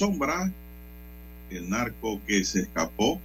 [0.00, 0.50] Sombra
[1.50, 3.20] el narco que se escapó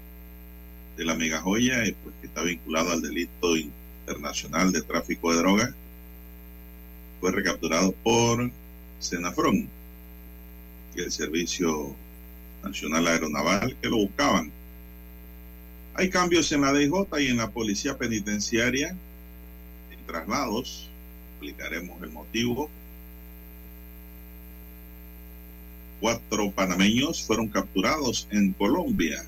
[0.97, 5.73] de la megajoya y pues que está vinculado al delito internacional de tráfico de drogas.
[7.21, 8.51] Fue recapturado por
[8.99, 9.69] Senafron
[10.97, 11.95] y el Servicio
[12.61, 14.51] Nacional Aeronaval que lo buscaban.
[15.93, 20.89] Hay cambios en la DJ y en la Policía Penitenciaria en traslados.
[21.39, 22.69] Explicaremos el motivo.
[26.05, 29.25] Cuatro panameños fueron capturados en Colombia.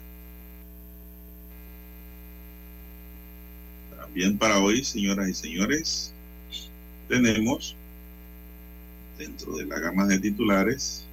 [3.99, 6.13] También para hoy, señoras y señores,
[7.09, 7.75] tenemos
[9.17, 11.03] dentro de la gama de titulares,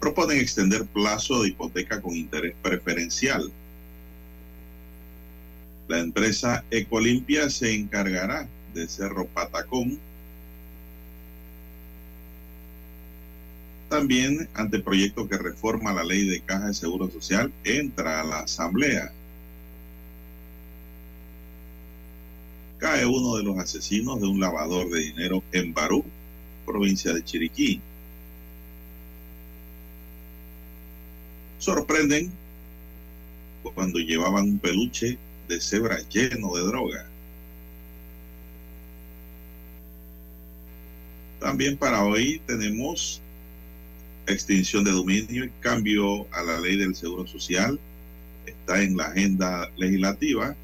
[0.00, 3.52] proponen extender plazo de hipoteca con interés preferencial.
[5.86, 9.98] La empresa Ecolimpia se encargará de Cerro Patacón
[13.92, 19.12] También, anteproyecto que reforma la ley de caja de seguro social, entra a la Asamblea.
[22.78, 26.06] Cae uno de los asesinos de un lavador de dinero en Barú,
[26.64, 27.82] provincia de Chiriquí.
[31.58, 32.32] Sorprenden
[33.74, 37.06] cuando llevaban un peluche de cebra lleno de droga.
[41.40, 43.21] También para hoy tenemos
[44.26, 47.78] extinción de dominio y cambio a la ley del Seguro Social.
[48.46, 50.54] Está en la agenda legislativa.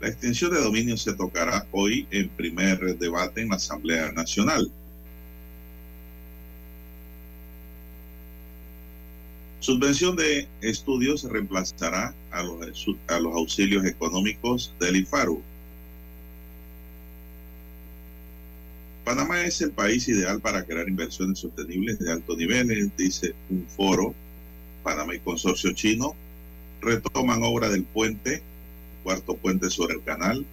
[0.00, 4.70] La extinción de dominio se tocará hoy en primer debate en la Asamblea Nacional.
[9.60, 15.42] Subvención de estudios reemplazará a los, a los auxilios económicos del IFARU.
[19.04, 24.14] Panamá es el país ideal para crear inversiones sostenibles de alto nivel, dice un foro.
[24.82, 26.14] Panamá y Consorcio Chino
[26.80, 28.42] retoman obra del puente,
[29.02, 30.44] cuarto puente sobre el canal,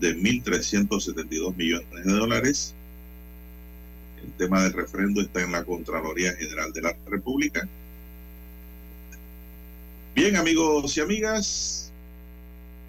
[0.00, 2.74] de 1.372 millones de dólares.
[4.24, 7.68] El tema del refrendo está en la Contraloría General de la República.
[10.14, 11.92] Bien, amigos y amigas,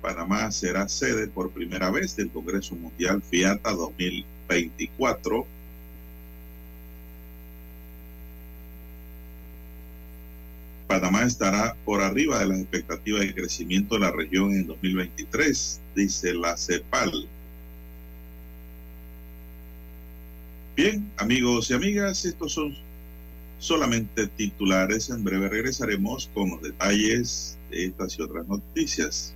[0.02, 3.74] Panamá será sede por primera vez del Congreso Mundial FIATA
[4.50, 5.46] 2024.
[10.88, 16.34] Panamá estará por arriba de las expectativas de crecimiento de la región en 2023, dice
[16.34, 17.28] la CEPAL.
[20.76, 22.76] Bien, amigos y amigas, estos son
[23.60, 25.10] solamente titulares.
[25.10, 29.36] En breve regresaremos con los detalles de estas y otras noticias.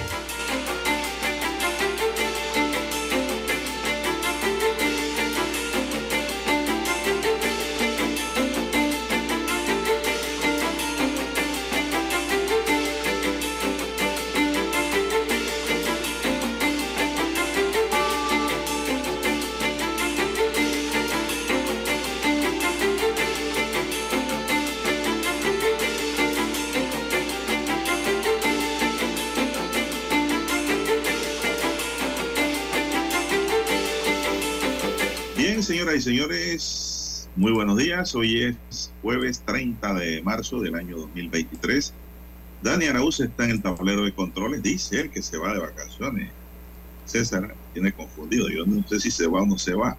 [38.15, 41.93] Hoy es jueves 30 de marzo del año 2023.
[42.63, 44.63] Dani Araúz está en el tablero de controles.
[44.63, 46.31] Dice él que se va de vacaciones.
[47.05, 48.49] César tiene confundido.
[48.49, 49.95] Yo no sé si se va o no se va.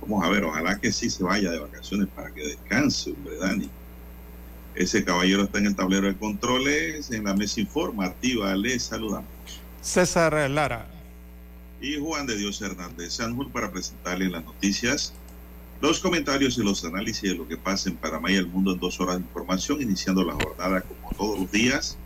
[0.00, 3.68] Vamos a ver, ojalá que sí se vaya de vacaciones para que descanse, hombre, Dani.
[4.76, 8.54] Ese caballero está en el tablero de controles, en la mesa informativa.
[8.54, 9.26] Le saludamos.
[9.80, 10.86] César Lara
[11.80, 15.12] y Juan de Dios Hernández Sanjur para presentarle las noticias,
[15.82, 18.78] los comentarios y los análisis de lo que pasa en Panamá y el mundo en
[18.78, 21.98] dos horas de información, iniciando la jornada como todos los días,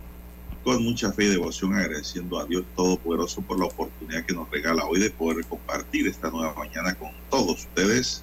[0.64, 4.86] con mucha fe y devoción, agradeciendo a Dios Todopoderoso por la oportunidad que nos regala
[4.86, 8.22] hoy de poder compartir esta nueva mañana con todos ustedes.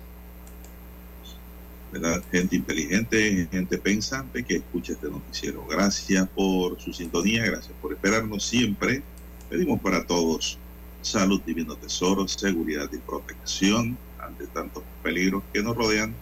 [1.92, 2.24] ¿verdad?
[2.32, 5.68] Gente inteligente, gente pensante que escucha este noticiero.
[5.70, 9.04] Gracias por su sintonía, gracias por esperarnos siempre.
[9.52, 10.58] Pedimos para todos
[11.04, 16.14] salud, divino tesoro, seguridad y protección ante tantos peligros que nos rodean,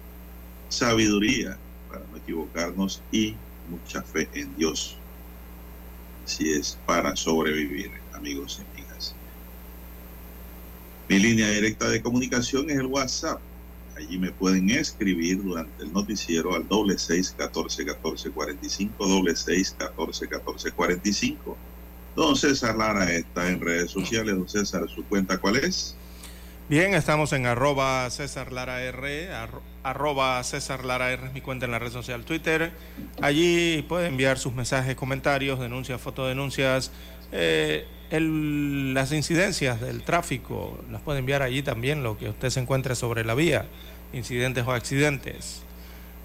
[0.70, 1.58] sabiduría
[1.90, 3.36] para no equivocarnos y
[3.70, 4.98] mucha fe en Dios.
[6.26, 9.16] Así es, para sobrevivir, amigos y amigas.
[11.10, 13.42] Mi línea directa de comunicación es el WhatsApp.
[13.98, 19.06] Allí me pueden escribir durante el noticiero al doble seis catorce catorce cuarenta y cinco,
[19.06, 21.58] doble seis catorce catorce cuarenta y cinco
[22.16, 24.36] Don César Lara está en redes sociales.
[24.36, 25.96] Don César, ¿su cuenta cuál es?
[26.70, 29.30] Bien, estamos en arroba César Lara R,
[29.84, 32.72] arroba César Lara R es mi cuenta en la red social Twitter.
[33.22, 36.92] Allí puede enviar sus mensajes, comentarios, denuncias, fotodenuncias,
[37.32, 42.96] eh, las incidencias del tráfico, las puede enviar allí también, lo que usted se encuentre
[42.96, 43.66] sobre la vía,
[44.14, 45.64] incidentes o accidentes.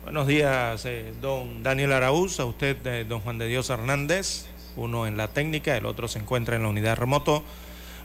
[0.04, 4.46] Buenos días, eh, don Daniel Araúz, a usted, eh, don Juan de Dios Hernández
[4.76, 7.42] uno en la técnica, el otro se encuentra en la unidad remoto.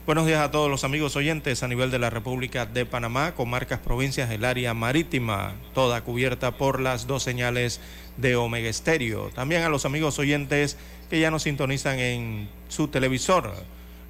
[0.04, 3.78] Buenos días a todos los amigos oyentes a nivel de la República de Panamá, comarcas,
[3.78, 7.80] provincias, el área marítima, toda cubierta por las dos señales
[8.16, 9.28] de Omega Estéreo.
[9.28, 10.76] También a los amigos oyentes
[11.08, 13.54] que ya nos sintonizan en su televisor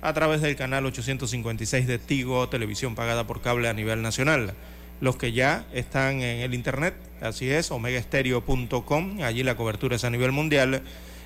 [0.01, 4.55] a través del canal 856 de Tigo, televisión pagada por cable a nivel nacional.
[5.03, 10.11] Los que ya están en el internet, así es, omegaestereo.com, allí la cobertura es a
[10.11, 10.85] nivel mundial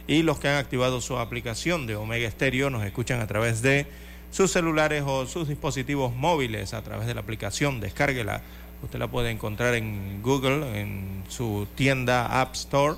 [0.08, 3.86] y los que han activado su aplicación de Omega Stereo nos escuchan a través de
[4.36, 7.80] sus celulares o sus dispositivos móviles a través de la aplicación.
[7.80, 8.42] Descárguela.
[8.82, 12.96] Usted la puede encontrar en Google, en su tienda App Store,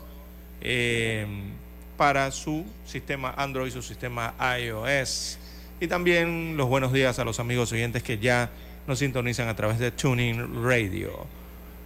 [0.61, 1.52] em,
[1.97, 5.38] para su sistema Android, su sistema iOS.
[5.80, 8.50] Y también los buenos días a los amigos oyentes que ya
[8.88, 11.25] nos sintonizan a través de Tuning Radio.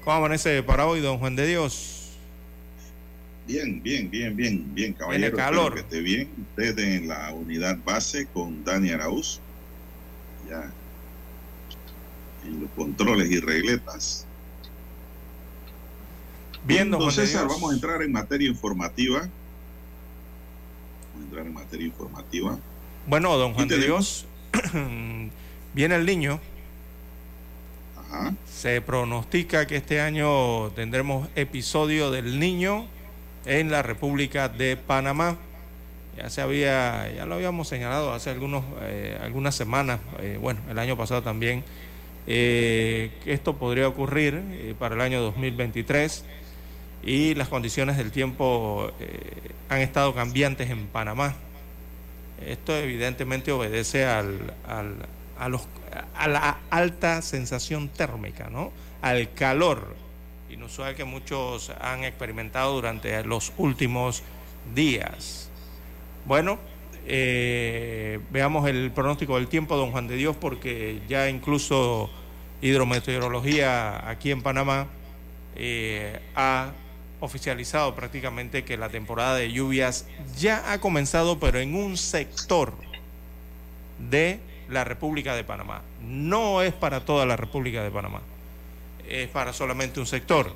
[0.03, 2.02] ¿Cómo amanece para hoy, don Juan de Dios?
[3.53, 5.37] Bien, bien, bien, bien, bien, caballero.
[5.37, 5.75] calor.
[5.75, 6.31] que esté bien.
[6.41, 9.41] Usted en la unidad base con Dani Arauz.
[10.49, 10.73] Ya.
[12.47, 14.27] En los controles y regletas.
[16.65, 19.19] Bien, don César, vamos a entrar en materia informativa.
[19.19, 19.31] Vamos
[21.15, 22.59] a entrar en materia informativa.
[23.07, 24.25] Bueno, don Juan de Dios,
[25.75, 26.41] viene el niño.
[27.99, 28.35] Ajá.
[28.51, 32.89] Se pronostica que este año tendremos episodio del niño
[33.47, 35.37] en la República de Panamá.
[36.17, 40.79] Ya se había, ya lo habíamos señalado hace algunos, eh, algunas semanas, eh, bueno, el
[40.79, 41.65] año pasado también,
[42.27, 46.25] eh, que esto podría ocurrir para el año 2023
[47.03, 48.93] y las condiciones del tiempo
[49.69, 51.35] han estado cambiantes en Panamá.
[52.47, 54.97] Esto evidentemente obedece al, al,
[55.39, 55.63] a, los,
[56.15, 58.71] a la alta sensación térmica, ¿no?
[59.03, 59.97] al calor
[60.63, 64.23] inusual que muchos han experimentado durante los últimos
[64.77, 65.51] días.
[66.25, 66.61] Bueno,
[67.05, 72.11] eh, veamos el pronóstico del tiempo, don Juan de Dios, porque ya incluso
[72.61, 74.87] hidrometeorología aquí en Panamá
[75.57, 76.71] eh, ha
[77.19, 80.07] oficializado prácticamente que la temporada de lluvias
[80.39, 82.73] ya ha comenzado, pero en un sector
[83.99, 84.39] de
[84.69, 85.83] la República de Panamá.
[86.01, 88.23] No es para toda la República de Panamá,
[89.13, 90.55] es para solamente un sector,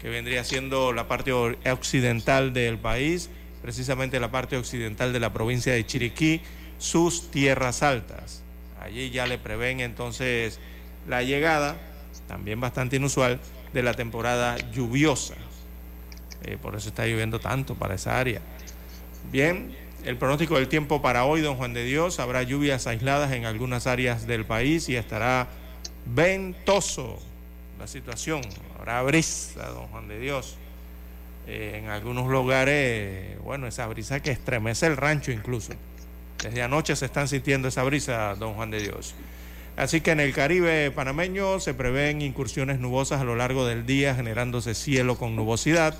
[0.00, 3.28] que vendría siendo la parte occidental del país,
[3.60, 6.40] precisamente la parte occidental de la provincia de Chiriquí,
[6.78, 8.42] sus tierras altas.
[8.80, 10.60] Allí ya le prevén entonces
[11.08, 11.76] la llegada,
[12.28, 13.40] también bastante inusual,
[13.72, 15.34] de la temporada lluviosa.
[16.44, 18.40] Eh, por eso está lloviendo tanto para esa área.
[19.32, 19.74] Bien,
[20.04, 23.88] el pronóstico del tiempo para hoy, don Juan de Dios, habrá lluvias aisladas en algunas
[23.88, 25.48] áreas del país y estará
[26.06, 27.18] ventoso
[27.78, 28.42] la situación.
[28.78, 30.56] Habrá brisa, don Juan de Dios.
[31.46, 35.72] Eh, en algunos lugares, bueno, esa brisa que estremece el rancho incluso.
[36.42, 39.14] Desde anoche se están sintiendo esa brisa, don Juan de Dios.
[39.76, 44.14] Así que en el Caribe panameño se prevén incursiones nubosas a lo largo del día,
[44.14, 45.94] generándose cielo con nubosidad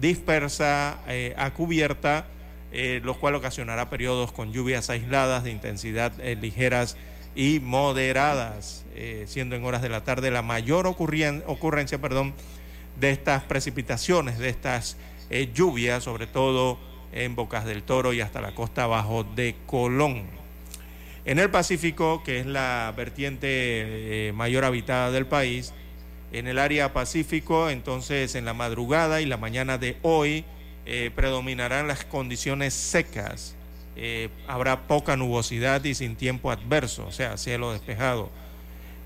[0.00, 2.26] dispersa eh, a cubierta,
[2.72, 6.96] eh, lo cual ocasionará periodos con lluvias aisladas de intensidad ligeras
[7.34, 8.84] y moderadas,
[9.26, 12.34] siendo en horas de la tarde la mayor ocurrencia perdón,
[13.00, 14.96] de estas precipitaciones, de estas
[15.52, 16.78] lluvias, sobre todo
[17.14, 20.24] en Bocas del Toro y hasta la costa abajo de Colón.
[21.24, 25.72] En el Pacífico, que es la vertiente eh, mayor habitada del país,
[26.32, 30.44] en el área Pacífico, entonces en la madrugada y la mañana de hoy
[30.84, 33.54] eh, predominarán las condiciones secas.
[33.96, 38.30] Eh, habrá poca nubosidad y sin tiempo adverso, o sea, cielo despejado.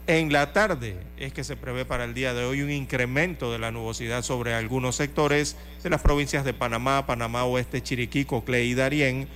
[0.06, 3.58] En la tarde es que se prevé para el día de hoy un incremento de
[3.58, 8.74] la nubosidad sobre algunos sectores de las provincias de Panamá, Panamá Oeste, Chiriquí, Coclé y
[8.74, 9.28] Darién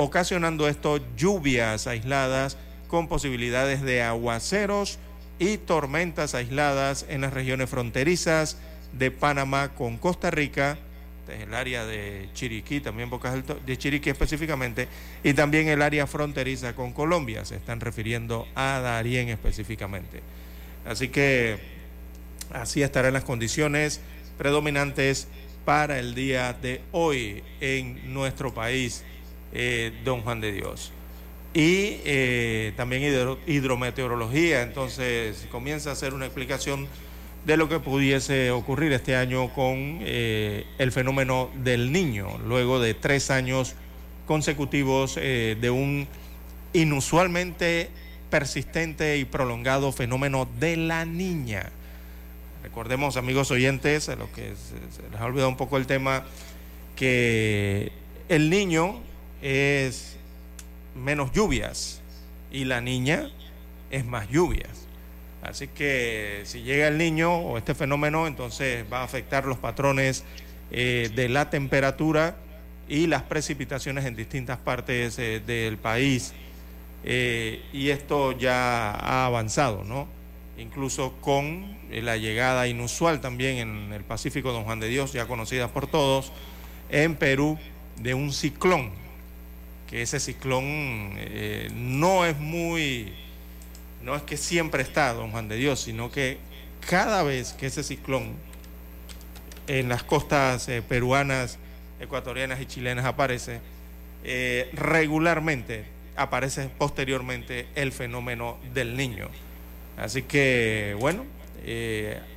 [0.00, 5.00] ocasionando esto lluvias aisladas con posibilidades de aguaceros
[5.40, 8.58] y tormentas aisladas en las regiones fronterizas
[8.92, 10.78] de Panamá con Costa Rica,
[11.28, 14.88] desde el área de Chiriquí, también Bocas de Chiriquí específicamente,
[15.22, 20.22] y también el área fronteriza con Colombia, se están refiriendo a Darién específicamente.
[20.86, 21.58] Así que
[22.50, 24.00] así estarán las condiciones
[24.38, 25.28] predominantes
[25.64, 29.04] para el día de hoy en nuestro país
[29.52, 30.92] eh, don Juan de Dios.
[31.52, 33.02] Y eh, también
[33.46, 36.88] hidrometeorología, entonces comienza a hacer una explicación
[37.48, 42.92] de lo que pudiese ocurrir este año con eh, el fenómeno del niño, luego de
[42.92, 43.74] tres años
[44.26, 46.06] consecutivos de un
[46.74, 47.88] inusualmente
[48.28, 51.70] persistente y prolongado fenómeno de la niña.
[52.62, 56.24] Recordemos, amigos oyentes, a los que se les ha olvidado un poco el tema,
[56.96, 57.92] que
[58.28, 59.00] el niño
[59.40, 60.18] es
[60.94, 62.02] menos lluvias
[62.52, 63.30] y la niña
[63.90, 64.87] es más lluvias.
[65.42, 70.24] Así que si llega el niño o este fenómeno, entonces va a afectar los patrones
[70.70, 72.36] eh, de la temperatura
[72.88, 76.32] y las precipitaciones en distintas partes eh, del país.
[77.04, 80.08] Eh, y esto ya ha avanzado, ¿no?
[80.58, 85.68] Incluso con la llegada inusual también en el Pacífico Don Juan de Dios, ya conocida
[85.68, 86.32] por todos,
[86.90, 87.56] en Perú,
[87.96, 88.90] de un ciclón
[89.88, 91.14] que ese ciclón
[91.74, 93.14] no es muy,
[94.02, 96.38] no es que siempre está, don Juan de Dios, sino que
[96.88, 98.34] cada vez que ese ciclón
[99.66, 101.58] en las costas eh, peruanas,
[102.00, 103.60] ecuatorianas y chilenas aparece,
[104.24, 105.84] eh, regularmente
[106.16, 109.28] aparece posteriormente el fenómeno del niño.
[109.96, 111.24] Así que, bueno,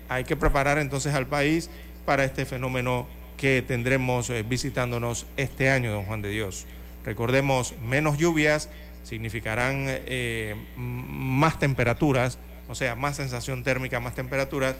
[0.09, 1.69] hay que preparar entonces al país
[2.05, 6.65] para este fenómeno que tendremos visitándonos este año, don Juan de Dios.
[7.05, 8.69] Recordemos, menos lluvias
[9.03, 14.75] significarán eh, más temperaturas, o sea, más sensación térmica, más temperaturas,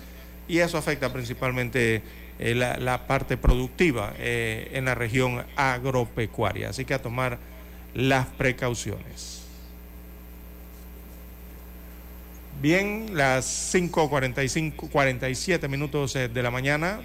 [0.47, 2.01] y eso afecta principalmente
[2.39, 6.69] eh, la, parte productiva eh, en la región agropecuaria.
[6.69, 7.37] Así que a tomar
[7.93, 9.39] las precauciones.
[12.61, 17.01] Bien, las 5.45, 47 minutos de la mañana,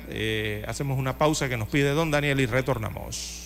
[0.66, 3.45] hacemos una pausa que nos pide don Daniel y retornamos.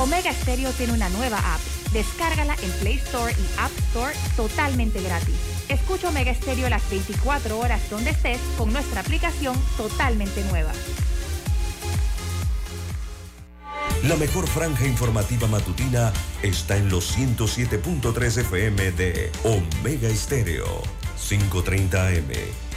[0.00, 1.60] Omega Stereo tiene una nueva app.
[1.92, 5.34] Descárgala en Play Store y App Store totalmente gratis.
[5.68, 10.72] Escucha Omega Stereo las 24 horas donde estés con nuestra aplicación totalmente nueva.
[14.04, 20.82] La mejor franja informativa matutina está en los 107.3 FM de Omega Estéreo.
[21.18, 22.69] 5.30 AM.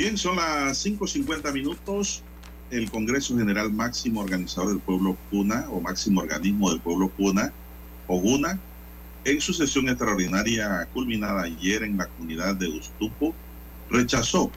[0.00, 2.22] Bien, son las 5.50 minutos.
[2.70, 7.52] El Congreso General Máximo Organizador del Pueblo Cuna o Máximo Organismo del Pueblo Cuna
[8.06, 8.58] o GUNA,
[9.26, 13.34] en su sesión extraordinaria culminada ayer en la comunidad de Ustupo,
[13.90, 14.50] rechazó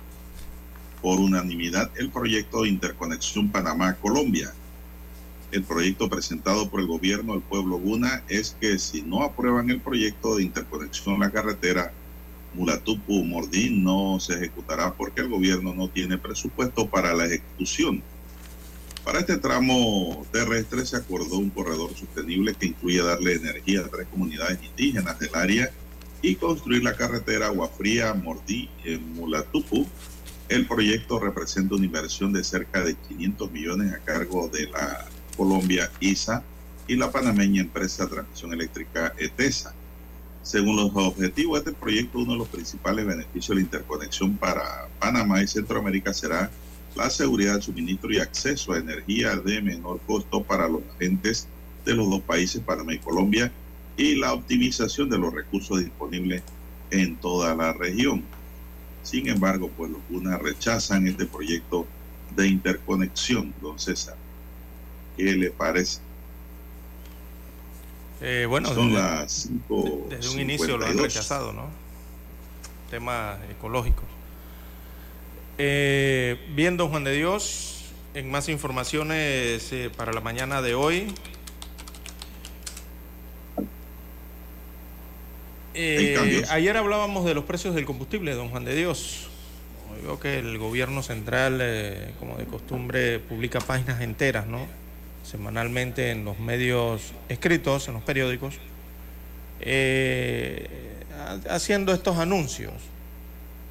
[1.02, 4.54] por unanimidad el proyecto de interconexión Panamá-Colombia.
[5.52, 9.82] El proyecto presentado por el gobierno del pueblo Guna es que si no aprueban el
[9.82, 11.92] proyecto de interconexión la carretera
[12.54, 18.04] Mulatupu Mordín no se ejecutará porque el gobierno no tiene presupuesto para la ejecución.
[19.04, 24.08] Para este tramo terrestre se acordó un corredor sostenible que incluye darle energía a tres
[24.08, 25.72] comunidades indígenas del área
[26.22, 29.86] y construir la carretera Agua Fría Mordí en Mulatupu.
[30.48, 35.92] El proyecto representa una inversión de cerca de 500 millones a cargo de la Colombia
[36.00, 36.44] ISA
[36.88, 39.74] y la panameña empresa transmisión eléctrica ETESA.
[40.44, 44.90] Según los objetivos de este proyecto, uno de los principales beneficios de la interconexión para
[45.00, 46.52] Panamá y Centroamérica será
[46.96, 51.48] la seguridad de suministro y acceso a energía de menor costo para los agentes
[51.86, 53.52] de los dos países, Panamá y Colombia,
[53.96, 56.44] y la optimización de los recursos disponibles
[56.92, 58.24] en toda la región.
[59.02, 61.88] Sin embargo, pues los UNA rechazan este proyecto
[62.36, 64.16] de interconexión, don César.
[65.16, 66.02] ¿Qué le parece?
[68.26, 69.32] Eh, bueno, Son desde, las
[69.68, 70.08] 5.
[70.10, 71.68] desde un inicio lo han rechazado, ¿no?
[72.90, 74.04] Tema ecológico.
[75.58, 81.14] Eh, bien, don Juan de Dios, en más informaciones eh, para la mañana de hoy.
[85.74, 89.28] Eh, ayer hablábamos de los precios del combustible, don Juan de Dios.
[90.02, 94.66] Veo que el gobierno central, eh, como de costumbre, publica páginas enteras, ¿no?
[95.34, 98.56] Semanalmente en los medios escritos, en los periódicos,
[99.62, 100.68] eh,
[101.18, 102.74] ha- haciendo estos anuncios.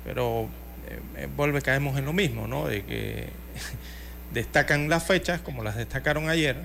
[0.04, 0.48] Pero
[0.88, 2.66] eh, eh, vuelve, caemos en lo mismo, ¿no?
[2.66, 3.28] De que
[4.34, 6.56] destacan las fechas, como las destacaron ayer,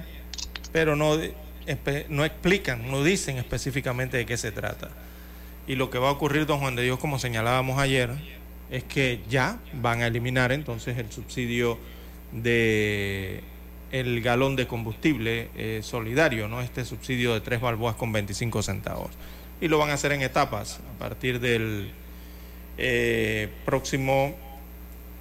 [0.71, 1.15] pero no,
[2.09, 4.89] no explican, no dicen específicamente de qué se trata.
[5.67, 8.09] Y lo que va a ocurrir, don Juan de Dios, como señalábamos ayer,
[8.71, 11.77] es que ya van a eliminar entonces el subsidio
[12.31, 13.43] de
[13.91, 16.61] el galón de combustible eh, solidario, ¿no?
[16.61, 19.11] Este subsidio de tres balboas con 25 centavos.
[19.61, 21.91] Y lo van a hacer en etapas a partir del
[22.77, 24.35] eh, próximo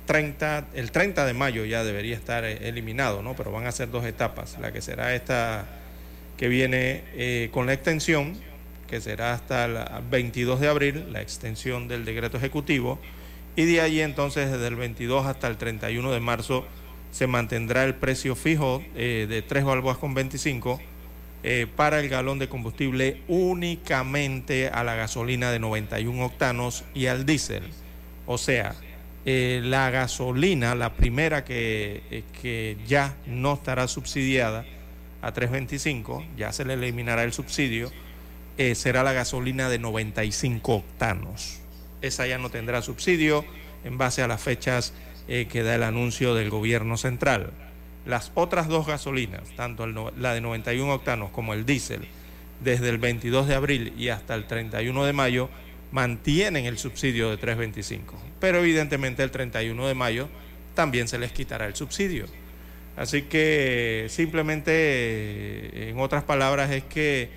[0.07, 3.35] 30, el 30 de mayo ya debería estar eh, eliminado, ¿no?
[3.35, 5.67] Pero van a ser dos etapas, la que será esta
[6.37, 8.37] que viene con la extensión,
[8.87, 9.79] que será hasta el
[10.11, 12.99] 22 de abril, la extensión del decreto ejecutivo,
[13.57, 16.67] y de ahí entonces desde el 22 hasta el 31 de marzo
[17.17, 20.79] se mantendrá el precio fijo eh, de 3 balboas con 25
[21.45, 27.25] eh, para el galón de combustible únicamente a la gasolina de 91 octanos y al
[27.25, 27.63] diésel.
[28.27, 28.75] O sea,
[29.25, 34.67] eh, la gasolina, la primera que, que ya no estará subsidiada
[35.23, 37.91] a 3.25, ya se le eliminará el subsidio,
[38.75, 41.61] será la gasolina de 95 octanos.
[42.03, 43.43] Esa ya no tendrá subsidio
[43.85, 44.93] en base a las fechas
[45.27, 47.51] que da el anuncio del gobierno central.
[48.05, 52.07] Las otras dos gasolinas, tanto la de 91 octanos como el diésel,
[52.61, 55.51] desde el 22 de abril y hasta el 31 de mayo,
[55.91, 58.01] mantienen el subsidio de 3.25.
[58.41, 60.29] Pero evidentemente el 31 de mayo
[60.75, 62.27] también se les quitará el subsidio.
[62.97, 67.29] Así que simplemente, en otras palabras, es que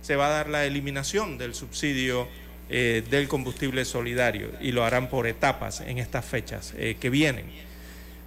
[0.00, 2.28] se va a dar la eliminación del subsidio
[2.70, 7.46] eh, del combustible solidario y lo harán por etapas en estas fechas eh, que vienen.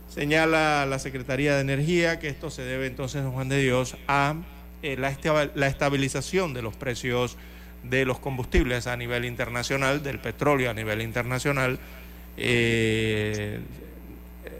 [0.10, 4.34] Señala la Secretaría de Energía que esto se debe entonces, Juan de Dios, a
[4.82, 7.38] eh, la, estabilización de los precios
[7.84, 11.80] de los combustibles a nivel internacional, del petróleo a nivel internacional,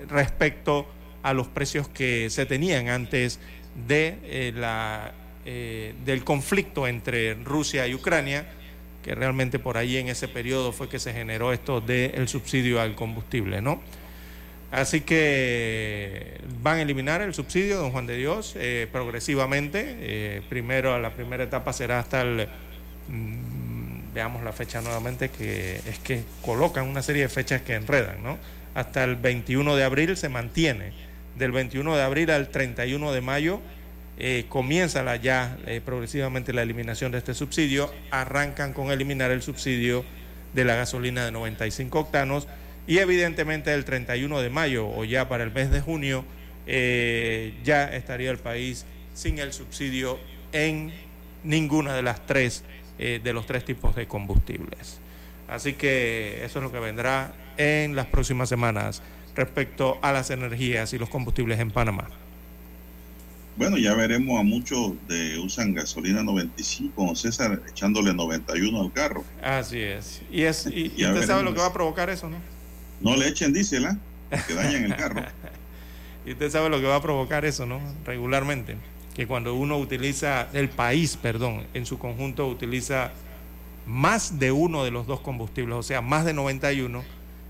[0.10, 0.88] respecto
[1.24, 3.40] a los precios que se tenían antes
[3.88, 5.12] de, la,
[5.44, 8.46] del conflicto entre Rusia y Ucrania,
[9.04, 12.96] que realmente por ahí en ese periodo fue que se generó esto del subsidio al
[12.96, 13.82] combustible, ¿no?
[14.72, 19.98] Así que van a eliminar el subsidio, don Juan de Dios, eh, progresivamente.
[20.00, 22.48] Eh, primero, la primera etapa será hasta el,
[23.10, 28.24] mm, veamos la fecha nuevamente, que es que colocan una serie de fechas que enredan,
[28.24, 28.38] ¿no?
[28.74, 30.94] Hasta el 21 de abril se mantiene.
[31.36, 33.62] Del 21 de abril al 31 de mayo
[34.18, 37.92] eh, comienza la, ya progresivamente la eliminación de este subsidio.
[38.12, 40.06] Arrancan con eliminar el subsidio
[40.54, 42.48] de la gasolina de 95 octanos
[42.88, 46.26] y evidentemente el 31 de mayo o ya para el mes de junio
[46.68, 50.20] eh, ya estaría el país sin el subsidio
[50.52, 50.92] en
[51.44, 52.64] ninguna de las tres
[53.00, 55.00] eh, de los tres tipos de combustibles.
[55.48, 59.02] Así que eso es lo que vendrá en las próximas semanas
[59.36, 62.10] respecto a las energías y los combustibles en Panamá.
[63.62, 69.24] Bueno, ya veremos a muchos de usan gasolina 95, César, echándole 91 al carro.
[69.44, 70.24] Así es.
[70.32, 72.38] Y, es, y usted sabe lo que va a provocar eso, ¿no?
[73.02, 73.88] No le echen diésel,
[74.48, 75.22] que dañan el carro.
[76.26, 77.80] y usted sabe lo que va a provocar eso, ¿no?
[78.04, 78.78] Regularmente.
[79.14, 83.12] Que cuando uno utiliza, el país, perdón, en su conjunto utiliza
[83.86, 87.04] más de uno de los dos combustibles, o sea, más de 91,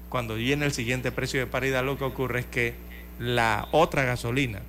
[0.09, 2.73] cuando viene el siguiente precio de paridad, lo que ocurre es que
[3.17, 4.59] la otra gasolina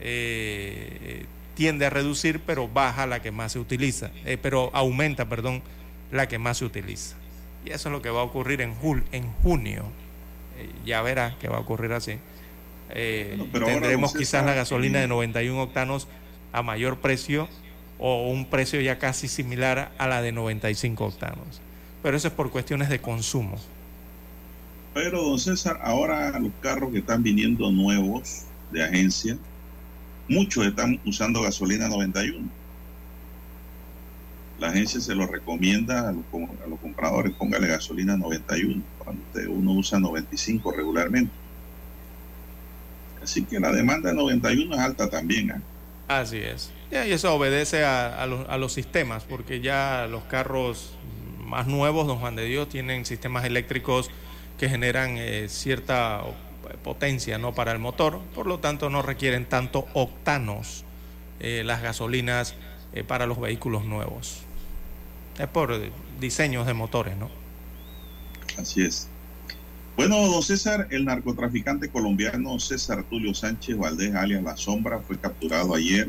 [0.00, 5.62] eh, tiende a reducir, pero baja la que más se utiliza, eh, pero aumenta, perdón,
[6.10, 7.16] la que más se utiliza.
[7.64, 8.74] Y eso es lo que va a ocurrir en,
[9.12, 9.84] en junio
[10.84, 12.18] ya verá que va a ocurrir así.
[12.90, 16.08] Eh, tendremos quizás la gasolina de 91 octanos
[16.52, 17.48] a mayor precio
[17.98, 21.60] o un precio ya casi similar a la de 95 octanos.
[22.02, 23.58] Pero eso es por cuestiones de consumo.
[24.94, 29.36] Pero, don César, ahora los carros que están viniendo nuevos de agencia,
[30.30, 32.60] muchos están usando gasolina 91
[34.60, 40.72] la agencia se lo recomienda a los, compradores, póngale gasolina 91, cuando uno usa 95
[40.72, 41.32] regularmente.
[43.22, 45.50] Así que la demanda de 91 es alta también.
[45.50, 45.60] ¿eh?
[46.08, 46.72] Así es.
[46.90, 50.94] Y eso obedece a, los, sistemas, porque ya los carros
[51.42, 54.10] más nuevos, don Juan de Dios, tienen sistemas eléctricos
[54.58, 56.22] que generan eh, cierta
[56.82, 57.54] potencia ¿no?
[57.54, 60.84] para el motor, por lo tanto no requieren tanto octanos
[61.40, 62.54] eh, las gasolinas
[63.06, 64.42] para los vehículos nuevos.
[65.38, 65.80] Es por
[66.18, 67.30] diseños de motores, ¿no?
[68.58, 69.08] Así es.
[69.96, 75.74] Bueno, don César, el narcotraficante colombiano César Tulio Sánchez Valdés, alias La Sombra, fue capturado
[75.74, 76.08] ayer,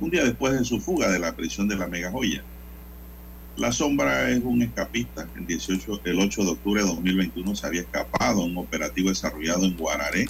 [0.00, 2.42] un día después de su fuga de la prisión de la Mega Joya.
[3.58, 5.28] La Sombra es un escapista.
[5.34, 9.76] El, 18, el 8 de octubre de 2021 se había escapado un operativo desarrollado en
[9.76, 10.26] Guararé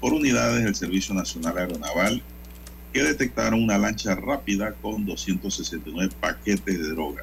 [0.00, 2.20] por unidades del Servicio Nacional Aeronaval
[2.92, 7.22] que detectaron una lancha rápida con 269 paquetes de droga.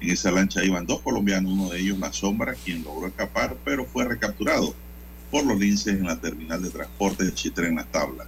[0.00, 3.84] En esa lancha iban dos colombianos, uno de ellos La Sombra, quien logró escapar, pero
[3.84, 4.74] fue recapturado
[5.30, 8.26] por los linces en la terminal de transporte de Chitre en las tablas.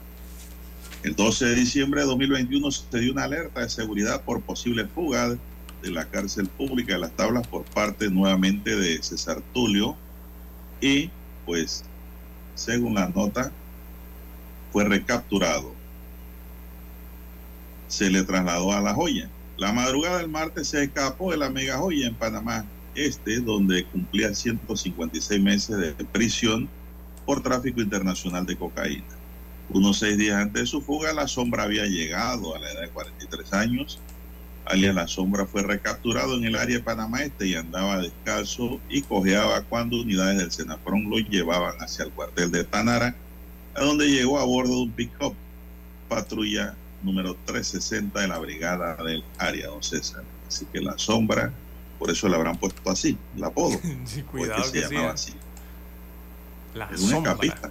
[1.02, 5.36] El 12 de diciembre de 2021 se dio una alerta de seguridad por posible fuga
[5.86, 9.96] de la cárcel pública de las tablas por parte nuevamente de César Tulio
[10.80, 11.10] y
[11.44, 11.84] pues
[12.54, 13.52] según la nota
[14.72, 15.74] fue recapturado.
[17.88, 21.78] Se le trasladó a La Joya la madrugada del martes se escapó de la mega
[21.78, 26.68] joya en Panamá Este, donde cumplía 156 meses de prisión
[27.24, 29.04] por tráfico internacional de cocaína.
[29.70, 32.88] Unos seis días antes de su fuga, la sombra había llegado a la edad de
[32.88, 33.98] 43 años
[34.66, 39.02] alias La Sombra, fue recapturado en el área de Panamá Este y andaba descalzo y
[39.02, 43.14] cojeaba cuando unidades del Senafrón lo llevaban hacia el cuartel de Tanara,
[43.74, 45.34] a donde llegó a bordo de un pick-up
[46.08, 50.24] patrulla número 360 de la brigada del área, don César.
[50.48, 51.52] Así que La Sombra,
[51.98, 53.78] por eso le habrán puesto así, el apodo.
[54.04, 55.14] Sí, cuidado porque que se sí, llamaba ¿eh?
[55.14, 55.34] así.
[56.74, 57.70] La Es un escapista.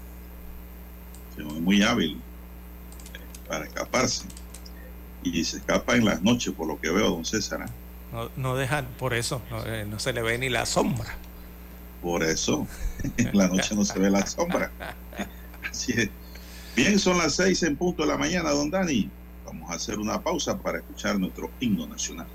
[1.60, 4.26] Muy hábil eh, para escaparse.
[5.26, 7.62] Y se escapa en las noches, por lo que veo, don César.
[7.62, 7.72] ¿eh?
[8.14, 11.16] No, no dejan, por eso, no, eh, no se le ve ni la sombra.
[12.02, 12.68] Por eso,
[13.18, 14.72] en la noche no se ve la sombra.
[15.70, 16.10] Así es.
[16.76, 19.10] Bien, son las seis en punto de la mañana, don Dani.
[19.46, 22.28] Vamos a hacer una pausa para escuchar nuestro himno nacional.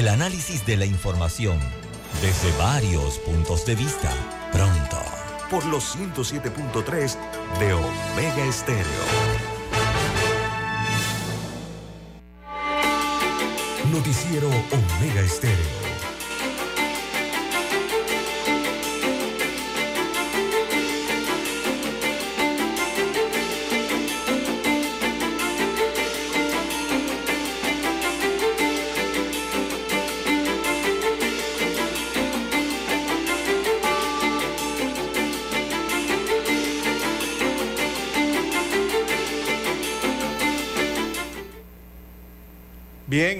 [0.00, 1.58] El análisis de la información
[2.22, 4.10] desde varios puntos de vista.
[4.50, 4.96] Pronto.
[5.50, 7.18] Por los 107.3
[7.58, 8.86] de Omega Estéreo.
[13.92, 15.89] Noticiero Omega Estéreo.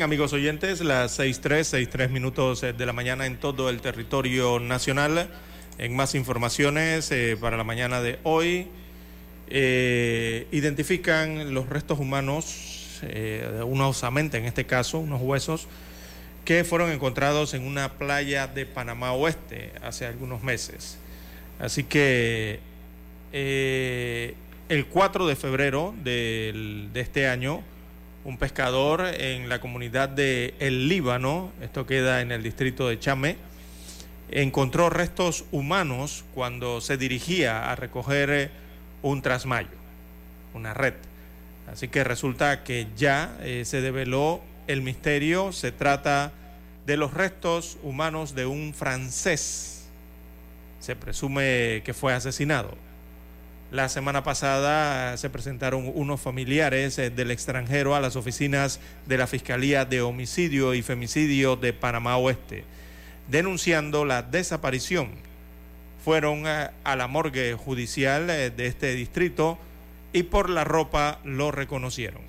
[0.02, 5.28] Amigos oyentes, las 6.3, 6.3 minutos eh, de la mañana en todo el territorio nacional.
[5.78, 8.68] En más informaciones eh, para la mañana de hoy,
[9.48, 15.68] eh, identifican los restos humanos, eh, una osamenta en este caso, unos huesos,
[16.44, 20.98] que fueron encontrados en una playa de Panamá Oeste hace algunos meses.
[21.58, 22.60] Así que
[23.32, 27.62] el 4 de febrero del- de este año,
[28.24, 33.36] un pescador en la comunidad de El Líbano, esto queda en el distrito de Chame,
[34.30, 38.50] encontró restos humanos cuando se dirigía a recoger
[39.02, 39.68] un trasmayo,
[40.54, 40.94] una red.
[41.72, 46.32] Así que resulta que ya eh, se develó el misterio, se trata
[46.86, 49.88] de los restos humanos de un francés.
[50.80, 52.76] Se presume que fue asesinado.
[53.70, 59.28] La semana pasada se presentaron unos familiares eh, del extranjero a las oficinas de la
[59.28, 62.64] Fiscalía de Homicidio y Femicidio de Panamá Oeste,
[63.28, 65.10] denunciando la desaparición.
[66.04, 69.56] Fueron eh, a la morgue judicial eh, de este distrito
[70.12, 72.22] y por la ropa lo reconocieron.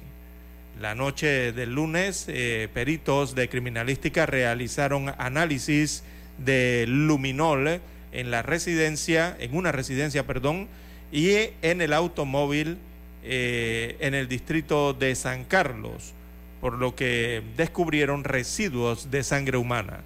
[0.80, 2.28] La noche del lunes,
[2.74, 6.04] peritos de criminalística realizaron análisis
[6.38, 10.68] de luminol en la residencia, en una residencia, perdón,
[11.12, 12.78] y en el automóvil
[13.24, 16.14] eh, en el distrito de San Carlos,
[16.60, 20.00] por lo que descubrieron residuos de sangre humana.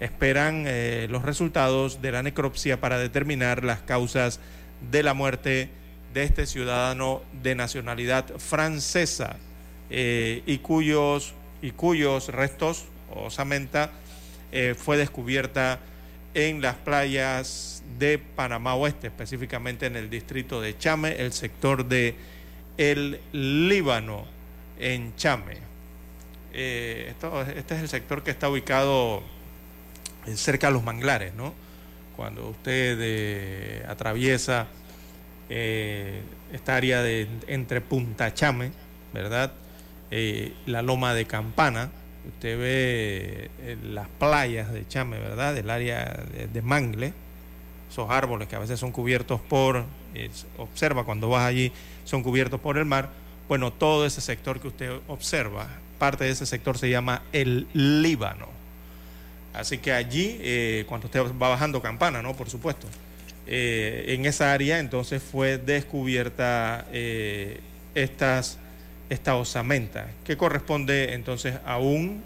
[0.00, 4.38] Esperan eh, los resultados de la necropsia para determinar las causas
[4.90, 5.70] de la muerte
[6.12, 9.36] de este ciudadano de nacionalidad francesa
[9.88, 13.92] eh, y, cuyos, y cuyos restos o samenta
[14.78, 15.78] fue descubierta
[16.32, 22.14] en las playas de Panamá Oeste, específicamente en el distrito de Chame, el sector de
[22.76, 24.26] El Líbano,
[24.78, 25.56] en Chame.
[26.52, 27.14] Eh,
[27.56, 29.22] este es el sector que está ubicado
[30.34, 31.54] cerca de los manglares, ¿no?
[32.16, 34.66] Cuando usted eh, atraviesa
[35.48, 36.20] eh,
[36.52, 38.72] esta área de entre Punta Chame,
[39.12, 39.52] ¿verdad?
[40.64, 41.90] la loma de Campana,
[42.26, 43.50] usted ve
[43.82, 45.54] las playas de Chame, ¿verdad?
[45.54, 47.12] Del área de Mangle,
[47.98, 49.84] esos árboles que a veces son cubiertos por,
[50.56, 51.72] observa cuando vas allí,
[52.04, 53.10] son cubiertos por el mar,
[53.48, 55.66] bueno, todo ese sector que usted observa,
[55.98, 58.46] parte de ese sector se llama el Líbano.
[59.52, 62.36] Así que allí, eh, cuando usted va bajando campana, ¿no?
[62.36, 62.86] Por supuesto.
[63.48, 67.60] Eh, en esa área entonces fue descubierta eh,
[67.96, 68.58] estas,
[69.08, 72.22] esta osamenta, que corresponde entonces a un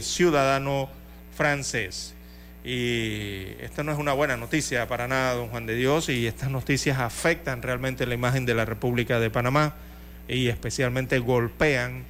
[0.00, 0.88] ciudadano
[1.36, 2.13] francés.
[2.64, 6.50] Y esta no es una buena noticia para nada, don Juan de Dios, y estas
[6.50, 9.74] noticias afectan realmente la imagen de la República de Panamá
[10.28, 12.04] y especialmente golpean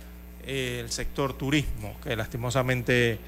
[0.46, 3.18] eh, el sector turismo, que lastimosamente,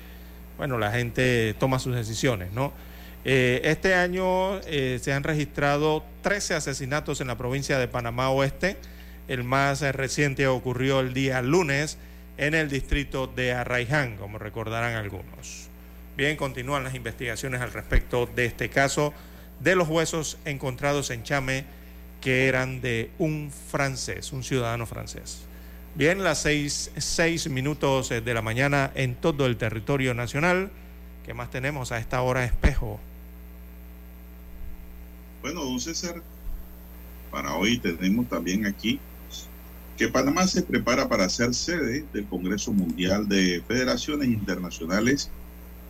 [0.57, 2.73] bueno, la gente toma sus decisiones, ¿no?
[3.25, 8.77] Eh, este año eh, se han registrado 13 asesinatos en la provincia de Panamá Oeste.
[9.27, 11.99] El más reciente ocurrió el día lunes
[12.37, 15.71] en el distrito de Arraiján, como recordarán algunos.
[16.17, 19.13] Bien, continúan las investigaciones al respecto de este caso
[19.61, 21.65] de los huesos encontrados en Chame
[22.23, 25.43] que eran de un francés, un ciudadano francés.
[25.95, 30.71] Bien, las seis, seis minutos de la mañana en todo el territorio nacional.
[31.25, 32.99] ¿Qué más tenemos a esta hora, espejo?
[35.43, 36.23] Bueno, don César,
[37.31, 38.99] para hoy tenemos también aquí
[39.99, 45.31] que Panamá se prepara para ser sede del Congreso Mundial de Federaciones Internacionales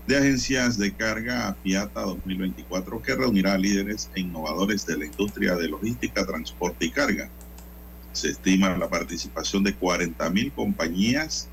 [0.07, 5.69] de agencias de carga Piata 2024 que reunirá líderes e innovadores de la industria de
[5.69, 7.29] logística, transporte y carga.
[8.13, 11.49] Se estima la participación de 40 mil compañías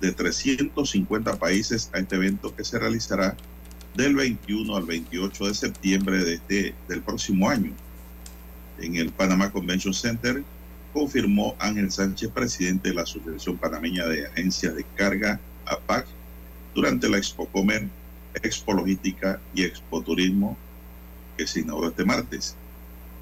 [0.00, 3.36] de 350 países a este evento que se realizará
[3.94, 7.72] del 21 al 28 de septiembre de este, del próximo año.
[8.80, 10.42] En el Panama Convention Center
[10.92, 16.06] confirmó Ángel Sánchez, presidente de la Asociación Panameña de Agencias de Carga, APAC,
[16.74, 17.88] durante la Expo Comer,
[18.42, 20.56] Expo Logística y Expo Turismo
[21.36, 22.56] que se inauguró este martes.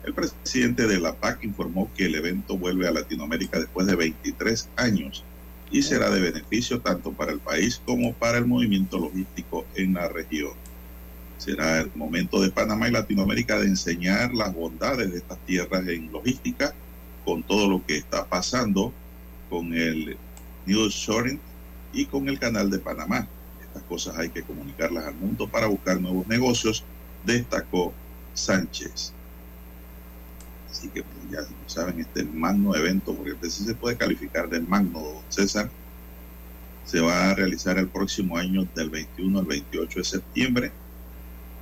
[0.04, 4.68] El presidente de la PAC informó que el evento vuelve a Latinoamérica después de 23
[4.76, 5.24] años
[5.70, 10.08] y será de beneficio tanto para el país como para el movimiento logístico en la
[10.08, 10.52] región.
[11.38, 16.10] Será el momento de Panamá y Latinoamérica de enseñar las bondades de estas tierras en
[16.10, 16.74] logística
[17.24, 18.92] con todo lo que está pasando
[19.48, 20.16] con el
[20.66, 21.40] News Shoring
[21.92, 23.28] y con el canal de Panamá.
[23.70, 26.82] Estas cosas hay que comunicarlas al mundo para buscar nuevos negocios,
[27.24, 27.92] destacó
[28.34, 29.12] Sánchez.
[30.70, 34.60] Así que pues, ya saben, este magno evento, porque este sí se puede calificar de
[34.60, 35.70] magno, César,
[36.84, 40.72] se va a realizar el próximo año del 21 al 28 de septiembre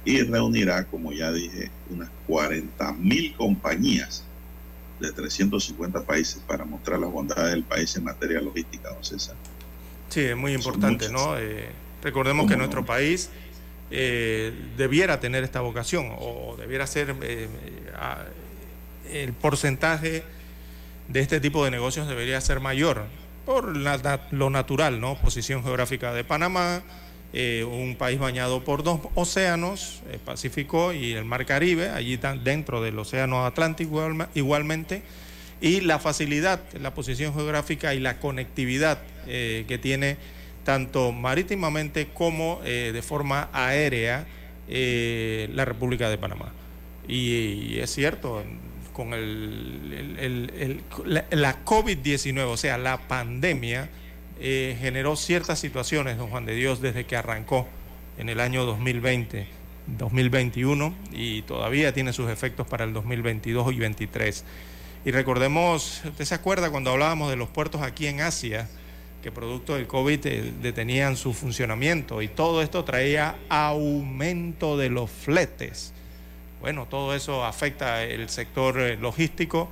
[0.05, 4.25] y reunirá, como ya dije, unas 40 mil compañías
[5.01, 9.37] de 350 países para mostrar las bondades del país en materia logística, don César.
[10.09, 11.39] Sí, es muy importante, ¿no?
[11.39, 11.69] Eh,
[12.03, 13.31] Recordemos que nuestro país
[13.91, 17.49] eh, debiera tener esta vocación o debiera ser eh,
[19.11, 20.23] el porcentaje
[21.09, 23.07] de este tipo de negocios debería ser mayor
[23.47, 25.17] por lo natural, ¿no?
[25.17, 26.83] Posición geográfica de Panamá,
[27.33, 32.83] eh, un país bañado por dos océanos, el Pacífico y el Mar Caribe, allí dentro
[32.83, 35.03] del Océano Atlántico igualmente,
[35.63, 40.19] y la facilidad, la posición geográfica y la conectividad que tiene
[40.65, 44.27] tanto marítimamente como eh, de forma aérea
[44.69, 46.53] la República de Panamá.
[47.09, 48.43] Y, es cierto,
[48.93, 50.83] con el,
[51.31, 53.89] la COVID-19, o sea, la pandemia,
[54.41, 57.67] eh, generó ciertas situaciones, don Juan de Dios, desde que arrancó
[58.19, 59.49] en el año 2020,
[59.99, 64.45] 2021 y todavía tiene sus efectos para el 2022 y 2023.
[65.05, 68.69] Y recordemos, ¿usted se acuerda cuando hablábamos de los puertos aquí en Asia,
[69.23, 75.11] que producto del COVID eh, detenían su funcionamiento y todo esto traía aumento de los
[75.11, 75.93] fletes?
[76.61, 79.71] Bueno, todo eso afecta el sector eh, logístico,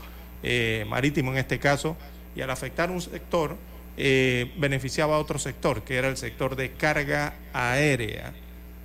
[0.87, 1.97] marítimo en este caso,
[2.37, 3.57] y al afectar un sector,
[3.99, 8.35] eh, beneficiaba a otro sector, que era el sector de carga aérea.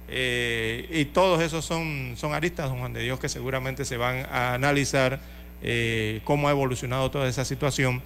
[0.08, 4.26] Eh, y todos esos son, son aristas, don Juan de Dios, que seguramente se van
[4.32, 5.20] a analizar
[5.62, 8.02] eh, cómo ha evolucionado toda esa situación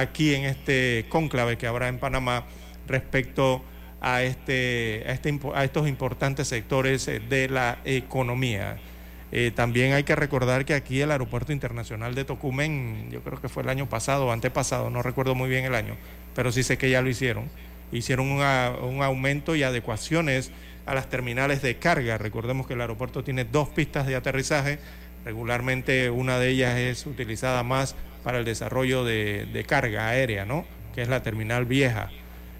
[0.00, 2.44] aquí en este cónclave que habrá en Panamá
[2.86, 3.64] respecto
[4.00, 8.76] a, este, a, este, estos importantes sectores de la economía.
[9.54, 13.62] también hay que recordar que aquí el Aeropuerto Internacional de Tocumen, yo creo que fue
[13.62, 15.96] el año pasado o antepasado, no recuerdo muy bien el año,
[16.34, 17.48] pero sí sé que ya lo hicieron.
[17.92, 20.50] Hicieron un aumento y adecuaciones
[20.86, 22.18] a las terminales de carga.
[22.18, 24.78] Recordemos que el aeropuerto tiene dos pistas de aterrizaje.
[25.24, 30.64] Regularmente una de ellas es utilizada más para el desarrollo de, carga aérea, ¿no?
[30.94, 32.10] que es la terminal vieja.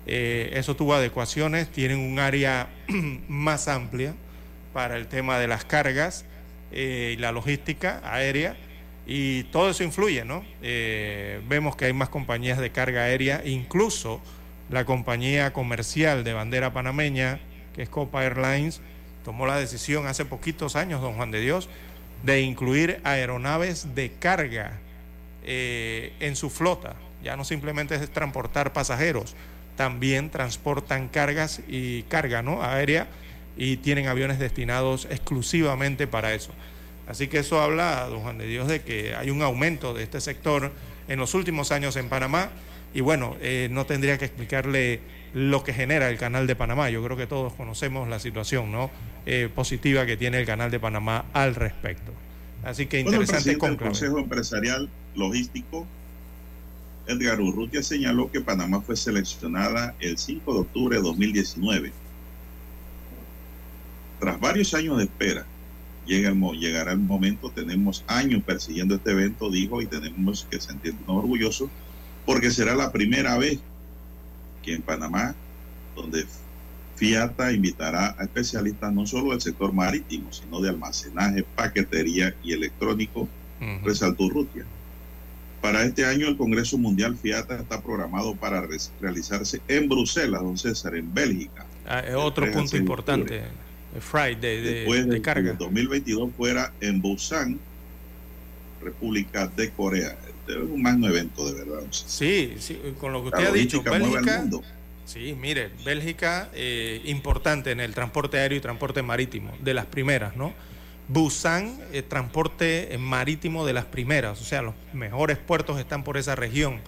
[0.06, 2.68] Eh, eso tuvo adecuaciones, tienen un área
[3.28, 4.14] más amplia
[4.74, 6.26] para el tema de las cargas
[6.70, 8.56] eh, y la logística aérea
[9.06, 10.44] y todo eso influye, ¿no?
[10.62, 14.20] Eh, vemos que hay más compañías de carga aérea, incluso
[14.70, 17.40] la compañía comercial de bandera panameña,
[17.74, 18.80] que es Copa Airlines,
[19.24, 21.68] tomó la decisión hace poquitos años, don Juan de Dios,
[22.22, 24.80] de incluir aeronaves de carga
[25.44, 26.96] eh, en su flota.
[27.22, 29.34] Ya no simplemente es transportar pasajeros,
[29.76, 32.62] también transportan cargas y carga ¿no?
[32.62, 33.08] aérea
[33.56, 36.52] y tienen aviones destinados exclusivamente para eso.
[37.06, 40.20] Así que eso habla, don Juan de Dios, de que hay un aumento de este
[40.20, 40.72] sector
[41.08, 42.50] en los últimos años en Panamá.
[42.94, 45.00] Y bueno, eh, no tendría que explicarle
[45.34, 46.88] lo que genera el canal de Panamá.
[46.90, 48.90] Yo creo que todos conocemos la situación ¿no?
[49.26, 52.12] Eh, positiva que tiene el canal de Panamá al respecto.
[52.64, 55.86] Así que interesante bueno, el Consejo Empresarial Logístico,
[57.06, 61.92] Edgar Urrutia, señaló que Panamá fue seleccionada el 5 de octubre de 2019.
[64.18, 65.44] Tras varios años de espera,
[66.06, 71.68] llega llegará el momento, tenemos años persiguiendo este evento, dijo, y tenemos que sentirnos orgullosos,
[72.24, 73.58] porque será la primera vez
[74.62, 75.34] que en Panamá,
[75.94, 76.24] donde
[76.96, 83.28] Fiata invitará a especialistas no solo del sector marítimo, sino de almacenaje, paquetería y electrónico,
[83.82, 84.64] resaltó Rutia.
[85.60, 88.66] Para este año el Congreso Mundial Fiata está programado para
[89.00, 91.64] realizarse en Bruselas, don César, en Bélgica.
[91.86, 93.42] Ah, otro punto importante.
[93.98, 95.52] Friday de, Después de, carga.
[95.52, 97.58] En 2022 fuera en Busan,
[98.82, 100.16] República de Corea.
[100.28, 101.82] Este es un magno evento, de verdad.
[101.90, 104.44] Sí, sí con lo que usted ha dicho, Bélgica.
[105.04, 110.36] Sí, mire, Bélgica eh, importante en el transporte aéreo y transporte marítimo, de las primeras,
[110.36, 110.52] ¿no?
[111.08, 116.34] Busan, eh, transporte marítimo de las primeras, o sea, los mejores puertos están por esa
[116.34, 116.80] región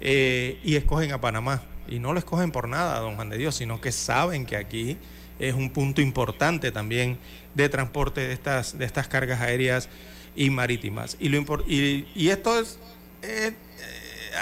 [0.00, 1.62] eh, y escogen a Panamá.
[1.88, 4.98] Y no lo escogen por nada, don Juan de Dios, sino que saben que aquí
[5.38, 7.18] es un punto importante también
[7.54, 9.88] de transporte de estas, de estas cargas aéreas
[10.34, 11.16] y marítimas.
[11.20, 12.78] Y, lo y, esto es,
[13.22, 13.52] eh,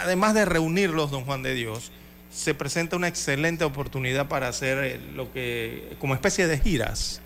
[0.02, 1.92] además de reunirlos, don Juan de Dios,
[2.35, 7.20] se presenta una excelente oportunidad para hacer eh, lo que, como especie de giras,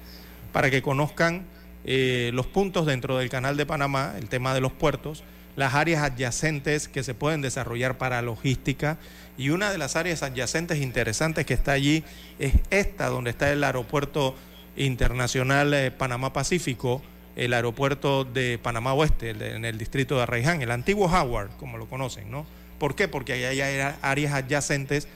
[0.52, 1.46] para que conozcan
[1.84, 5.24] eh, los puntos dentro del canal de Panamá, el tema de los puertos,
[5.56, 8.98] las áreas adyacentes que se pueden desarrollar para logística
[9.38, 12.04] y una de las áreas adyacentes interesantes que está allí
[12.38, 14.36] es esta, donde está el aeropuerto
[14.76, 17.00] internacional eh, Panamá Pacífico,
[17.34, 21.86] el aeropuerto de Panamá Oeste, en el distrito de Arraiján, el antiguo Howard, como lo
[21.86, 22.46] conocen, ¿no?
[22.78, 23.08] ¿Por qué?
[23.08, 25.08] Porque ahí hay áreas adyacentes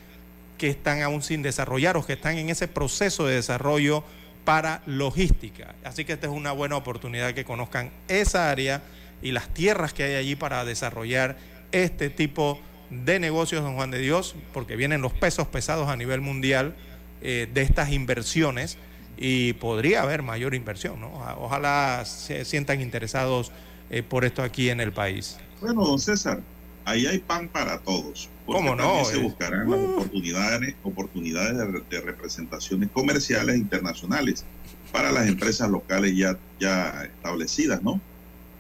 [0.59, 4.05] que están aún sin desarrollar o que están en ese proceso de desarrollo
[4.45, 5.75] para logística.
[5.85, 8.83] Así que esta es una buena oportunidad que conozcan esa área
[9.23, 11.37] y las tierras que hay allí para desarrollar
[11.71, 12.61] este tipo
[12.91, 16.75] de negocios, don Juan de Dios, porque vienen los pesos pesados a nivel mundial
[17.23, 18.77] eh, de estas inversiones
[19.17, 21.13] y podría haber mayor inversión, ¿no?
[21.39, 23.53] Ojalá se sientan interesados
[23.91, 25.39] eh, por esto aquí en el país.
[25.61, 26.41] Bueno, don César,
[26.85, 28.29] ahí hay pan para todos.
[28.47, 29.05] ¿Cómo no?
[29.05, 31.57] Se buscarán las oportunidades, oportunidades
[31.89, 34.45] de, representaciones comerciales internacionales
[34.91, 38.01] para las empresas locales ya, ya establecidas, ¿no?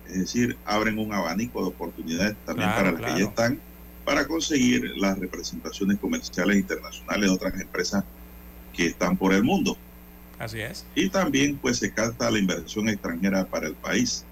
[0.06, 3.60] Es decir, abren un abanico de oportunidades también para las que ya están
[4.04, 8.04] para conseguir las representaciones comerciales internacionales de otras empresas
[8.72, 9.76] que están por el mundo.
[10.38, 10.84] Así es.
[10.94, 14.24] Y también pues se capta la inversión extranjera para el país.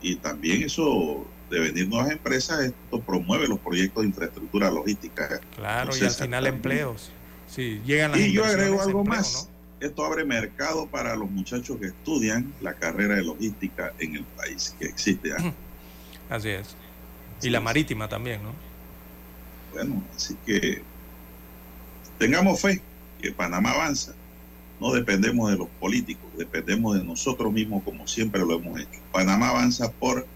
[0.00, 5.40] Y también eso de venir nuevas empresas, esto promueve los proyectos de infraestructura logística.
[5.54, 7.10] Claro, y al final empleos.
[7.48, 9.48] Sí, llegan las y yo agrego algo más.
[9.78, 14.74] Esto abre mercado para los muchachos que estudian la carrera de logística en el país,
[14.78, 15.54] que existe ya.
[16.28, 16.74] Así es.
[17.42, 18.52] Y la marítima también, ¿no?
[19.72, 20.82] Bueno, así que
[22.18, 22.80] tengamos fe
[23.20, 24.14] que Panamá avanza.
[24.80, 29.00] No dependemos de los políticos, dependemos de nosotros mismos como siempre lo hemos hecho.
[29.12, 30.26] Panamá avanza por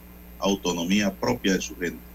[0.41, 2.11] autonomía propia de su gente.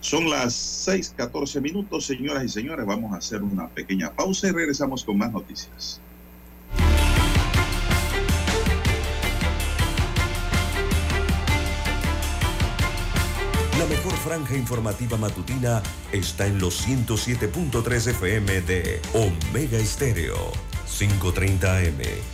[0.00, 0.52] Son las
[0.86, 2.84] 6:14 minutos, señoras y señores.
[2.84, 6.00] Vamos a hacer una pequeña pausa y regresamos con más noticias.
[13.78, 15.82] La mejor franja informativa matutina
[16.12, 20.52] está en los 107.3 FM de Omega Estéreo,
[20.86, 22.33] 530 AM.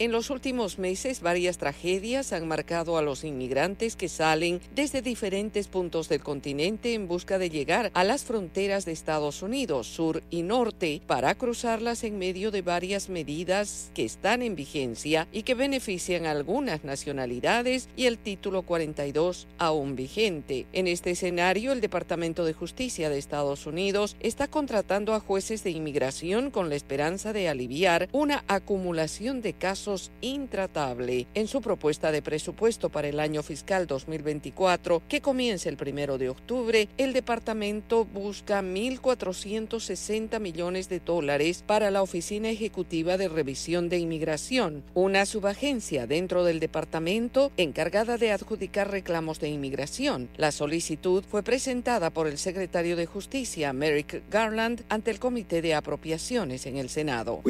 [0.00, 5.68] En los últimos meses, varias tragedias han marcado a los inmigrantes que salen desde diferentes
[5.68, 10.40] puntos del continente en busca de llegar a las fronteras de Estados Unidos, sur y
[10.40, 16.24] norte, para cruzarlas en medio de varias medidas que están en vigencia y que benefician
[16.24, 20.64] a algunas nacionalidades y el título 42 aún vigente.
[20.72, 25.72] En este escenario, el Departamento de Justicia de Estados Unidos está contratando a jueces de
[25.72, 29.89] inmigración con la esperanza de aliviar una acumulación de casos
[30.20, 36.16] intratable en su propuesta de presupuesto para el año fiscal 2024, que comienza el primero
[36.18, 43.88] de octubre, el departamento busca 1.460 millones de dólares para la Oficina Ejecutiva de Revisión
[43.88, 50.28] de Inmigración, una subagencia dentro del departamento encargada de adjudicar reclamos de inmigración.
[50.36, 55.74] La solicitud fue presentada por el secretario de Justicia, Merrick Garland, ante el Comité de
[55.74, 57.40] Apropiaciones en el Senado.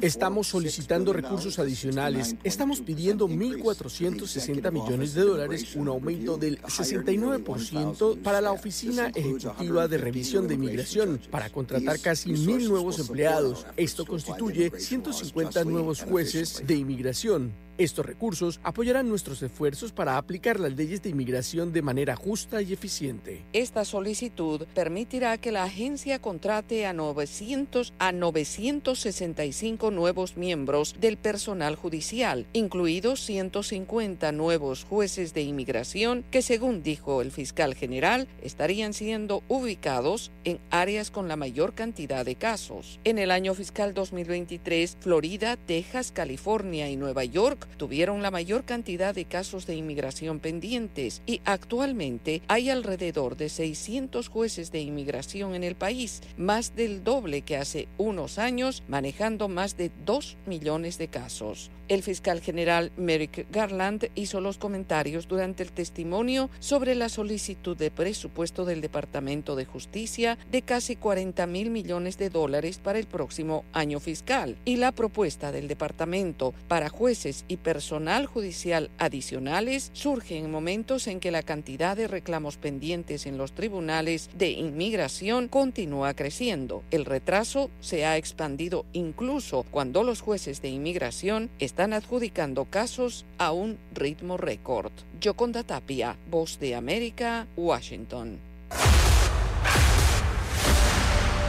[0.00, 2.36] Estamos solicitando recursos adicionales.
[2.44, 9.98] Estamos pidiendo 1.460 millones de dólares, un aumento del 69% para la Oficina Ejecutiva de
[9.98, 13.66] Revisión de Inmigración, para contratar casi mil nuevos empleados.
[13.76, 17.52] Esto constituye 150 nuevos jueces de inmigración.
[17.80, 22.74] Estos recursos apoyarán nuestros esfuerzos para aplicar las leyes de inmigración de manera justa y
[22.74, 23.42] eficiente.
[23.54, 31.74] Esta solicitud permitirá que la agencia contrate a 900 a 965 nuevos miembros del personal
[31.74, 39.42] judicial, incluidos 150 nuevos jueces de inmigración que, según dijo el fiscal general, estarían siendo
[39.48, 43.00] ubicados en áreas con la mayor cantidad de casos.
[43.04, 49.14] En el año fiscal 2023, Florida, Texas, California y Nueva York tuvieron la mayor cantidad
[49.14, 55.64] de casos de inmigración pendientes y actualmente hay alrededor de 600 jueces de inmigración en
[55.64, 61.08] el país, más del doble que hace unos años, manejando más de 2 millones de
[61.08, 61.70] casos.
[61.90, 67.90] El fiscal general Merrick Garland hizo los comentarios durante el testimonio sobre la solicitud de
[67.90, 73.64] presupuesto del Departamento de Justicia de casi 40 mil millones de dólares para el próximo
[73.72, 80.48] año fiscal y la propuesta del departamento para jueces y personal judicial adicionales surge en
[80.48, 86.84] momentos en que la cantidad de reclamos pendientes en los tribunales de inmigración continúa creciendo.
[86.92, 93.24] El retraso se ha expandido incluso cuando los jueces de inmigración están están adjudicando casos
[93.38, 94.92] a un ritmo récord.
[95.18, 98.38] Yoconda Tapia, Voz de América, Washington.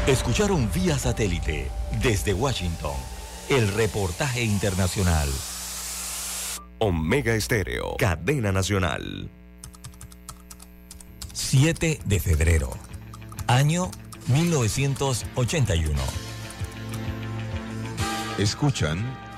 [0.08, 1.70] Escucharon vía satélite
[2.02, 2.96] desde Washington
[3.50, 5.28] el reportaje internacional.
[6.80, 9.30] Omega Estéreo, cadena nacional.
[11.34, 12.72] 7 de febrero,
[13.48, 13.92] año
[14.28, 16.02] 1981.
[18.38, 19.21] Escuchan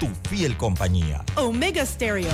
[0.00, 1.22] tu fiel compañía.
[1.36, 2.32] Omega Stereo.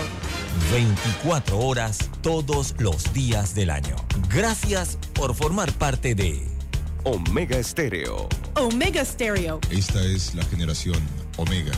[0.73, 3.97] 24 horas todos los días del año.
[4.33, 6.41] Gracias por formar parte de
[7.05, 8.29] Omega Estéreo.
[8.55, 9.61] Omega Stereo.
[9.71, 10.99] Esta es la generación
[11.37, 11.73] Omega.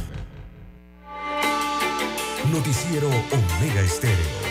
[2.53, 4.48] Noticiero Omega Estéreo.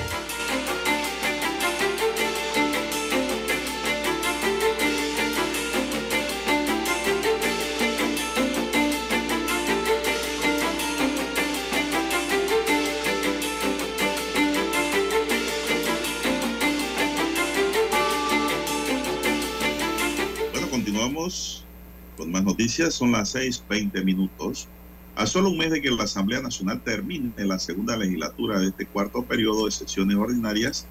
[22.47, 22.93] Noticias.
[22.93, 24.67] Son las 6:20 minutos.
[25.15, 28.85] A solo un mes de que la Asamblea Nacional termine la segunda legislatura de este
[28.85, 30.87] cuarto periodo de sesiones ordinarias,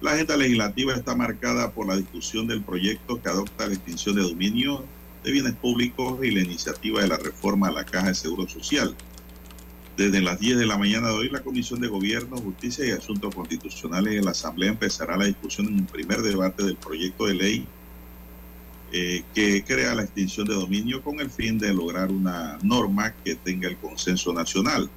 [0.00, 4.22] la agenda legislativa está marcada por la discusión del proyecto que adopta la extinción de
[4.22, 4.84] dominio
[5.22, 8.96] de bienes públicos y la iniciativa de la reforma a la Caja de Seguro Social.
[9.96, 13.34] Desde las 10 de la mañana de hoy, la Comisión de Gobierno, Justicia y Asuntos
[13.34, 17.66] Constitucionales de la Asamblea empezará la discusión en un primer debate del proyecto de ley
[18.92, 23.36] eh, que crea la extinción de dominio con el fin de lograr una norma que
[23.36, 24.90] tenga el consenso nacional.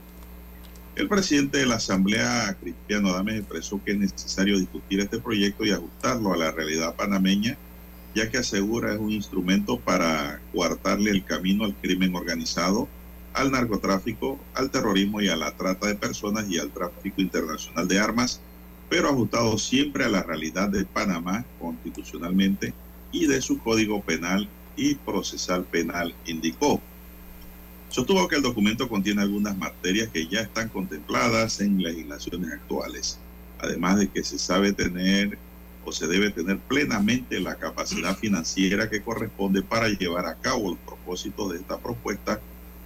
[0.96, 5.72] El presidente de la Asamblea, Cristiano Adames, expresó que es necesario discutir este proyecto y
[5.72, 7.56] ajustarlo a la realidad panameña,
[8.16, 12.88] ya que asegura es un instrumento para coartarle el camino al crimen organizado,
[13.34, 18.00] al narcotráfico, al terrorismo y a la trata de personas y al tráfico internacional de
[18.00, 18.42] armas,
[18.90, 22.74] pero ajustado siempre a la realidad de Panamá constitucionalmente
[23.14, 26.82] y de su código penal y procesal penal, indicó.
[27.90, 33.20] Sostuvo que el documento contiene algunas materias que ya están contempladas en legislaciones actuales,
[33.60, 35.38] además de que se sabe tener
[35.86, 40.80] o se debe tener plenamente la capacidad financiera que corresponde para llevar a cabo los
[40.80, 42.42] propósitos de esta propuesta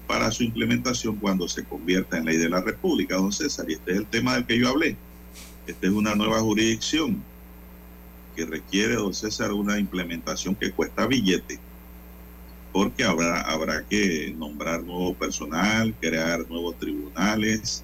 [0.07, 3.69] para su implementación cuando se convierta en ley de la República, don César.
[3.69, 4.97] Y este es el tema del que yo hablé.
[5.67, 7.23] Esta es una nueva jurisdicción
[8.38, 11.59] que requiere, don César, una implementación que cuesta billete,
[12.71, 17.83] porque habrá, habrá que nombrar nuevo personal, crear nuevos tribunales,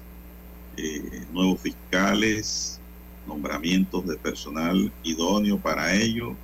[0.76, 2.78] eh, nuevos fiscales,
[3.26, 6.36] nombramientos de personal idóneo para ello.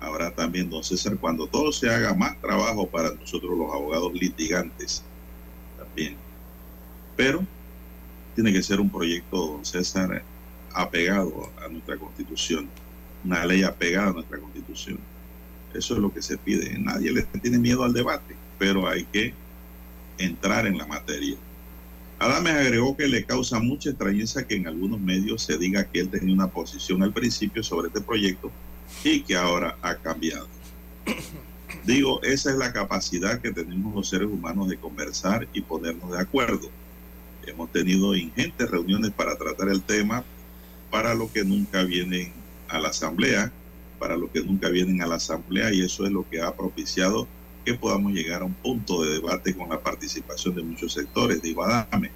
[0.00, 5.02] Habrá también, don César, cuando todo se haga más trabajo para nosotros los abogados litigantes
[5.76, 6.16] también.
[7.16, 7.44] Pero
[8.34, 10.22] tiene que ser un proyecto, don César,
[10.72, 12.70] apegado a nuestra constitución
[13.24, 14.98] una ley apegada a nuestra constitución.
[15.74, 16.78] Eso es lo que se pide.
[16.78, 19.34] Nadie le tiene miedo al debate, pero hay que
[20.18, 21.36] entrar en la materia.
[22.18, 26.08] Adames agregó que le causa mucha extrañeza que en algunos medios se diga que él
[26.08, 28.50] tenía una posición al principio sobre este proyecto
[29.04, 30.48] y que ahora ha cambiado.
[31.84, 36.18] Digo, esa es la capacidad que tenemos los seres humanos de conversar y ponernos de
[36.18, 36.70] acuerdo.
[37.46, 40.24] Hemos tenido ingentes reuniones para tratar el tema,
[40.90, 42.32] para lo que nunca vienen
[42.68, 43.52] a la asamblea,
[43.98, 47.26] para los que nunca vienen a la asamblea, y eso es lo que ha propiciado
[47.64, 51.64] que podamos llegar a un punto de debate con la participación de muchos sectores, digo
[51.64, 52.10] Adame.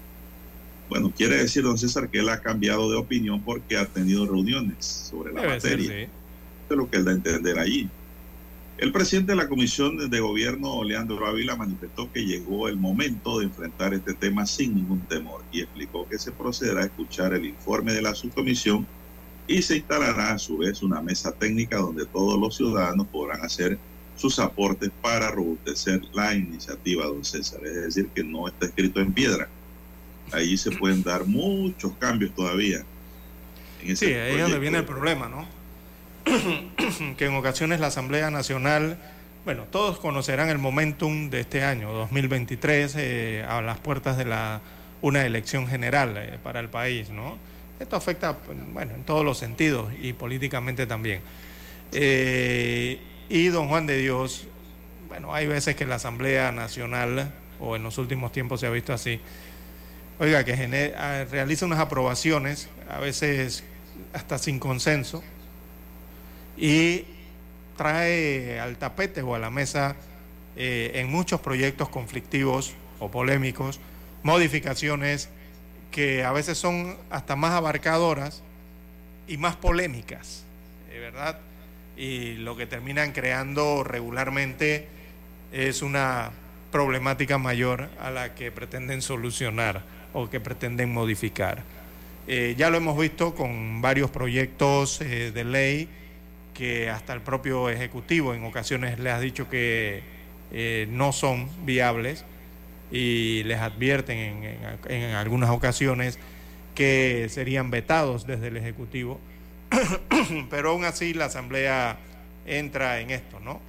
[0.88, 4.84] Bueno, quiere decir, don César, que él ha cambiado de opinión porque ha tenido reuniones
[5.10, 6.06] sobre la Debe ser, materia.
[6.06, 6.10] sí.
[6.64, 7.88] Eso es lo que él da a entender allí.
[8.78, 13.44] El presidente de la Comisión de Gobierno, Leandro Ávila, manifestó que llegó el momento de
[13.44, 17.92] enfrentar este tema sin ningún temor y explicó que se procederá a escuchar el informe
[17.92, 18.86] de la subcomisión
[19.46, 23.78] y se instalará a su vez una mesa técnica donde todos los ciudadanos podrán hacer
[24.16, 27.60] sus aportes para robustecer la iniciativa, don César.
[27.64, 29.48] Es decir, que no está escrito en piedra.
[30.32, 32.84] Ahí se pueden dar muchos cambios todavía.
[33.82, 35.46] En Sí, ahí es donde viene el problema, ¿no?
[37.16, 38.96] que en ocasiones la Asamblea Nacional
[39.44, 44.60] Bueno, todos conocerán el momentum de este año, 2023, eh, a las puertas de la,
[45.00, 47.38] una elección general eh, para el país, ¿no?
[47.82, 48.38] Esto afecta,
[48.72, 51.20] bueno, en todos los sentidos y políticamente también.
[51.90, 54.46] Eh, y don Juan de Dios,
[55.08, 58.92] bueno, hay veces que la Asamblea Nacional, o en los últimos tiempos se ha visto
[58.92, 59.20] así,
[60.20, 63.64] oiga, que ah, realiza unas aprobaciones, a veces
[64.12, 65.24] hasta sin consenso,
[66.56, 67.04] y
[67.76, 69.96] trae al tapete o a la mesa
[70.54, 73.80] eh, en muchos proyectos conflictivos o polémicos
[74.22, 75.30] modificaciones
[75.92, 78.42] que a veces son hasta más abarcadoras
[79.28, 80.44] y más polémicas,
[80.90, 81.38] ¿verdad?
[81.96, 84.88] Y lo que terminan creando regularmente
[85.52, 86.32] es una
[86.72, 89.82] problemática mayor a la que pretenden solucionar
[90.12, 91.62] o que pretenden modificar.
[92.26, 95.88] Eh, ya lo hemos visto con varios proyectos eh, de ley
[96.54, 100.02] que hasta el propio Ejecutivo en ocasiones le ha dicho que
[100.52, 102.24] eh, no son viables
[102.92, 104.44] y les advierten
[104.88, 106.18] en, algunas ocasiones
[106.74, 109.18] que serían vetados desde el Ejecutivo,
[110.50, 111.96] pero aún así la Asamblea
[112.46, 113.60] entra en esto, ¿no?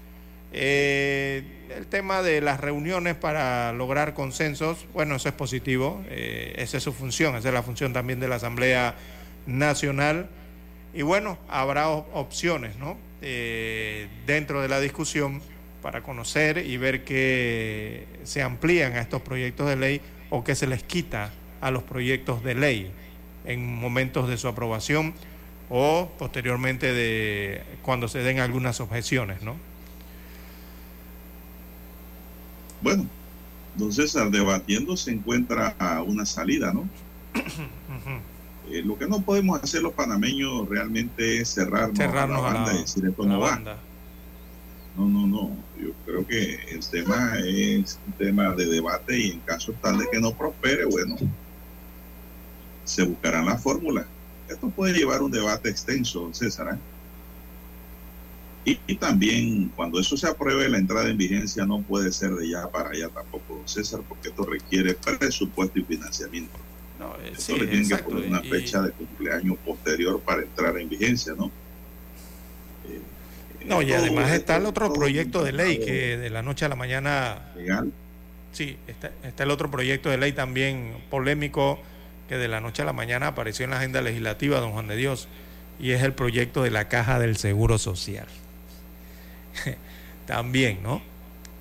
[0.55, 1.43] Eh,
[1.75, 6.83] el tema de las reuniones para lograr consensos, bueno, eso es positivo, eh, esa es
[6.83, 8.93] su función, esa es la función también de la Asamblea
[9.47, 10.29] Nacional.
[10.93, 12.97] Y bueno, habrá opciones, ¿no?
[13.21, 15.41] Eh, dentro de la discusión
[15.83, 20.65] para conocer y ver que se amplían a estos proyectos de ley o que se
[20.65, 22.91] les quita a los proyectos de ley
[23.45, 25.13] en momentos de su aprobación
[25.69, 29.55] o posteriormente de cuando se den algunas objeciones, ¿no?
[32.81, 33.05] Bueno,
[33.75, 35.75] don César, debatiendo se encuentra
[36.05, 36.87] una salida, ¿no?
[38.71, 42.77] Eh, lo que no podemos hacer los panameños realmente es cerrarnos, a la banda y
[42.77, 43.61] decir esto no va.
[44.95, 45.57] No, no, no.
[45.79, 50.07] Yo creo que el tema es un tema de debate y en caso tal de
[50.11, 51.15] que no prospere, bueno,
[52.83, 54.05] se buscarán las fórmulas.
[54.47, 56.77] Esto puede llevar un debate extenso, César.
[58.65, 58.77] ¿eh?
[58.87, 62.69] Y, también cuando eso se apruebe, la entrada en vigencia no puede ser de ya
[62.69, 66.57] para allá tampoco, César, porque esto requiere presupuesto y financiamiento.
[66.99, 70.87] No, eh, esto le tiene que poner una fecha de cumpleaños posterior para entrar en
[70.87, 71.51] vigencia, ¿no?
[73.65, 76.75] No, y además está el otro proyecto de ley que de la noche a la
[76.75, 77.51] mañana...
[77.55, 77.91] Legal.
[78.51, 81.79] Sí, está, está el otro proyecto de ley también polémico
[82.29, 84.95] que de la noche a la mañana apareció en la agenda legislativa, don Juan de
[84.95, 85.27] Dios,
[85.79, 88.27] y es el proyecto de la Caja del Seguro Social.
[90.25, 91.01] también, ¿no?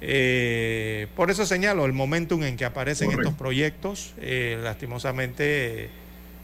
[0.00, 5.90] Eh, por eso señalo el momentum en que aparecen estos proyectos, eh, lastimosamente,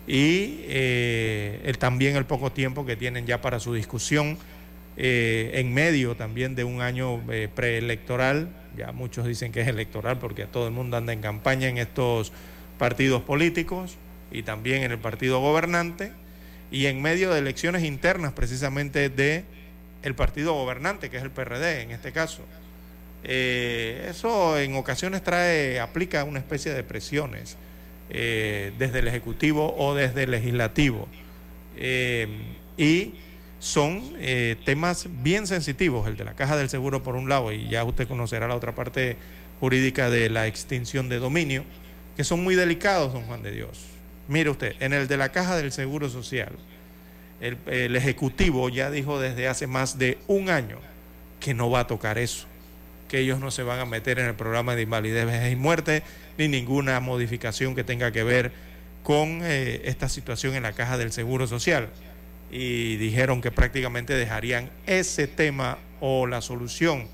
[0.07, 4.39] y eh, el, también el poco tiempo que tienen ya para su discusión
[5.01, 10.19] eh, en medio también de un año eh, preelectoral, ya muchos dicen que es electoral
[10.19, 12.33] porque todo el mundo anda en campaña en estos
[12.79, 13.97] partidos políticos
[14.33, 16.11] y también en el partido gobernante,
[16.73, 19.45] y en medio de elecciones internas precisamente de
[20.03, 22.43] el partido gobernante, que es el PRD en este caso.
[23.23, 27.57] Eh, eso en ocasiones trae, aplica una especie de presiones
[28.09, 31.07] desde el Ejecutivo o desde el Legislativo.
[32.77, 33.15] y
[33.59, 37.69] son eh, temas bien sensitivos, el de la caja del seguro por un lado, y
[37.69, 39.17] ya usted conocerá la otra parte
[39.61, 41.65] jurídica de la extinción de dominio,
[42.17, 43.85] que son muy delicados, don Juan de Dios.
[44.29, 46.53] Mire usted, en el de la caja del seguro social,
[47.41, 50.79] el, Ejecutivo ya dijo desde hace más de un año
[51.41, 52.47] que no va a tocar eso,
[53.09, 56.03] que ellos no se van a meter en el programa de invalidez, vejez y muerte,
[56.37, 58.53] ni ninguna modificación que tenga que ver
[59.03, 61.89] con eh, esta situación en la caja del seguro social
[62.51, 67.07] y dijeron que prácticamente dejarían ese tema o la solución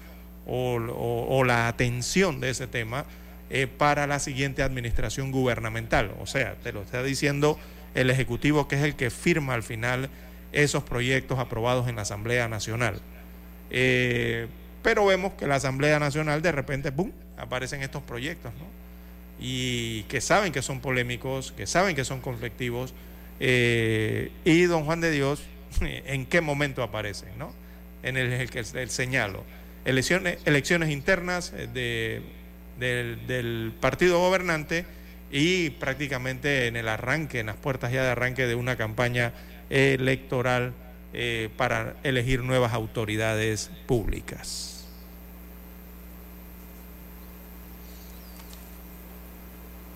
[0.47, 3.05] o, la atención de ese tema
[3.51, 6.13] eh, para la siguiente administración gubernamental.
[6.21, 7.59] O sea, te lo está diciendo
[7.95, 10.11] el Ejecutivo que es el que firma al final
[10.53, 13.01] esos proyectos aprobados en la Asamblea Nacional.
[13.71, 14.47] Eh,
[14.83, 18.67] pero vemos que la Asamblea Nacional de repente, ¡pum!, aparecen estos proyectos, ¿no?
[19.41, 22.95] Y que saben que son polémicos, que saben que son conflictivos,
[23.41, 25.43] eh, y don Juan de Dios,
[25.81, 27.27] ¿en qué momento aparece?
[27.39, 27.53] ¿no?
[28.03, 29.45] En el, que el, señalo.
[29.85, 32.21] Elecciones, internas eh,
[32.79, 34.87] del, partido gobernante
[35.31, 39.33] y prácticamente en el arranque, en las puertas ya de arranque de una campaña
[39.69, 40.73] electoral
[41.13, 44.74] eh, para elegir nuevas autoridades públicas.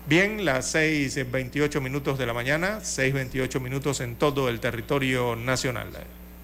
[0.09, 5.89] Bien, las 6.28 minutos de la mañana, 6.28 minutos en todo el territorio nacional.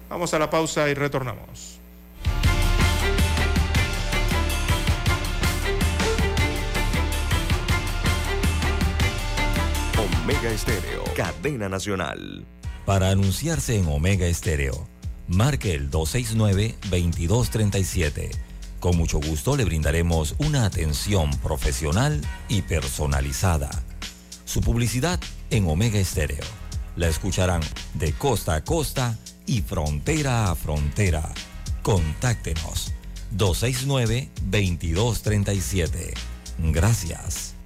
[0.08, 1.80] Vamos a la pausa y retornamos.
[10.22, 12.46] Omega Estéreo, cadena nacional.
[12.84, 14.86] Para anunciarse en Omega Estéreo,
[15.26, 18.45] marque el 269-2237
[18.86, 23.68] con mucho gusto le brindaremos una atención profesional y personalizada.
[24.44, 25.18] Su publicidad
[25.50, 26.44] en Omega Estéreo.
[26.94, 27.62] La escucharán
[27.94, 31.28] de costa a costa y frontera a frontera.
[31.82, 32.92] Contáctenos
[33.36, 36.14] 269-2237.
[36.70, 37.56] Gracias.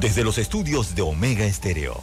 [0.00, 2.02] Desde los estudios de Omega Estéreo,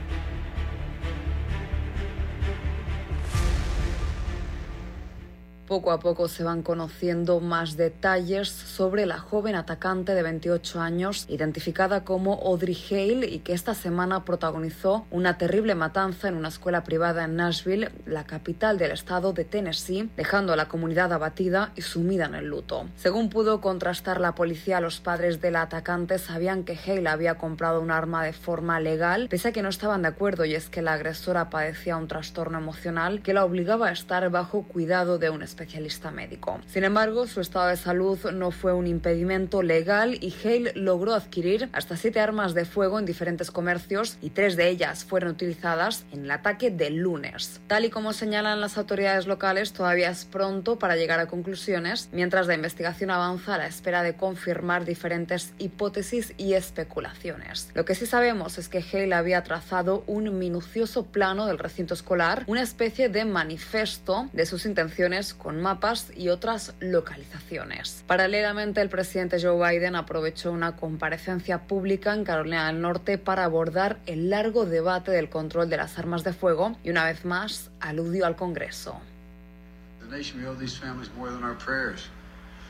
[5.71, 11.25] Poco a poco se van conociendo más detalles sobre la joven atacante de 28 años,
[11.29, 16.83] identificada como Audrey Hale, y que esta semana protagonizó una terrible matanza en una escuela
[16.83, 21.83] privada en Nashville, la capital del estado de Tennessee, dejando a la comunidad abatida y
[21.83, 22.87] sumida en el luto.
[22.97, 27.79] Según pudo contrastar la policía, los padres de la atacante sabían que Hale había comprado
[27.79, 30.81] un arma de forma legal, pese a que no estaban de acuerdo, y es que
[30.81, 35.41] la agresora padecía un trastorno emocional que la obligaba a estar bajo cuidado de un
[35.41, 36.59] especialista especialista médico.
[36.65, 41.69] Sin embargo, su estado de salud no fue un impedimento legal y Hale logró adquirir
[41.71, 46.25] hasta siete armas de fuego en diferentes comercios y tres de ellas fueron utilizadas en
[46.25, 47.61] el ataque del lunes.
[47.67, 52.47] Tal y como señalan las autoridades locales, todavía es pronto para llegar a conclusiones, mientras
[52.47, 57.69] la investigación avanza a la espera de confirmar diferentes hipótesis y especulaciones.
[57.75, 62.45] Lo que sí sabemos es que Hale había trazado un minucioso plano del recinto escolar,
[62.47, 68.03] una especie de manifiesto de sus intenciones con mapas y otras localizaciones.
[68.07, 73.99] Paralelamente, el presidente Joe Biden aprovechó una comparecencia pública en Carolina del Norte para abordar
[74.05, 78.25] el largo debate del control de las armas de fuego y una vez más aludió
[78.25, 79.01] al Congreso.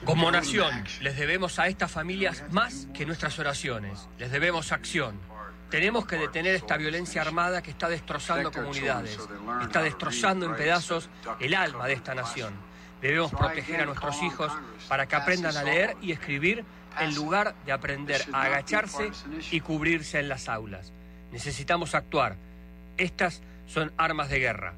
[0.05, 4.07] Como nación, les debemos a estas familias más que nuestras oraciones.
[4.17, 5.19] Les debemos acción.
[5.69, 9.17] Tenemos que detener esta violencia armada que está destrozando comunidades,
[9.61, 11.09] está destrozando en pedazos
[11.39, 12.53] el alma de esta nación.
[13.01, 14.51] Debemos proteger a nuestros hijos
[14.87, 16.63] para que aprendan a leer y escribir
[16.99, 19.11] en lugar de aprender a agacharse
[19.49, 20.91] y cubrirse en las aulas.
[21.31, 22.35] Necesitamos actuar.
[22.97, 24.73] Estas son armas de guerra.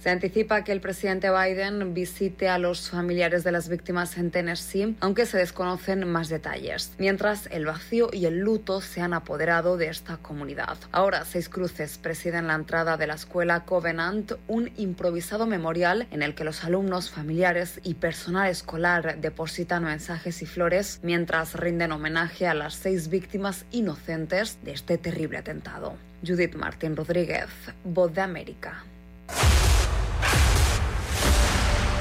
[0.00, 4.96] Se anticipa que el presidente Biden visite a los familiares de las víctimas en Tennessee,
[5.00, 9.88] aunque se desconocen más detalles, mientras el vacío y el luto se han apoderado de
[9.88, 10.78] esta comunidad.
[10.90, 16.34] Ahora, Seis Cruces presiden la entrada de la escuela Covenant, un improvisado memorial en el
[16.34, 22.54] que los alumnos, familiares y personal escolar depositan mensajes y flores mientras rinden homenaje a
[22.54, 25.94] las seis víctimas inocentes de este terrible atentado.
[26.26, 27.50] Judith Martín Rodríguez,
[27.84, 28.82] Voz de América.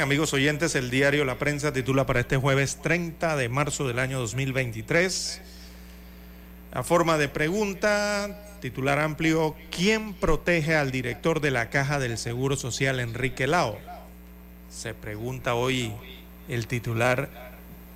[0.00, 4.20] Amigos oyentes, el diario La Prensa titula para este jueves 30 de marzo del año
[4.20, 5.40] 2023.
[6.72, 12.54] A forma de pregunta, titular amplio, ¿quién protege al director de la Caja del Seguro
[12.54, 13.76] Social, Enrique Lao?
[14.70, 15.92] Se pregunta hoy
[16.48, 17.28] el titular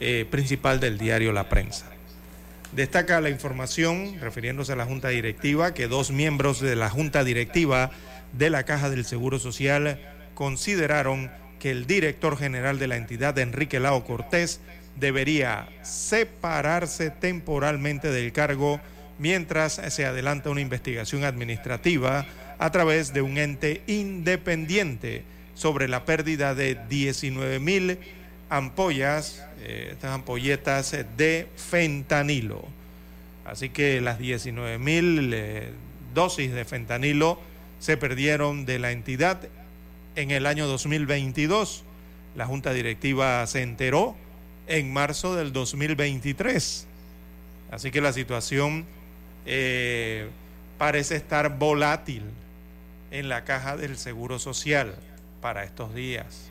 [0.01, 1.87] eh, principal del diario La Prensa.
[2.73, 7.93] Destaca la información, refiriéndose a la Junta Directiva, que dos miembros de la Junta Directiva
[8.33, 10.01] de la Caja del Seguro Social
[10.35, 11.31] consideraron
[11.63, 14.59] que el director general de la entidad, Enrique Lao Cortés,
[14.97, 18.81] debería separarse temporalmente del cargo
[19.21, 22.27] mientras se adelanta una investigación administrativa
[22.59, 25.23] a través de un ente independiente
[25.55, 27.97] sobre la pérdida de 19 mil
[28.49, 32.65] ampollas, eh, estas ampolletas de fentanilo.
[33.45, 35.71] Así que las 19 mil eh,
[36.13, 37.39] dosis de fentanilo
[37.79, 39.43] se perdieron de la entidad
[40.17, 41.85] en el año 2022.
[42.35, 44.17] La Junta Directiva se enteró
[44.67, 46.87] en marzo del 2023.
[47.71, 48.87] Así que la situación
[49.47, 50.29] eh,
[50.79, 52.23] parece estar volátil
[53.11, 54.95] en la caja del Seguro Social
[55.41, 56.51] para estos días.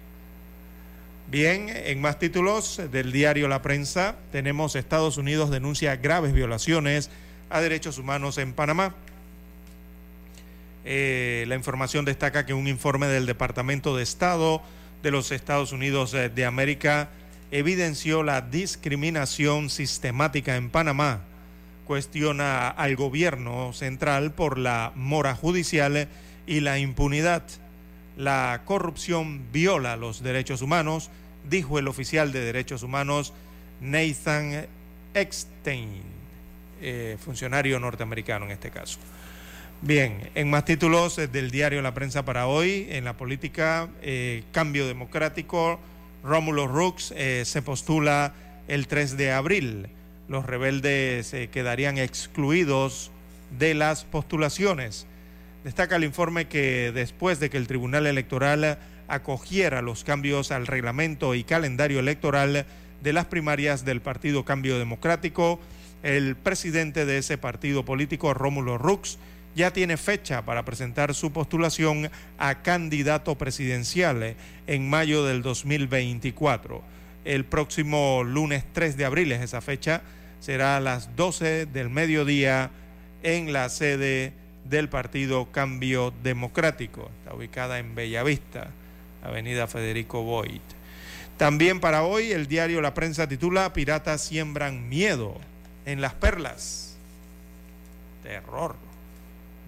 [1.27, 7.09] Bien, en más títulos del diario La Prensa tenemos Estados Unidos denuncia graves violaciones
[7.49, 8.95] a derechos humanos en Panamá.
[10.83, 14.61] Eh, la información destaca que un informe del Departamento de Estado
[15.03, 17.09] de los Estados Unidos eh, de América
[17.51, 21.21] evidenció la discriminación sistemática en Panamá.
[21.85, 26.07] Cuestiona al gobierno central por la mora judicial
[26.47, 27.43] y la impunidad.
[28.17, 31.09] La corrupción viola los derechos humanos,
[31.49, 33.33] dijo el oficial de derechos humanos
[33.81, 34.67] Nathan
[35.13, 36.01] Eckstein,
[36.81, 38.99] eh, funcionario norteamericano en este caso.
[39.83, 44.85] Bien, en más títulos del diario La Prensa para hoy, en la política, eh, cambio
[44.85, 45.79] democrático,
[46.23, 48.35] Rómulo Rux eh, se postula
[48.67, 49.87] el 3 de abril.
[50.27, 53.09] Los rebeldes quedarían excluidos
[53.57, 55.07] de las postulaciones.
[55.63, 58.77] Destaca el informe que después de que el Tribunal Electoral
[59.07, 62.67] acogiera los cambios al reglamento y calendario electoral
[63.01, 65.59] de las primarias del Partido Cambio Democrático,
[66.03, 69.17] el presidente de ese partido político, Rómulo Rux,
[69.55, 74.35] ya tiene fecha para presentar su postulación a candidato presidencial
[74.67, 76.81] en mayo del 2024.
[77.25, 80.01] El próximo lunes 3 de abril es esa fecha,
[80.39, 82.71] será a las 12 del mediodía
[83.23, 84.33] en la sede
[84.65, 87.11] del Partido Cambio Democrático.
[87.19, 88.69] Está ubicada en Bellavista,
[89.23, 90.61] Avenida Federico Boyd.
[91.37, 95.35] También para hoy el diario La Prensa titula Piratas siembran miedo
[95.85, 96.95] en las perlas.
[98.23, 98.90] Terror.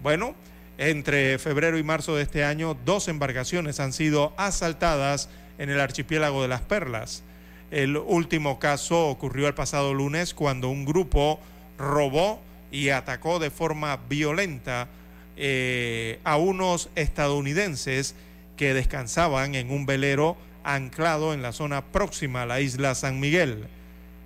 [0.04, 0.36] Bueno,
[0.78, 6.42] entre febrero y marzo de este año, dos embarcaciones han sido asaltadas en el archipiélago
[6.42, 7.24] de las Perlas.
[7.72, 11.40] El último caso ocurrió el pasado lunes cuando un grupo
[11.78, 14.90] robó y atacó de forma violenta
[15.38, 18.14] eh, a unos estadounidenses
[18.58, 20.36] que descansaban en un velero
[20.66, 23.68] anclado en la zona próxima a la isla San Miguel.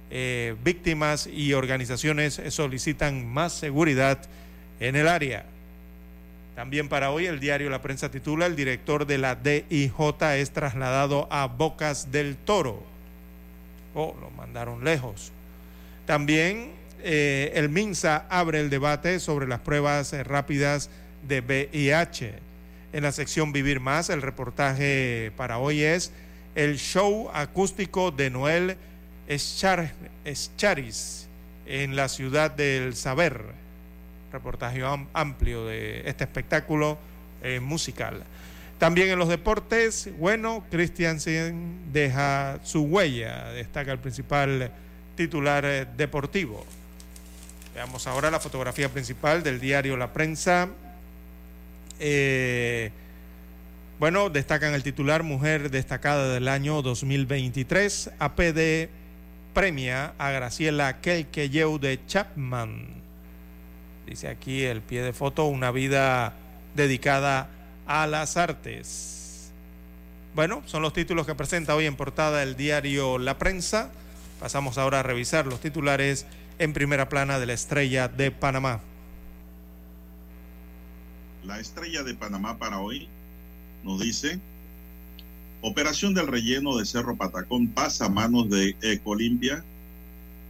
[0.09, 4.27] Eh, víctimas y organizaciones solicitan más seguridad
[4.79, 5.45] en el área.
[6.57, 9.93] También para hoy el diario La Prensa titula El director de la DIJ
[10.37, 12.81] es trasladado a Bocas del Toro.
[13.93, 15.31] Oh, lo mandaron lejos.
[16.07, 16.71] También
[17.03, 20.89] eh, el MINSA abre el debate sobre las pruebas eh, rápidas
[21.27, 22.33] de VIH.
[22.91, 26.11] En la sección Vivir Más, el reportaje para hoy es
[26.55, 28.77] el show acústico de Noel
[29.29, 31.27] Scharis
[31.67, 33.66] en la ciudad del saber.
[34.31, 34.81] Reportaje
[35.13, 36.97] amplio de este espectáculo
[37.41, 38.23] eh, musical.
[38.77, 44.71] También en los deportes, bueno, Christiansen deja su huella, destaca el principal
[45.15, 46.63] titular deportivo.
[47.73, 50.69] Veamos ahora la fotografía principal del diario La Prensa.
[51.99, 52.91] Eh,
[53.99, 58.11] bueno, destacan el titular Mujer destacada del año 2023.
[58.19, 58.89] APD
[59.53, 63.06] premia a Graciela Kelkeyeu de Chapman.
[64.07, 66.33] Dice aquí el pie de foto, una vida
[66.75, 67.49] dedicada
[67.85, 69.51] a las artes.
[70.33, 73.91] Bueno, son los títulos que presenta hoy en portada el diario La Prensa.
[74.39, 76.25] Pasamos ahora a revisar los titulares
[76.57, 78.79] en primera plana de la estrella de Panamá.
[81.43, 83.09] La estrella de Panamá para hoy
[83.83, 84.39] nos dice,
[85.61, 89.65] operación del relleno de Cerro Patacón pasa a manos de Ecolimpia.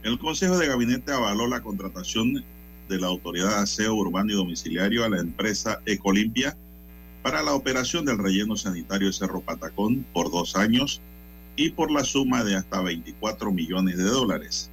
[0.04, 2.44] El Consejo de Gabinete avaló la contratación
[2.88, 6.56] de la Autoridad de Aseo Urbano y Domiciliario a la empresa Ecolimpia
[7.22, 11.00] para la operación del relleno sanitario de Cerro Patacón por dos años
[11.56, 14.70] y por la suma de hasta 24 millones de dólares.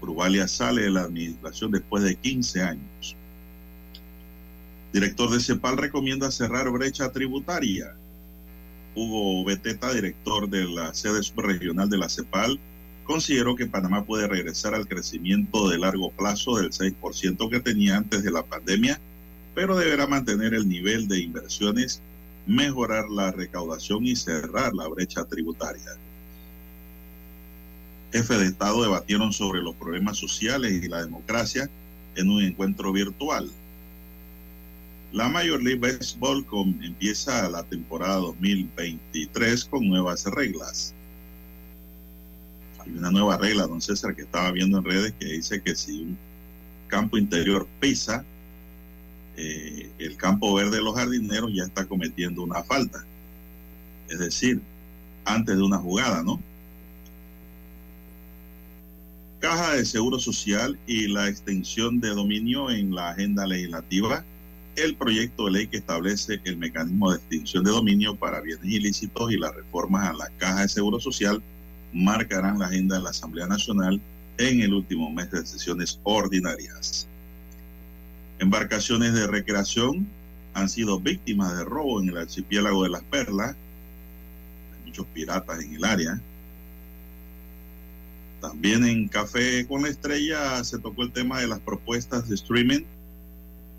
[0.00, 3.16] Brugalia sale de la administración después de 15 años.
[4.92, 7.94] Director de CEPAL recomienda cerrar brecha tributaria.
[8.94, 12.58] Hugo Beteta, director de la sede subregional de la CEPAL,
[13.10, 18.22] consideró que Panamá puede regresar al crecimiento de largo plazo del 6% que tenía antes
[18.22, 19.00] de la pandemia,
[19.54, 22.00] pero deberá mantener el nivel de inversiones,
[22.46, 25.96] mejorar la recaudación y cerrar la brecha tributaria
[28.12, 31.70] jefes de Estado debatieron sobre los problemas sociales y la democracia
[32.16, 33.50] en un encuentro virtual.
[35.12, 36.44] La Major League Baseball
[36.82, 40.94] empieza la temporada 2023 con nuevas reglas.
[42.96, 46.18] Una nueva regla, don César, que estaba viendo en redes que dice que si un
[46.88, 48.24] campo interior pisa,
[49.36, 53.04] eh, el campo verde de los jardineros ya está cometiendo una falta.
[54.08, 54.60] Es decir,
[55.24, 56.40] antes de una jugada, ¿no?
[59.40, 64.24] Caja de Seguro Social y la extensión de dominio en la agenda legislativa,
[64.76, 69.32] el proyecto de ley que establece el mecanismo de extinción de dominio para bienes ilícitos
[69.32, 71.42] y las reformas a la Caja de Seguro Social
[71.92, 74.00] marcarán la agenda de la Asamblea Nacional
[74.38, 77.06] en el último mes de sesiones ordinarias.
[78.38, 80.08] Embarcaciones de recreación
[80.54, 83.54] han sido víctimas de robo en el archipiélago de las Perlas.
[84.72, 86.20] Hay muchos piratas en el área.
[88.40, 92.84] También en Café con la Estrella se tocó el tema de las propuestas de streaming.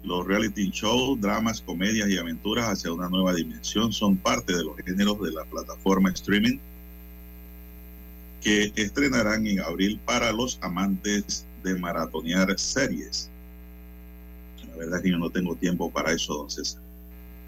[0.04, 4.76] Los reality shows, dramas, comedias y aventuras hacia una nueva dimensión son parte de los
[4.78, 6.60] géneros de la plataforma streaming
[8.42, 13.30] que estrenarán en abril para los amantes de maratonear series.
[14.70, 16.82] La verdad es que yo no tengo tiempo para eso, don César.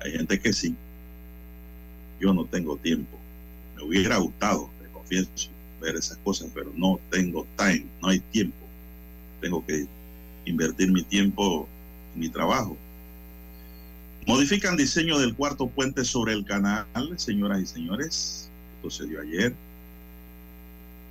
[0.01, 0.75] Hay gente que sí.
[2.19, 3.17] Yo no tengo tiempo.
[3.75, 5.29] Me hubiera gustado, te confieso,
[5.81, 8.65] ver esas cosas, pero no tengo time, no hay tiempo.
[9.41, 9.87] Tengo que
[10.45, 11.67] invertir mi tiempo
[12.13, 12.77] en mi trabajo.
[14.27, 16.85] Modifican diseño del cuarto puente sobre el canal,
[17.17, 18.49] señoras y señores.
[18.77, 19.53] Esto se dio ayer.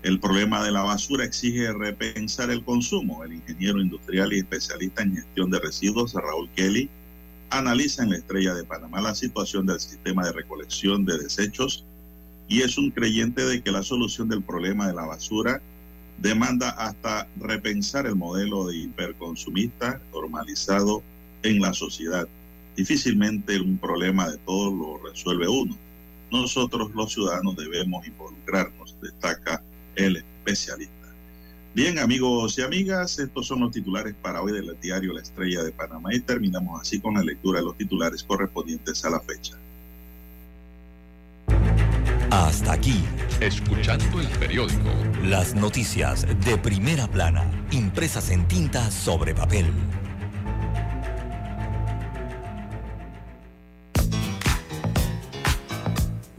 [0.03, 3.23] El problema de la basura exige repensar el consumo.
[3.23, 6.91] El ingeniero industrial y especialista en gestión de residuos, Raúl Kelly,
[7.51, 11.85] analiza en la Estrella de Panamá la situación del sistema de recolección de desechos
[12.49, 15.63] y es un creyente de que la solución del problema de la basura
[16.19, 21.03] demanda hasta repensar el modelo de hiperconsumista normalizado
[21.45, 22.27] en la sociedad.
[22.77, 25.77] Difícilmente un problema de todos lo resuelve uno.
[26.33, 29.63] Nosotros los ciudadanos debemos involucrarnos, destaca
[29.97, 30.95] el especialista.
[31.75, 35.73] Bien, amigos y amigas, estos son los titulares para hoy del diario La Estrella de
[35.73, 39.57] Panamá y terminamos así con la lectura de los titulares correspondientes a la fecha.
[42.31, 43.03] Hasta aquí,
[43.41, 44.91] escuchando el periódico.
[45.23, 49.67] Las noticias de primera plana, impresas en tinta sobre papel.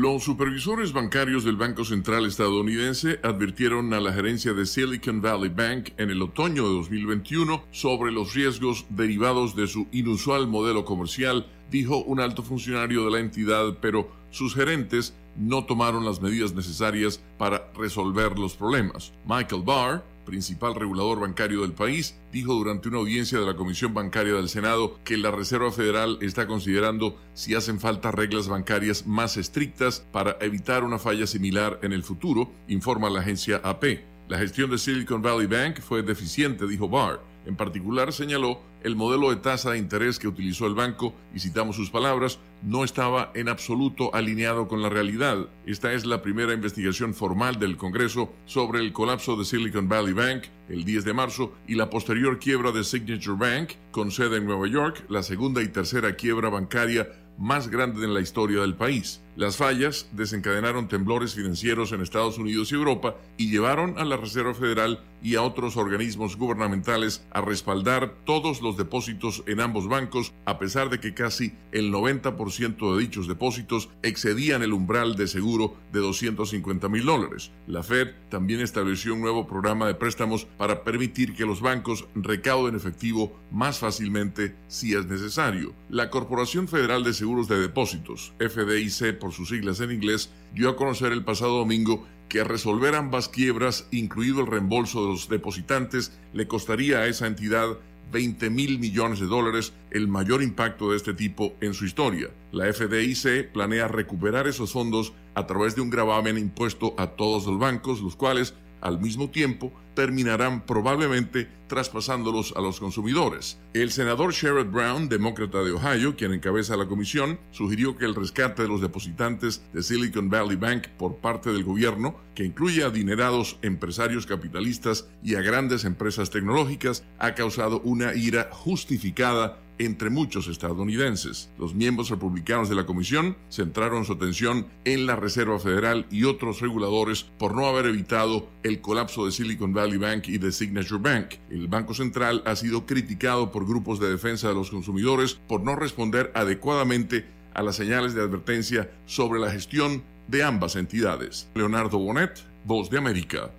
[0.00, 5.88] Los supervisores bancarios del Banco Central estadounidense advirtieron a la gerencia de Silicon Valley Bank
[5.96, 11.96] en el otoño de 2021 sobre los riesgos derivados de su inusual modelo comercial, dijo
[12.04, 17.68] un alto funcionario de la entidad, pero sus gerentes no tomaron las medidas necesarias para
[17.74, 19.12] resolver los problemas.
[19.26, 24.34] Michael Barr, principal regulador bancario del país, dijo durante una audiencia de la Comisión Bancaria
[24.34, 30.06] del Senado que la Reserva Federal está considerando si hacen falta reglas bancarias más estrictas
[30.12, 34.00] para evitar una falla similar en el futuro, informa la agencia AP.
[34.28, 37.22] La gestión de Silicon Valley Bank fue deficiente, dijo Barr.
[37.48, 41.76] En particular, señaló, el modelo de tasa de interés que utilizó el banco, y citamos
[41.76, 45.48] sus palabras, no estaba en absoluto alineado con la realidad.
[45.64, 50.44] Esta es la primera investigación formal del Congreso sobre el colapso de Silicon Valley Bank
[50.68, 54.68] el 10 de marzo y la posterior quiebra de Signature Bank, con sede en Nueva
[54.68, 57.08] York, la segunda y tercera quiebra bancaria
[57.38, 59.22] más grande en la historia del país.
[59.38, 64.52] Las fallas desencadenaron temblores financieros en Estados Unidos y Europa y llevaron a la Reserva
[64.52, 70.58] Federal y a otros organismos gubernamentales a respaldar todos los depósitos en ambos bancos, a
[70.58, 76.00] pesar de que casi el 90% de dichos depósitos excedían el umbral de seguro de
[76.00, 77.52] 250 mil dólares.
[77.68, 82.74] La Fed también estableció un nuevo programa de préstamos para permitir que los bancos recauden
[82.74, 85.74] efectivo más fácilmente si es necesario.
[85.88, 90.76] La Corporación Federal de Seguros de Depósitos, FDIC por sus siglas en inglés, dio a
[90.76, 96.46] conocer el pasado domingo que resolver ambas quiebras, incluido el reembolso de los depositantes, le
[96.46, 97.78] costaría a esa entidad
[98.12, 102.30] 20 mil millones de dólares, el mayor impacto de este tipo en su historia.
[102.52, 107.58] La FDIC planea recuperar esos fondos a través de un gravamen impuesto a todos los
[107.58, 113.58] bancos, los cuales al mismo tiempo terminarán probablemente traspasándolos a los consumidores.
[113.74, 118.62] El senador Sherrod Brown, demócrata de Ohio, quien encabeza la comisión, sugirió que el rescate
[118.62, 123.58] de los depositantes de Silicon Valley Bank por parte del gobierno, que incluye a adinerados
[123.62, 131.50] empresarios capitalistas y a grandes empresas tecnológicas, ha causado una ira justificada entre muchos estadounidenses.
[131.58, 136.60] Los miembros republicanos de la comisión centraron su atención en la Reserva Federal y otros
[136.60, 141.34] reguladores por no haber evitado el colapso de Silicon Valley Bank y de Signature Bank.
[141.50, 145.76] El Banco Central ha sido criticado por grupos de defensa de los consumidores por no
[145.76, 151.48] responder adecuadamente a las señales de advertencia sobre la gestión de ambas entidades.
[151.54, 153.50] Leonardo Bonet, Voz de América.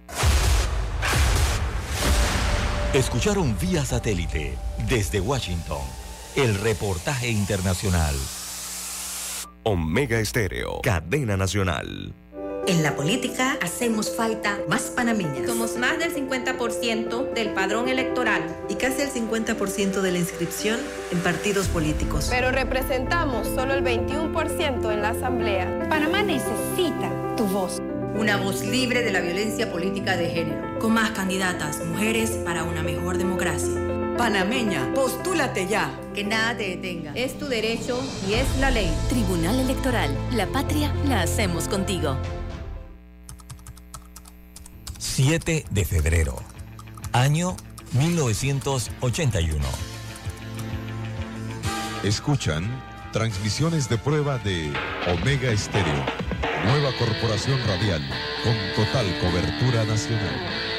[2.93, 5.98] Escucharon vía satélite desde Washington
[6.35, 8.15] el reportaje internacional.
[9.63, 12.13] Omega Estéreo, cadena nacional.
[12.67, 15.47] En la política hacemos falta más panameñas.
[15.47, 18.43] Somos más del 50% del padrón electoral.
[18.69, 20.79] Y casi el 50% de la inscripción
[21.11, 22.27] en partidos políticos.
[22.29, 25.87] Pero representamos solo el 21% en la Asamblea.
[25.89, 27.79] Panamá necesita tu voz.
[28.15, 30.79] Una voz libre de la violencia política de género.
[30.79, 33.98] Con más candidatas mujeres para una mejor democracia.
[34.19, 35.97] Panameña, postúlate ya.
[36.13, 37.13] Que nada te detenga.
[37.15, 37.97] Es tu derecho
[38.27, 38.93] y es la ley.
[39.07, 40.13] Tribunal Electoral.
[40.33, 42.17] La patria la hacemos contigo.
[44.97, 46.35] 7 de febrero.
[47.13, 47.55] Año
[47.93, 49.65] 1981.
[52.03, 52.69] Escuchan
[53.13, 54.73] transmisiones de prueba de
[55.07, 56.03] Omega Estéreo,
[56.65, 58.01] nueva corporación radial
[58.43, 60.78] con total cobertura nacional.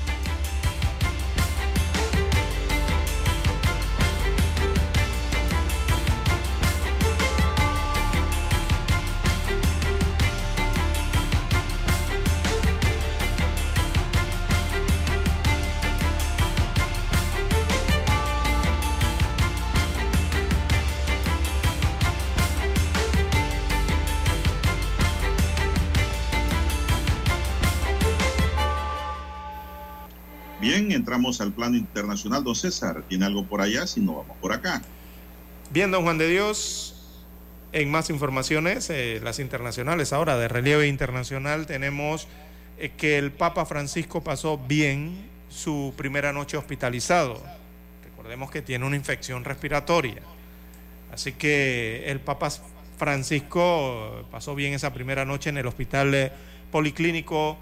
[31.11, 32.41] Entramos al plano internacional.
[32.41, 33.85] Don César, ¿tiene algo por allá?
[33.85, 34.81] Si no, vamos por acá.
[35.69, 37.19] Bien, don Juan de Dios,
[37.73, 42.29] en más informaciones, eh, las internacionales ahora, de relieve internacional, tenemos
[42.77, 47.43] eh, que el Papa Francisco pasó bien su primera noche hospitalizado.
[48.05, 50.21] Recordemos que tiene una infección respiratoria.
[51.11, 52.49] Así que el Papa
[52.97, 56.31] Francisco pasó bien esa primera noche en el hospital
[56.71, 57.57] policlínico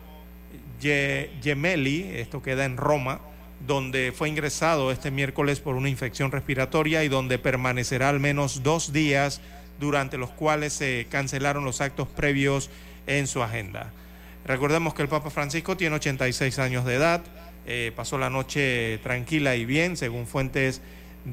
[0.80, 3.22] Gemelli, esto queda en Roma,
[3.66, 8.94] donde fue ingresado este miércoles por una infección respiratoria y donde permanecerá al menos dos
[8.94, 9.42] días
[9.80, 12.70] durante los cuales se cancelaron los actos previos
[13.08, 13.92] en su agenda.
[14.46, 17.22] Recordemos que el Papa Francisco tiene 86 años de edad,
[17.66, 20.82] eh, pasó la noche tranquila y bien, según fuentes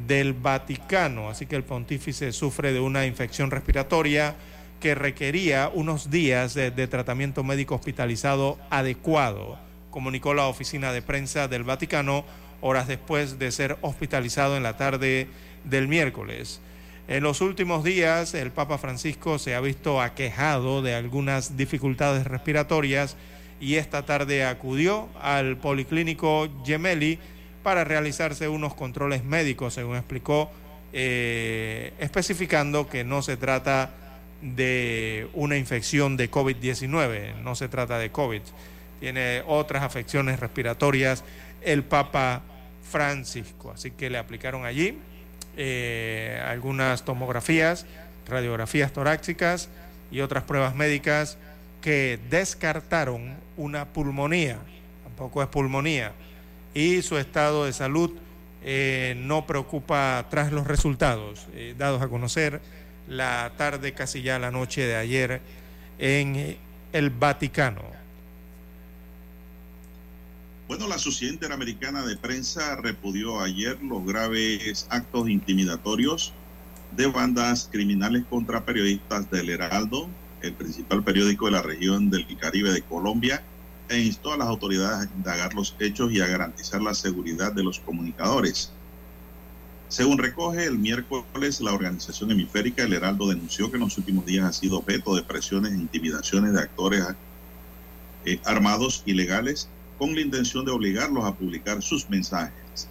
[0.07, 4.35] del Vaticano, así que el pontífice sufre de una infección respiratoria
[4.81, 9.59] que requería unos días de, tratamiento médico hospitalizado adecuado,
[9.97, 12.27] comunicó la oficina de prensa del Vaticano
[12.61, 15.27] horas después de ser hospitalizado en la tarde
[15.65, 16.61] del miércoles.
[17.09, 23.17] En los últimos días, el Papa Francisco se ha visto aquejado de algunas dificultades respiratorias
[23.59, 27.19] y esta tarde acudió al Policlínico Gemelli
[27.63, 30.51] para realizarse unos controles médicos, según explicó,
[30.93, 33.95] eh, especificando que no se trata
[34.43, 37.37] de una infección de COVID-19.
[37.37, 38.43] No se trata de COVID.
[39.01, 41.25] Tiene otras afecciones respiratorias
[41.63, 42.43] el Papa
[42.91, 43.73] Francisco.
[43.73, 44.99] Así que le aplicaron allí
[45.57, 47.87] eh, algunas tomografías,
[48.29, 49.69] radiografías torácicas
[50.11, 51.39] y otras pruebas médicas
[51.81, 54.59] que descartaron una pulmonía,
[55.05, 56.13] tampoco es pulmonía,
[56.75, 58.13] y su estado de salud
[58.63, 62.61] eh, no preocupa tras los resultados eh, dados a conocer
[63.09, 65.41] la tarde, casi ya la noche de ayer
[65.99, 66.57] en
[66.93, 67.83] el Vaticano.
[70.69, 76.33] Bueno, la Sociedad Interamericana de Prensa repudió ayer los graves actos intimidatorios
[76.97, 80.09] de bandas criminales contra periodistas del Heraldo,
[80.41, 83.45] el principal periódico de la región del Caribe de Colombia,
[83.89, 87.63] e instó a las autoridades a indagar los hechos y a garantizar la seguridad de
[87.63, 88.73] los comunicadores.
[89.87, 94.45] Según recoge el miércoles la organización hemisférica, el Heraldo denunció que en los últimos días
[94.45, 97.05] ha sido objeto de presiones e intimidaciones de actores
[98.25, 102.89] eh, armados ilegales con la intención de obligarlos a publicar sus mensajes.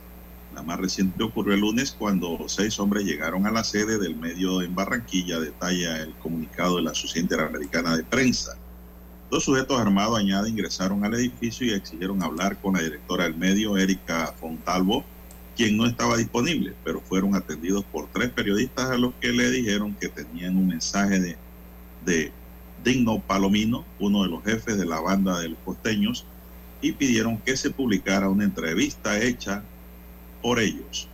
[0.54, 4.62] La más reciente ocurrió el lunes cuando seis hombres llegaron a la sede del medio
[4.62, 8.58] en Barranquilla, detalla el comunicado de la Sociedad Interamericana de Prensa.
[9.30, 13.76] Dos sujetos armados, añade, ingresaron al edificio y exigieron hablar con la directora del medio,
[13.76, 15.04] Erika Fontalvo,
[15.58, 19.96] quien no estaba disponible, pero fueron atendidos por tres periodistas a los que le dijeron
[20.00, 21.38] que tenían un mensaje de,
[22.06, 22.32] de
[22.84, 26.26] Digno Palomino, uno de los jefes de la banda de los costeños,
[26.82, 29.64] y pidieron que se publicara una entrevista hecha
[30.42, 31.08] por ellos.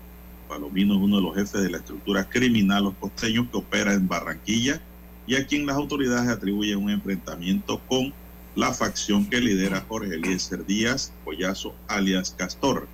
[0.48, 4.08] Palomino es uno de los jefes de la estructura criminal Los Costeños que opera en
[4.08, 4.82] Barranquilla
[5.26, 8.14] y a quien las autoridades atribuyen un enfrentamiento con
[8.56, 12.88] la facción que lidera Jorge Eliezer Díaz Collazo alias Castor.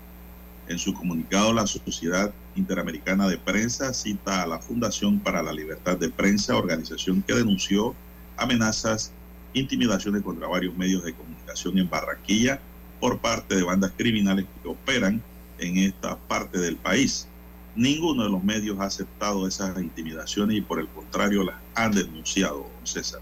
[0.67, 5.97] En su comunicado, la Sociedad Interamericana de Prensa cita a la Fundación para la Libertad
[5.97, 7.95] de Prensa, organización que denunció
[8.35, 9.11] amenazas
[9.53, 12.59] intimidaciones contra varios medios de comunicación en Barranquilla
[12.99, 15.21] por parte de bandas criminales que operan
[15.59, 17.27] en esta parte del país.
[17.75, 22.67] Ninguno de los medios ha aceptado esas intimidaciones y por el contrario las han denunciado,
[22.83, 23.21] César.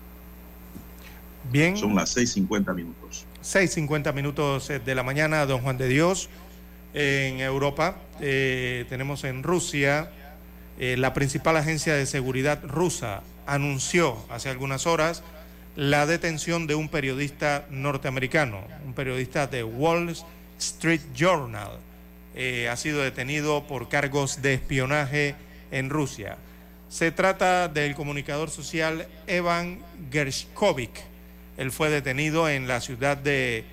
[1.52, 1.78] Bien.
[1.78, 3.26] Son las 6.50 minutos.
[3.44, 6.30] 6.50 minutos eh, de la mañana, don Juan de Dios.
[6.94, 10.10] En Europa eh, tenemos en Rusia,
[10.80, 15.24] eh, la principal agencia de seguridad rusa anunció hace algunas horas
[15.76, 20.16] la detención de un periodista norteamericano, un periodista de Wall
[20.58, 21.80] Street Journal.
[22.34, 25.36] Eh, ha sido detenido por cargos de espionaje
[25.72, 26.38] en Rusia.
[26.90, 29.80] Se trata del comunicador social Evan
[30.12, 30.92] Gershkovik.
[31.58, 33.66] Él fue detenido en la ciudad de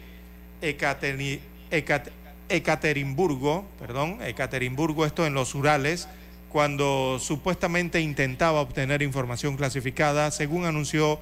[2.48, 6.08] Ekaterimburgo, perdón, Ekaterimburgo, esto en los Urales,
[6.48, 11.18] cuando supuestamente intentaba obtener información clasificada, según anunció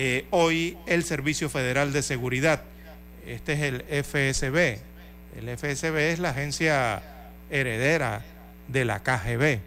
[0.00, 2.62] eh, hoy el Servicio Federal de Seguridad.
[3.26, 4.78] Este es el FSB.
[5.36, 7.02] El FSB es la agencia
[7.50, 8.22] heredera
[8.68, 9.58] de la KGB.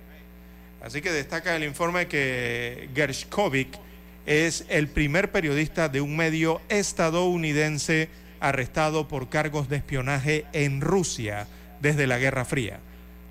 [0.82, 3.78] Así que destaca el informe que Gershkovik
[4.26, 8.08] es el primer periodista de un medio estadounidense
[8.40, 11.46] arrestado por cargos de espionaje en Rusia
[11.82, 12.80] desde la Guerra Fría.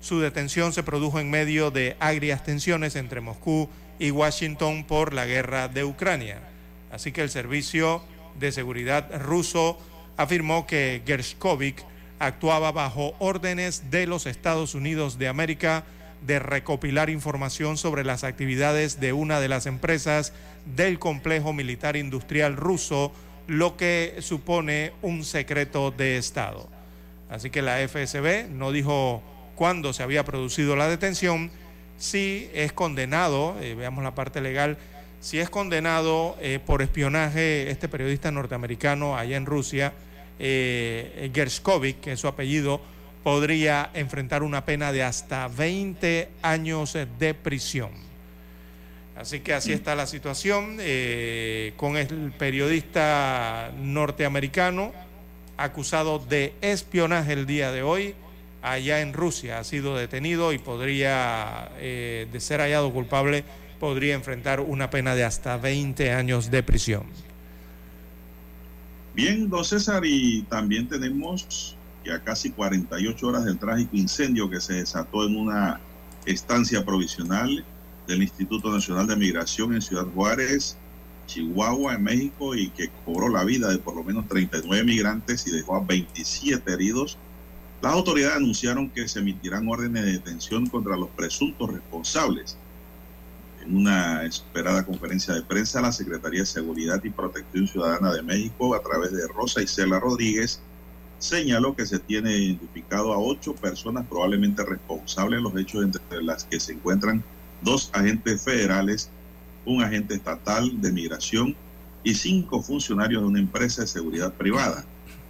[0.01, 5.25] Su detención se produjo en medio de agrias tensiones entre Moscú y Washington por la
[5.25, 6.50] guerra de Ucrania.
[6.91, 8.03] Así que el Servicio
[8.39, 9.77] de Seguridad ruso
[10.17, 11.83] afirmó que Gershkovik
[12.19, 15.83] actuaba bajo órdenes de los Estados Unidos de América
[16.25, 20.33] de recopilar información sobre las actividades de una de las empresas
[20.75, 23.11] del complejo militar industrial ruso,
[23.47, 26.69] lo que supone un secreto de Estado.
[27.29, 29.23] Así que la FSB no dijo
[29.55, 31.49] cuándo se había producido la detención,
[31.97, 34.77] si es condenado, eh, veamos la parte legal,
[35.21, 39.93] si es condenado eh, por espionaje este periodista norteamericano allá en Rusia,
[40.39, 42.81] eh, Gershkovik, que es su apellido,
[43.23, 47.91] podría enfrentar una pena de hasta 20 años de prisión.
[49.15, 54.91] Así que así está la situación eh, con el periodista norteamericano
[55.55, 58.15] acusado de espionaje el día de hoy
[58.63, 59.59] allá en Rusia.
[59.59, 63.43] Ha sido detenido y podría, de ser hallado culpable,
[63.81, 67.01] podría enfrentar una pena de hasta 20 años de prisión.
[69.15, 74.61] Bien, don César, y también tenemos que a casi 48 horas del trágico incendio que
[74.61, 75.81] se desató en una
[76.27, 77.65] estancia provisional
[78.07, 80.77] del Instituto Nacional de Migración en Ciudad Juárez,
[81.25, 85.51] Chihuahua, en México, y que cobró la vida de por lo menos 39 migrantes y
[85.51, 87.17] dejó a 27 heridos,
[87.81, 92.57] las autoridades anunciaron que se emitirán órdenes de detención contra los presuntos responsables
[93.63, 98.73] En una esperada conferencia de prensa, la Secretaría de Seguridad y Protección Ciudadana de México,
[98.73, 100.61] a través de Rosa Isela Rodríguez,
[101.19, 106.45] señaló que se tiene identificado a ocho personas probablemente responsables de los hechos, entre las
[106.45, 107.23] que se encuentran
[107.61, 109.09] dos agentes federales,
[109.65, 111.55] un agente estatal de migración
[112.03, 114.83] y cinco funcionarios de una empresa de seguridad privada.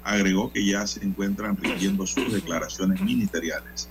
[0.03, 3.89] Agregó que ya se encuentran rigiendo sus declaraciones ministeriales.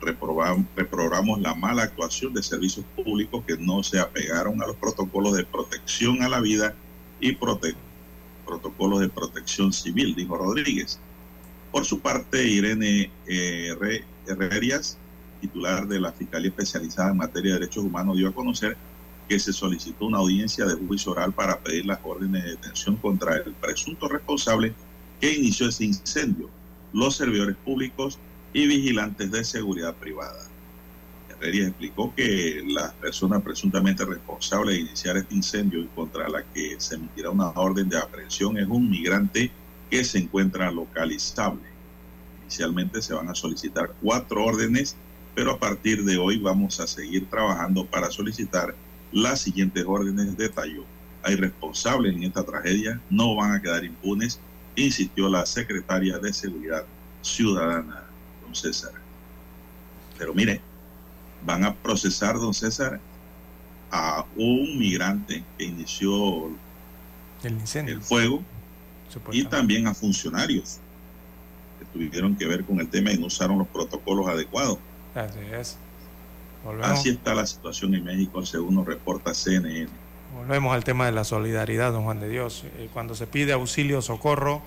[0.00, 5.44] Reprobamos la mala actuación de servicios públicos que no se apegaron a los protocolos de
[5.44, 6.74] protección a la vida
[7.20, 10.98] y protocolos de protección civil, dijo Rodríguez.
[11.70, 13.74] Por su parte, Irene eh,
[14.26, 14.98] Herrerias,
[15.40, 18.76] titular de la Fiscalía Especializada en Materia de Derechos Humanos, dio a conocer
[19.28, 23.36] que se solicitó una audiencia de juicio oral para pedir las órdenes de detención contra
[23.36, 24.74] el presunto responsable
[25.20, 26.50] que inició ese incendio,
[26.92, 28.18] los servidores públicos
[28.52, 30.50] y vigilantes de seguridad privada.
[31.30, 36.76] Herrerias explicó que la persona presuntamente responsable de iniciar este incendio y contra la que
[36.78, 39.50] se emitirá una orden de aprehensión es un migrante
[39.90, 41.62] que se encuentra localizable.
[42.42, 44.96] Inicialmente se van a solicitar cuatro órdenes,
[45.34, 48.74] pero a partir de hoy vamos a seguir trabajando para solicitar
[49.12, 50.84] las siguientes órdenes, detalló.
[51.22, 54.40] Hay responsables en esta tragedia, no van a quedar impunes,
[54.76, 56.84] insistió la secretaria de Seguridad
[57.22, 58.09] Ciudadana,
[58.50, 58.92] don César.
[60.18, 60.60] Pero mire,
[61.44, 63.00] van a procesar, don César,
[63.90, 66.48] a un migrante que inició
[67.42, 67.58] el,
[67.88, 68.42] el fuego
[69.32, 70.78] y también a funcionarios
[71.78, 74.78] que tuvieron que ver con el tema y no usaron los protocolos adecuados.
[75.14, 75.78] Así es.
[76.82, 79.88] Así está la situación en México, según nos reporta CNN.
[80.36, 82.64] Volvemos al tema de la solidaridad, don Juan de Dios.
[82.76, 84.62] Eh, cuando se pide auxilio, socorro,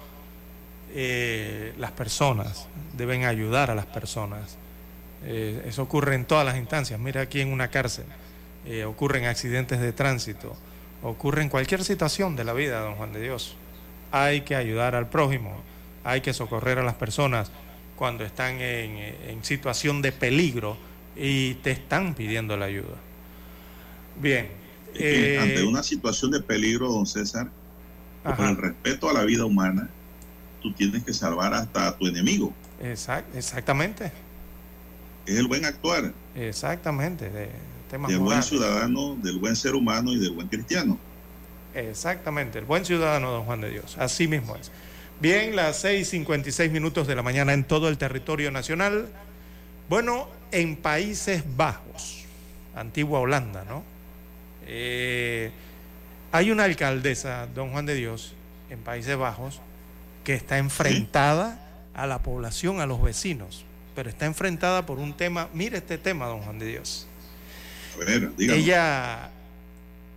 [0.94, 4.58] eh, las personas deben ayudar a las personas.
[5.26, 7.00] Eh, eso ocurre en todas las instancias.
[7.00, 8.06] Mira aquí en una cárcel,
[8.88, 10.56] ocurren accidentes de tránsito,
[11.02, 13.56] ocurre en cualquier situación de la vida, don Juan de Dios.
[14.12, 15.62] Hay que ayudar al prójimo,
[16.04, 17.52] hay que socorrer a las personas
[17.96, 18.98] cuando están en,
[19.28, 20.78] en situación de peligro
[21.16, 22.98] y te están pidiendo la ayuda.
[24.22, 24.48] Bien.
[24.96, 27.50] Eh, ante una situación de peligro, don César,
[28.24, 29.90] por el respeto a la vida humana,
[30.64, 32.54] tú tienes que salvar hasta a tu enemigo.
[33.36, 34.12] exactamente.
[35.26, 36.12] Es el buen actuar.
[36.36, 37.30] Exactamente.
[37.30, 37.50] De,
[38.08, 40.98] del buen ciudadano, del buen ser humano y del buen cristiano.
[41.76, 43.98] Exactamente, el buen ciudadano, don Juan de Dios.
[44.00, 44.72] Así mismo es.
[45.20, 49.08] Bien, las 6:56 minutos de la mañana en todo el territorio nacional.
[49.90, 52.26] Bueno, en Países Bajos,
[52.76, 53.84] antigua Holanda, ¿no?
[54.66, 55.52] Eh,
[56.32, 58.34] hay una alcaldesa, don Juan de Dios,
[58.70, 59.62] en Países Bajos,
[60.24, 61.60] que está enfrentada
[61.94, 66.28] a la población, a los vecinos, pero está enfrentada por un tema, mire este tema,
[66.28, 67.08] don Juan de Dios.
[68.40, 69.30] Ella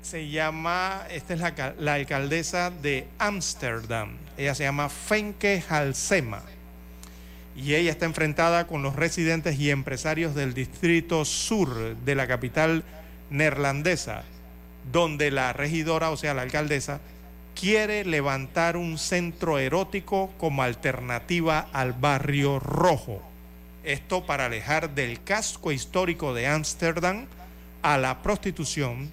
[0.02, 6.42] se llama, esta es la, la alcaldesa de Ámsterdam, ella se llama Fenke Halsema.
[7.56, 12.84] Y ella está enfrentada con los residentes y empresarios del distrito sur de la capital
[13.30, 14.24] neerlandesa,
[14.92, 17.00] donde la regidora, o sea, la alcaldesa,
[17.58, 23.22] quiere levantar un centro erótico como alternativa al barrio rojo.
[23.82, 27.26] Esto para alejar del casco histórico de Ámsterdam
[27.82, 29.10] a la prostitución,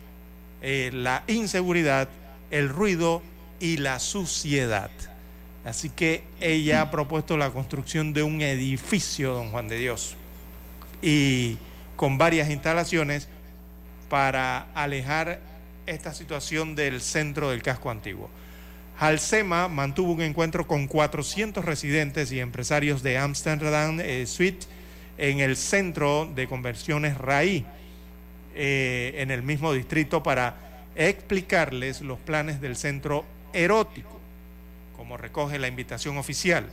[0.62, 2.10] eh, la inseguridad,
[2.52, 3.22] el ruido
[3.60, 4.92] y la suciedad.
[5.64, 10.16] Así que ella ha propuesto la construcción de un edificio, don Juan de Dios,
[11.02, 11.58] y
[11.96, 13.30] con varias instalaciones
[14.10, 15.53] para alejar
[15.86, 18.30] esta situación del centro del casco antiguo.
[19.00, 24.68] Halsema mantuvo un encuentro con 400 residentes y empresarios de Amsterdam eh, Suite
[25.18, 27.66] en el centro de conversiones RAI,
[28.56, 30.56] eh, en el mismo distrito, para
[30.96, 34.14] explicarles los planes del centro erótico
[34.96, 36.66] como recoge la invitación oficial.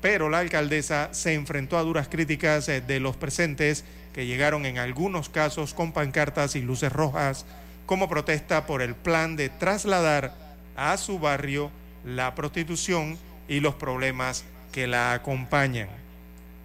[0.00, 4.78] Pero la alcaldesa se enfrentó a duras críticas eh, de los presentes que llegaron en
[4.78, 7.44] algunos casos con pancartas y luces rojas
[7.90, 10.32] como protesta por el plan de trasladar
[10.76, 11.72] a su barrio
[12.04, 13.18] la prostitución
[13.48, 15.88] y los problemas que la acompañan.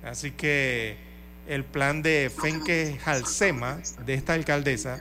[0.04, 0.98] Así que
[1.48, 5.00] el plan de Fenke Halsema, de esta alcaldesa,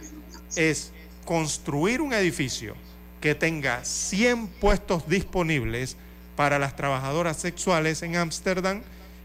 [0.56, 0.92] es
[1.26, 2.74] construir un edificio
[3.20, 5.98] que tenga 100 puestos disponibles
[6.36, 8.80] para las trabajadoras sexuales en Ámsterdam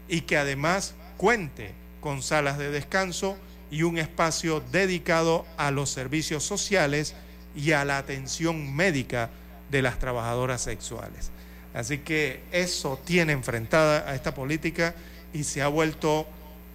[0.06, 1.72] y que además cuente
[2.02, 3.38] con salas de descanso
[3.70, 7.14] y un espacio dedicado a los servicios sociales
[7.54, 9.30] y a la atención médica
[9.70, 11.30] de las trabajadoras sexuales.
[11.74, 14.94] Así que eso tiene enfrentada a esta política
[15.32, 16.26] y se ha vuelto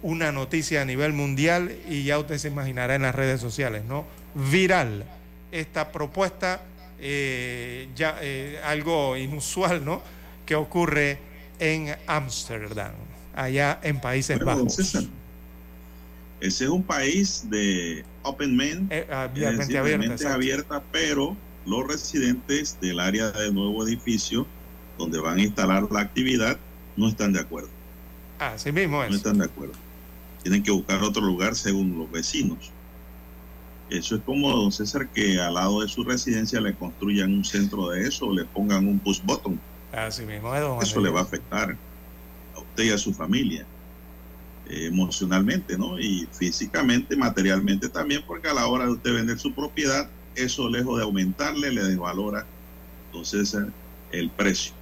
[0.02, 4.06] una noticia a nivel mundial y ya usted se imaginará en las redes sociales, ¿no?
[4.36, 5.04] viral
[5.50, 6.60] esta propuesta,
[6.98, 10.02] eh, ya, eh, algo inusual, ¿no?
[10.44, 11.18] Que ocurre
[11.58, 12.92] en Ámsterdam,
[13.34, 15.08] allá en Países Bajos.
[16.46, 23.30] Ese es un país de open men, eh, abierta, abierta, pero los residentes del área
[23.32, 24.46] del nuevo edificio
[24.98, 26.58] donde van a instalar la actividad
[26.96, 27.68] no están de acuerdo.
[28.38, 29.10] Así mismo es.
[29.10, 29.74] No están de acuerdo.
[30.42, 32.70] Tienen que buscar otro lugar según los vecinos.
[33.90, 37.90] Eso es como, don César, que al lado de su residencia le construyan un centro
[37.90, 39.60] de eso o le pongan un push button.
[39.92, 41.76] Así mismo Eso le va a afectar
[42.54, 43.66] a usted y a su familia
[44.68, 45.98] emocionalmente, ¿no?
[45.98, 50.98] Y físicamente, materialmente también, porque a la hora de usted vender su propiedad, eso lejos
[50.98, 52.44] de aumentarle, le desvalora,
[53.06, 53.56] entonces,
[54.12, 54.72] el precio.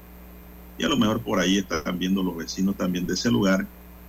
[0.78, 3.66] Y a lo mejor por ahí están viendo los vecinos también de ese lugar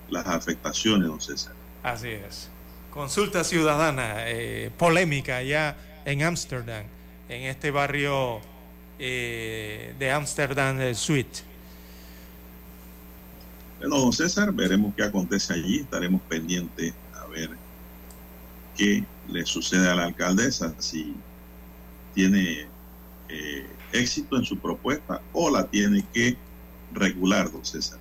[0.10, 1.54] las afectaciones, don César.
[1.84, 2.50] Así es.
[2.92, 5.76] Consulta ciudadana, eh, polémica ya
[6.06, 6.86] en Ámsterdam,
[7.30, 8.40] en este barrio
[9.00, 11.42] eh, de Ámsterdam Suite.
[13.80, 17.50] Bueno, don César, veremos qué acontece allí, estaremos pendientes a ver
[18.76, 21.16] qué le sucede a la alcaldesa, si
[22.14, 22.68] tiene
[23.30, 26.38] eh, éxito en su propuesta o la tiene que
[26.94, 28.00] regular, don César.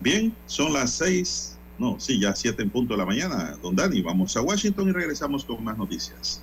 [0.00, 4.02] Bien, son las seis, no, sí, ya siete en punto de la mañana, don Dani.
[4.02, 6.42] Vamos a Washington y regresamos con más noticias.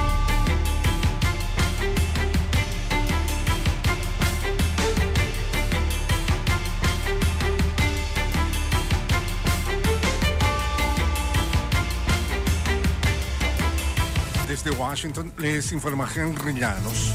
[14.51, 17.13] Desde Washington les informa Henry Llanos.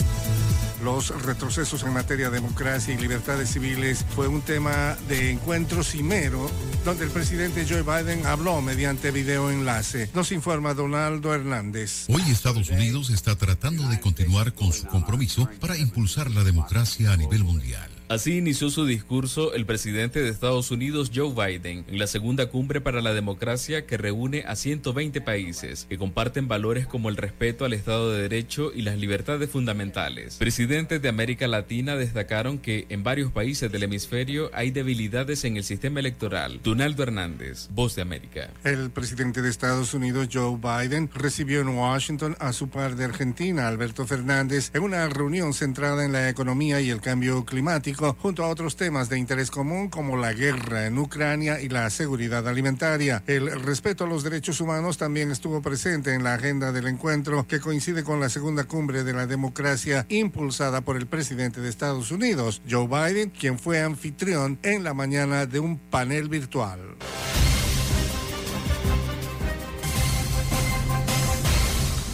[0.83, 6.51] Los retrocesos en materia de democracia y libertades civiles fue un tema de encuentro cimero
[6.87, 10.09] donde el presidente Joe Biden habló mediante videoenlace.
[10.15, 12.07] Nos informa Donaldo Hernández.
[12.09, 17.19] Hoy Estados Unidos está tratando de continuar con su compromiso para impulsar la democracia a
[17.19, 17.96] nivel mundial.
[18.09, 22.81] Así inició su discurso el presidente de Estados Unidos, Joe Biden, en la segunda cumbre
[22.81, 27.73] para la democracia que reúne a 120 países que comparten valores como el respeto al
[27.73, 30.37] Estado de Derecho y las libertades fundamentales.
[30.37, 35.65] Presidentes de América Latina destacaron que en varios países del hemisferio hay debilidades en el
[35.65, 36.61] sistema electoral.
[36.63, 38.51] Donaldo Hernández, Voz de América.
[38.63, 43.67] El presidente de Estados Unidos, Joe Biden, recibió en Washington a su par de Argentina,
[43.67, 48.49] Alberto Fernández, en una reunión centrada en la economía y el cambio climático junto a
[48.49, 53.23] otros temas de interés común como la guerra en Ucrania y la seguridad alimentaria.
[53.27, 57.61] El respeto a los derechos humanos también estuvo presente en la agenda del encuentro que
[57.61, 62.63] coincide con la segunda cumbre de la democracia impulsada por el presidente de Estados Unidos,
[62.69, 66.97] Joe Biden, quien fue anfitrión en la mañana de un panel virtual.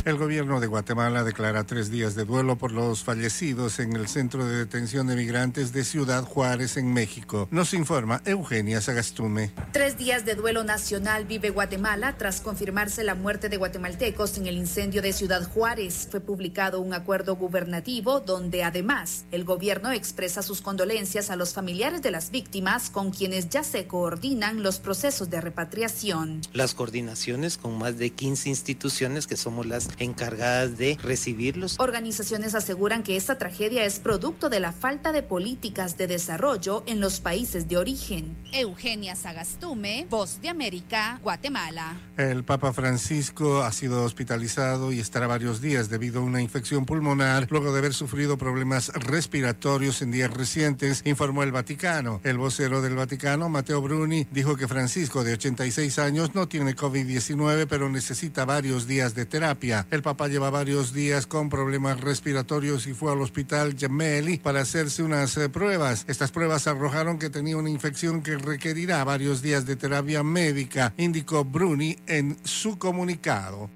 [0.05, 4.45] El gobierno de Guatemala declara tres días de duelo por los fallecidos en el centro
[4.45, 7.47] de detención de migrantes de Ciudad Juárez, en México.
[7.53, 9.53] Nos informa Eugenia Sagastume.
[9.71, 14.57] Tres días de duelo nacional vive Guatemala tras confirmarse la muerte de guatemaltecos en el
[14.57, 16.09] incendio de Ciudad Juárez.
[16.11, 22.03] Fue publicado un acuerdo gubernativo donde además el gobierno expresa sus condolencias a los familiares
[22.03, 26.41] de las víctimas con quienes ya se coordinan los procesos de repatriación.
[26.53, 31.79] Las coordinaciones con más de 15 instituciones que somos las encargadas de recibirlos.
[31.79, 37.01] Organizaciones aseguran que esta tragedia es producto de la falta de políticas de desarrollo en
[37.01, 38.37] los países de origen.
[38.53, 41.97] Eugenia Sagastume, Voz de América, Guatemala.
[42.17, 47.47] El Papa Francisco ha sido hospitalizado y estará varios días debido a una infección pulmonar
[47.51, 52.21] luego de haber sufrido problemas respiratorios en días recientes, informó el Vaticano.
[52.25, 57.67] El vocero del Vaticano, Mateo Bruni, dijo que Francisco, de 86 años, no tiene COVID-19,
[57.69, 59.82] pero necesita varios días de terapia.
[59.91, 65.03] El papá lleva varios días con problemas respiratorios y fue al hospital Gemelli para hacerse
[65.03, 66.05] unas eh, pruebas.
[66.09, 71.45] Estas pruebas arrojaron que tenía una infección que requerirá varios días de terapia médica, indicó
[71.45, 73.71] Bruni en su comunicado.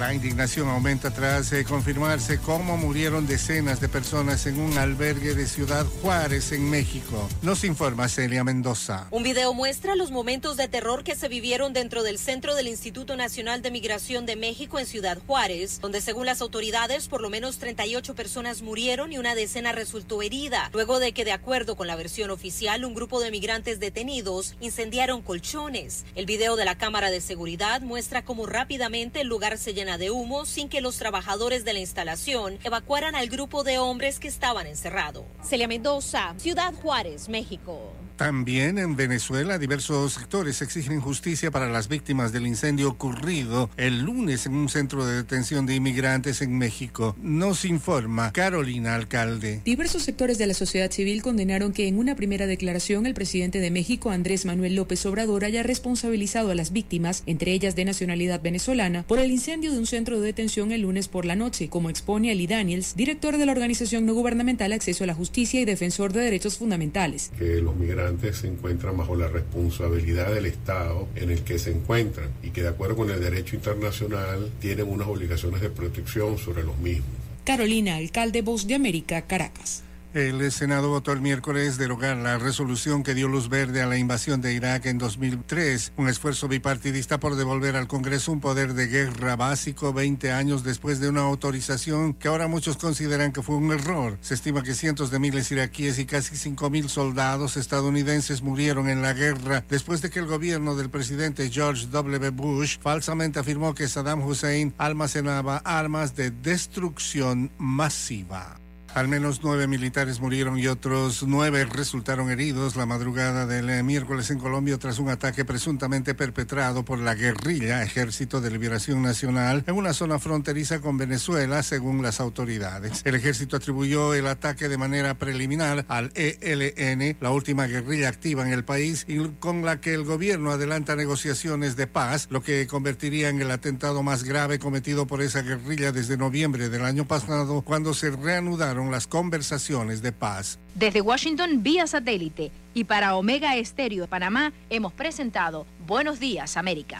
[0.00, 5.46] La indignación aumenta tras eh, confirmarse cómo murieron decenas de personas en un albergue de
[5.46, 7.28] Ciudad Juárez, en México.
[7.42, 9.08] Nos informa Celia Mendoza.
[9.10, 13.14] Un video muestra los momentos de terror que se vivieron dentro del centro del Instituto
[13.14, 17.58] Nacional de Migración de México en Ciudad Juárez, donde según las autoridades por lo menos
[17.58, 21.96] 38 personas murieron y una decena resultó herida, luego de que de acuerdo con la
[21.96, 26.06] versión oficial un grupo de migrantes detenidos incendiaron colchones.
[26.14, 30.44] El video de la cámara de seguridad muestra cómo rápidamente el lugar se de humo
[30.46, 35.24] sin que los trabajadores de la instalación evacuaran al grupo de hombres que estaban encerrados.
[35.42, 37.92] Celia Mendoza, Ciudad Juárez, México.
[38.20, 44.44] También en Venezuela, diversos sectores exigen justicia para las víctimas del incendio ocurrido el lunes
[44.44, 47.16] en un centro de detención de inmigrantes en México.
[47.22, 49.62] Nos informa Carolina Alcalde.
[49.64, 53.70] Diversos sectores de la sociedad civil condenaron que en una primera declaración el presidente de
[53.70, 59.02] México, Andrés Manuel López Obrador, haya responsabilizado a las víctimas, entre ellas de nacionalidad venezolana,
[59.04, 62.30] por el incendio de un centro de detención el lunes por la noche, como expone
[62.30, 66.20] Ali Daniels, director de la organización no gubernamental Acceso a la Justicia y defensor de
[66.20, 67.30] derechos fundamentales.
[67.38, 72.28] Que los migrantes se encuentran bajo la responsabilidad del Estado en el que se encuentran
[72.42, 76.78] y que de acuerdo con el derecho internacional tienen unas obligaciones de protección sobre los
[76.78, 77.08] mismos.
[77.44, 79.82] Carolina, alcalde Voz de América, Caracas.
[80.12, 84.40] El Senado votó el miércoles derogar la resolución que dio luz verde a la invasión
[84.40, 89.36] de Irak en 2003, un esfuerzo bipartidista por devolver al Congreso un poder de guerra
[89.36, 94.18] básico 20 años después de una autorización que ahora muchos consideran que fue un error.
[94.20, 99.12] Se estima que cientos de miles iraquíes y casi 5.000 soldados estadounidenses murieron en la
[99.12, 102.30] guerra después de que el gobierno del presidente George W.
[102.30, 108.59] Bush falsamente afirmó que Saddam Hussein almacenaba armas de destrucción masiva.
[108.94, 114.30] Al menos nueve militares murieron y otros nueve resultaron heridos la madrugada del eh, miércoles
[114.32, 119.76] en Colombia tras un ataque presuntamente perpetrado por la guerrilla Ejército de Liberación Nacional en
[119.76, 123.02] una zona fronteriza con Venezuela, según las autoridades.
[123.04, 128.52] El ejército atribuyó el ataque de manera preliminar al ELN, la última guerrilla activa en
[128.52, 133.28] el país, y con la que el gobierno adelanta negociaciones de paz, lo que convertiría
[133.28, 137.94] en el atentado más grave cometido por esa guerrilla desde noviembre del año pasado, cuando
[137.94, 140.58] se reanudaron las conversaciones de paz.
[140.74, 146.98] Desde Washington vía satélite y para Omega Estéreo de Panamá hemos presentado Buenos Días América.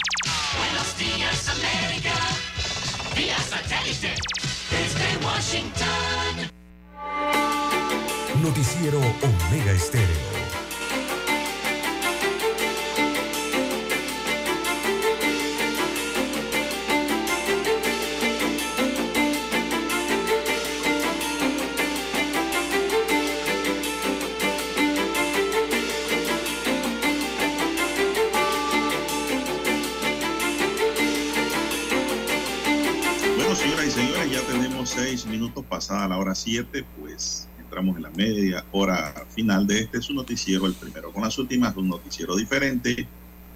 [0.58, 2.12] Buenos días América.
[3.16, 4.14] Vía satélite.
[4.70, 6.50] Desde Washington.
[8.42, 10.49] Noticiero Omega Estéreo.
[34.80, 39.80] Tenemos seis minutos pasada la hora siete, pues entramos en la media hora final de
[39.80, 43.06] este su noticiero, el primero con las últimas, un noticiero diferente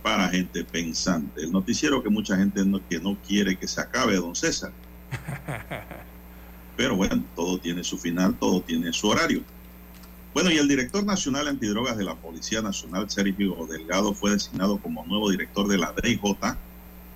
[0.02, 4.16] para gente pensante, el noticiero que mucha gente no, que no quiere que se acabe,
[4.16, 4.70] don César.
[6.76, 9.40] Pero bueno, todo tiene su final, todo tiene su horario.
[10.34, 15.06] Bueno, y el director nacional antidrogas de la Policía Nacional, Sergio Delgado, fue designado como
[15.06, 16.20] nuevo director de la DIJ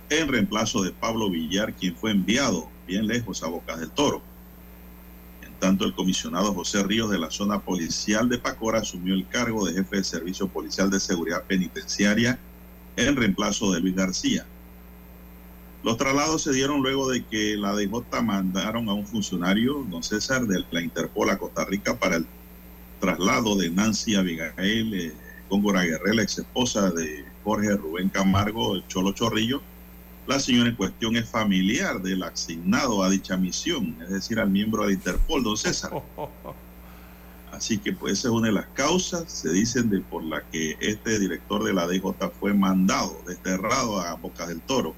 [0.09, 4.21] en reemplazo de Pablo Villar, quien fue enviado bien lejos a Bocas del Toro.
[5.43, 9.65] En tanto, el comisionado José Ríos de la zona policial de Pacora asumió el cargo
[9.65, 12.39] de jefe de Servicio Policial de Seguridad Penitenciaria
[12.95, 14.45] en reemplazo de Luis García.
[15.83, 20.45] Los traslados se dieron luego de que la DJ mandaron a un funcionario, don César,
[20.45, 22.25] de la Interpol a Costa Rica para el
[22.99, 25.13] traslado de Nancy Abigail eh,
[25.47, 29.61] Góngora Guerrero, la ex esposa de Jorge Rubén Camargo, el Cholo Chorrillo.
[30.29, 34.85] La señora en cuestión es familiar del asignado a dicha misión, es decir, al miembro
[34.85, 35.91] de Interpol, don César.
[37.51, 40.77] Así que pues esa es una de las causas, se dicen, de por la que
[40.81, 44.93] este director de la DJ fue mandado, desterrado a Bocas del Toro,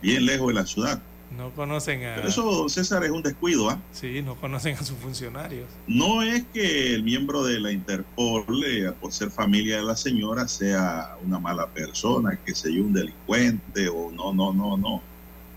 [0.00, 1.02] bien lejos de la ciudad.
[1.36, 2.16] No conocen a...
[2.16, 3.80] Pero eso, don César, es un descuido, ¿ah?
[3.92, 5.68] Sí, no conocen a sus funcionarios.
[5.86, 10.48] No es que el miembro de la Interpol, eh, por ser familia de la señora,
[10.48, 15.02] sea una mala persona, que se yo, un delincuente o no, no, no, no.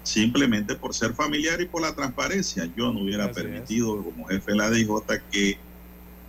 [0.03, 2.69] Simplemente por ser familiar y por la transparencia.
[2.77, 4.87] Yo no hubiera Así permitido, como jefe de la DJ,
[5.31, 5.57] que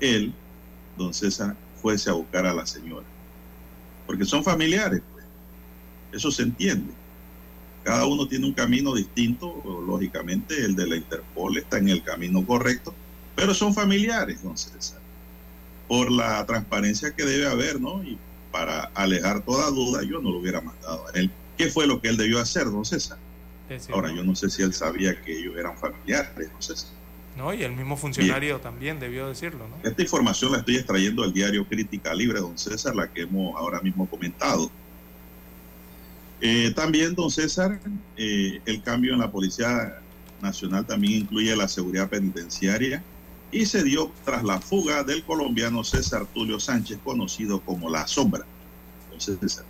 [0.01, 0.33] él,
[0.97, 3.05] don César, fuese a buscar a la señora.
[4.07, 5.25] Porque son familiares, pues.
[6.13, 6.93] Eso se entiende.
[7.85, 12.45] Cada uno tiene un camino distinto, lógicamente el de la Interpol está en el camino
[12.45, 12.95] correcto,
[13.37, 15.01] pero son familiares, don César.
[15.87, 18.03] Por la transparencia que debe haber, ¿no?
[18.03, 18.19] Y
[18.51, 21.31] para alejar toda duda, yo no lo hubiera mandado a él.
[21.59, 23.19] ¿Qué fue lo que él debió hacer, don César?
[23.93, 26.75] Ahora, yo no sé si él sabía que ellos eran familiares, no sé.
[27.37, 29.77] No, y el mismo funcionario también debió decirlo, ¿no?
[29.89, 33.81] Esta información la estoy extrayendo del diario Crítica Libre, don César, la que hemos ahora
[33.81, 34.71] mismo comentado.
[36.47, 37.81] Eh, también, don César,
[38.19, 39.99] eh, el cambio en la Policía
[40.43, 43.03] Nacional también incluye la seguridad penitenciaria
[43.51, 48.45] y se dio tras la fuga del colombiano César Tulio Sánchez, conocido como La Sombra.
[49.05, 49.65] Entonces, César,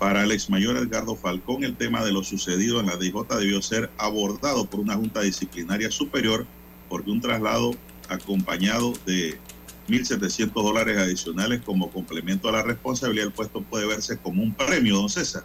[0.00, 3.62] para el ex mayor Edgardo Falcón, el tema de lo sucedido en la DJ debió
[3.62, 6.44] ser abordado por una junta disciplinaria superior
[6.88, 7.76] porque un traslado
[8.08, 9.38] acompañado de
[9.88, 14.96] 1.700 dólares adicionales como complemento a la responsabilidad del puesto puede verse como un premio,
[14.96, 15.44] don César.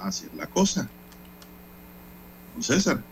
[0.00, 0.88] Así es la cosa.
[2.54, 3.02] Don César,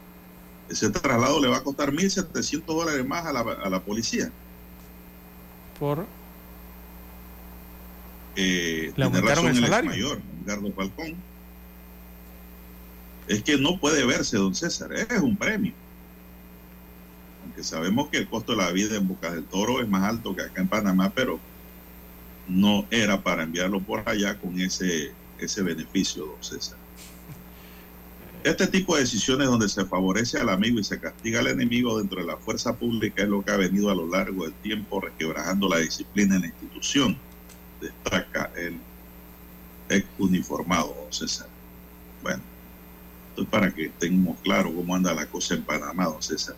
[0.69, 4.31] ese traslado le va a costar 1.700 dólares más a la, a la policía.
[5.79, 6.07] ¿Por?
[8.37, 9.91] Eh, ¿Le tiene aumentaron razón el el salario?
[9.91, 11.15] mayor, Falcón.
[13.27, 15.73] Es que no puede verse, don César, es un premio.
[17.59, 20.37] Aunque sabemos que el costo de la vida en Boca del Toro es más alto
[20.37, 21.41] que acá en Panamá, pero
[22.47, 25.11] no era para enviarlo por allá con ese,
[25.41, 26.79] ese beneficio, don César.
[28.45, 32.21] Este tipo de decisiones donde se favorece al amigo y se castiga al enemigo dentro
[32.21, 35.69] de la fuerza pública es lo que ha venido a lo largo del tiempo resquebrajando
[35.69, 37.19] la disciplina en la institución,
[37.81, 38.79] destaca el
[39.89, 41.49] ex uniformado, César.
[42.23, 42.41] Bueno,
[43.31, 46.55] esto es para que tengamos claro cómo anda la cosa en Panamá, don César.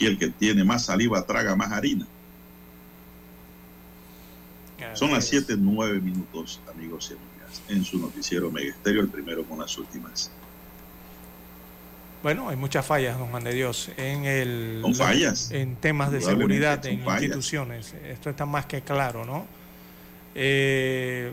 [0.00, 2.06] Aquí el que tiene más saliva traga más harina.
[4.94, 9.58] Son las 7, 9 minutos, amigos y amigas, en su noticiero Megesterio, el primero con
[9.58, 10.30] las últimas.
[12.22, 15.50] Bueno, hay muchas fallas, don Juan de Dios, en el Son fallas.
[15.50, 17.24] en temas de seguridad en fallas.
[17.24, 17.94] instituciones.
[18.02, 19.46] Esto está más que claro, ¿no?
[20.34, 21.30] Eh,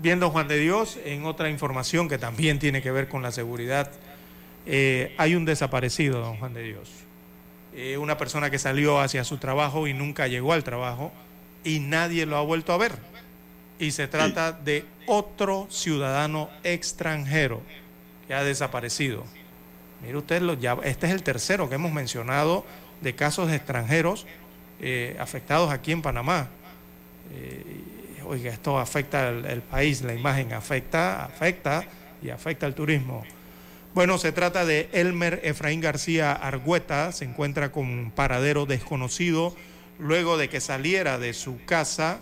[0.00, 3.32] bien, don Juan de Dios, en otra información que también tiene que ver con la
[3.32, 3.90] seguridad,
[4.66, 6.88] eh, hay un desaparecido, don Juan de Dios.
[7.74, 11.12] Eh, una persona que salió hacia su trabajo y nunca llegó al trabajo
[11.64, 12.92] y nadie lo ha vuelto a ver.
[13.78, 17.62] Y se trata de otro ciudadano extranjero
[18.28, 19.24] que ha desaparecido.
[20.02, 22.64] Mire usted, lo- ya, este es el tercero que hemos mencionado
[23.00, 24.26] de casos de extranjeros
[24.80, 26.48] eh, afectados aquí en Panamá.
[27.32, 27.64] Eh,
[28.24, 31.84] oiga, esto afecta al país, la imagen afecta, afecta
[32.22, 33.24] y afecta al turismo.
[33.94, 39.54] Bueno, se trata de Elmer Efraín García Argüeta, se encuentra con un paradero desconocido
[39.98, 42.20] luego de que saliera de su casa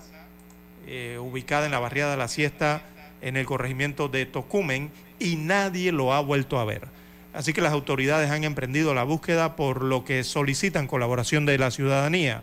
[0.88, 2.82] eh, ubicada en la barriada La Siesta
[3.22, 4.90] en el corregimiento de Tocumen
[5.20, 6.88] y nadie lo ha vuelto a ver.
[7.32, 11.70] Así que las autoridades han emprendido la búsqueda por lo que solicitan colaboración de la
[11.70, 12.42] ciudadanía.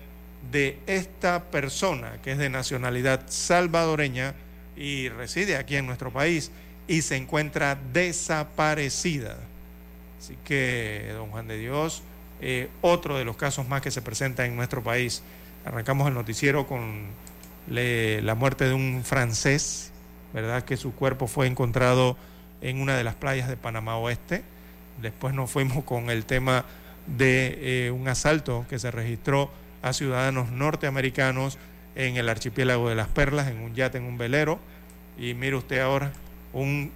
[0.50, 4.34] de esta persona que es de nacionalidad salvadoreña
[4.76, 6.50] y reside aquí en nuestro país
[6.88, 9.36] y se encuentra desaparecida.
[10.18, 12.02] Así que, don Juan de Dios,
[12.40, 15.22] eh, otro de los casos más que se presenta en nuestro país.
[15.64, 17.06] Arrancamos el noticiero con
[17.68, 19.92] la muerte de un francés,
[20.32, 20.64] ¿verdad?
[20.64, 22.16] Que su cuerpo fue encontrado
[22.62, 24.42] en una de las playas de Panamá Oeste.
[25.00, 26.64] Después nos fuimos con el tema
[27.06, 29.50] de eh, un asalto que se registró
[29.82, 31.58] a ciudadanos norteamericanos
[31.94, 34.58] en el archipiélago de las Perlas, en un yate, en un velero.
[35.18, 36.12] Y mire usted ahora,
[36.52, 36.90] un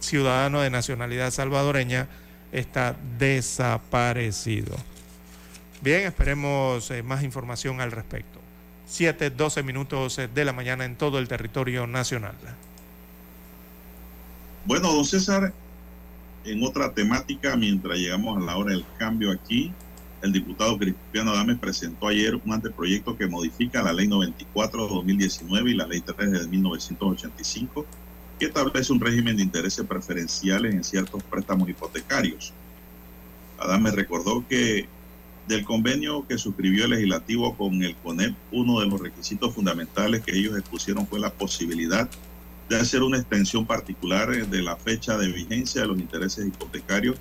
[0.00, 2.08] ciudadano de nacionalidad salvadoreña
[2.52, 4.76] está desaparecido.
[5.80, 8.40] Bien, esperemos eh, más información al respecto.
[8.86, 12.34] 7, 12 minutos eh, de la mañana en todo el territorio nacional.
[14.64, 15.52] Bueno, don César,
[16.44, 19.72] en otra temática, mientras llegamos a la hora del cambio aquí,
[20.22, 25.70] el diputado Cristiano Adames presentó ayer un anteproyecto que modifica la ley 94 de 2019
[25.70, 27.86] y la ley 3 de 1985
[28.38, 32.52] que establece un régimen de intereses preferenciales en ciertos préstamos hipotecarios.
[33.58, 34.88] Adame recordó que
[35.48, 40.36] del convenio que suscribió el legislativo con el CONEP, uno de los requisitos fundamentales que
[40.36, 42.08] ellos expusieron fue la posibilidad
[42.68, 47.16] de hacer una extensión particular de la fecha de vigencia de los intereses hipotecarios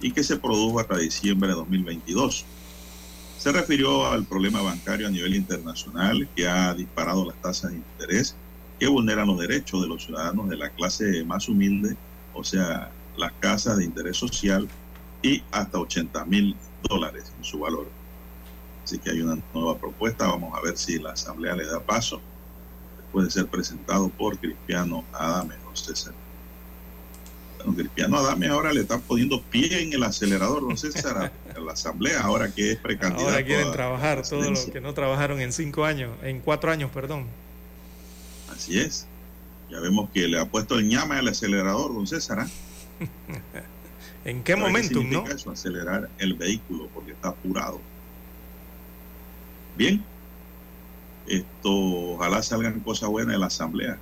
[0.00, 2.44] y que se produjo hasta diciembre de 2022.
[3.38, 8.36] Se refirió al problema bancario a nivel internacional que ha disparado las tasas de interés
[8.82, 11.96] que vulneran los derechos de los ciudadanos de la clase más humilde,
[12.34, 14.68] o sea, las casas de interés social
[15.22, 17.86] y hasta 80 mil dólares en su valor.
[18.82, 22.20] Así que hay una nueva propuesta, vamos a ver si la Asamblea le da paso.
[23.12, 26.12] Puede ser presentado por Cristiano Adame, don César.
[27.58, 31.72] Bueno, Cristiano Adame ahora le está poniendo pie en el acelerador, don César, a la
[31.72, 33.30] Asamblea, ahora que es precandidato.
[33.30, 37.28] Ahora quieren trabajar todo lo que no trabajaron en cinco años, en cuatro años, perdón.
[38.62, 39.08] Así es.
[39.70, 42.38] Ya vemos que le ha puesto el ñame al acelerador, don César.
[42.40, 42.48] ¿ah?
[44.24, 45.26] ¿En qué ¿Sabe momentum, no?
[45.26, 45.50] eso?
[45.50, 47.80] Acelerar el vehículo porque está apurado.
[49.76, 50.04] Bien.
[51.26, 53.98] Esto, ojalá salgan cosas buenas de la Asamblea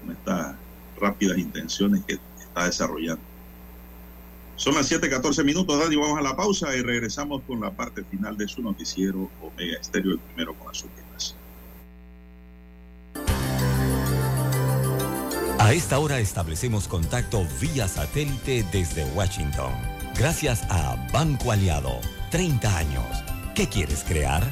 [0.00, 0.56] con estas
[0.98, 3.22] rápidas intenciones que está desarrollando.
[4.56, 5.94] Son las 7:14 minutos, Dani.
[5.94, 10.14] Vamos a la pausa y regresamos con la parte final de su noticiero Omega Estéreo,
[10.14, 10.78] el primero con las
[15.58, 19.72] A esta hora establecemos contacto vía satélite desde Washington.
[20.18, 22.00] Gracias a Banco Aliado.
[22.30, 23.24] 30 años.
[23.54, 24.42] ¿Qué quieres crear?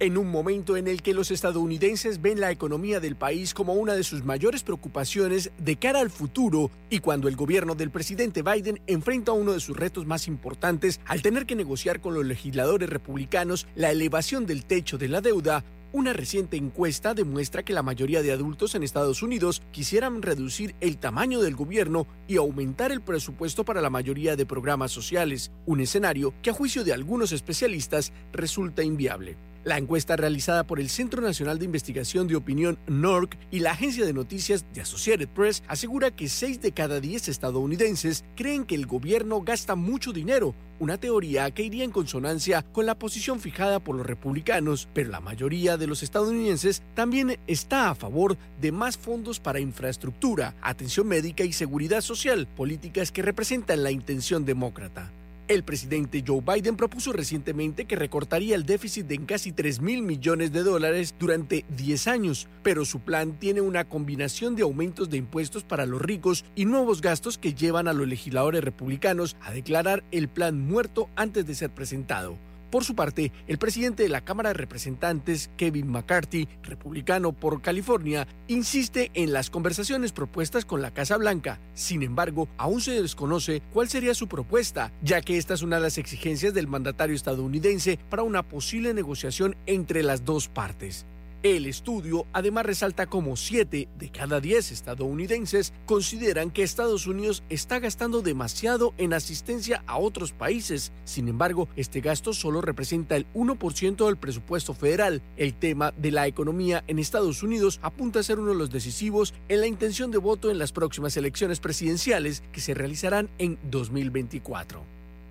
[0.00, 3.94] En un momento en el que los estadounidenses ven la economía del país como una
[3.94, 8.80] de sus mayores preocupaciones de cara al futuro y cuando el gobierno del presidente Biden
[8.88, 13.68] enfrenta uno de sus retos más importantes al tener que negociar con los legisladores republicanos
[13.76, 15.62] la elevación del techo de la deuda,
[15.92, 20.96] una reciente encuesta demuestra que la mayoría de adultos en Estados Unidos quisieran reducir el
[20.96, 26.32] tamaño del gobierno y aumentar el presupuesto para la mayoría de programas sociales, un escenario
[26.42, 29.36] que a juicio de algunos especialistas resulta inviable.
[29.64, 34.04] La encuesta realizada por el Centro Nacional de Investigación de Opinión NORC y la agencia
[34.04, 38.86] de noticias de Associated Press asegura que 6 de cada 10 estadounidenses creen que el
[38.86, 43.94] gobierno gasta mucho dinero, una teoría que iría en consonancia con la posición fijada por
[43.94, 49.38] los republicanos, pero la mayoría de los estadounidenses también está a favor de más fondos
[49.38, 55.12] para infraestructura, atención médica y seguridad social, políticas que representan la intención demócrata.
[55.48, 60.52] El presidente Joe Biden propuso recientemente que recortaría el déficit en casi 3 mil millones
[60.52, 65.64] de dólares durante 10 años, pero su plan tiene una combinación de aumentos de impuestos
[65.64, 70.28] para los ricos y nuevos gastos que llevan a los legisladores republicanos a declarar el
[70.28, 72.38] plan muerto antes de ser presentado.
[72.72, 78.26] Por su parte, el presidente de la Cámara de Representantes, Kevin McCarthy, republicano por California,
[78.48, 81.60] insiste en las conversaciones propuestas con la Casa Blanca.
[81.74, 85.82] Sin embargo, aún se desconoce cuál sería su propuesta, ya que esta es una de
[85.82, 91.04] las exigencias del mandatario estadounidense para una posible negociación entre las dos partes.
[91.42, 97.80] El estudio además resalta como 7 de cada 10 estadounidenses consideran que Estados Unidos está
[97.80, 100.92] gastando demasiado en asistencia a otros países.
[101.04, 105.20] Sin embargo, este gasto solo representa el 1% del presupuesto federal.
[105.36, 109.34] El tema de la economía en Estados Unidos apunta a ser uno de los decisivos
[109.48, 114.80] en la intención de voto en las próximas elecciones presidenciales que se realizarán en 2024.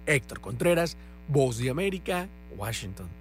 [0.05, 0.97] Héctor Contreras,
[1.29, 2.27] Voz de América,
[2.57, 3.20] Washington.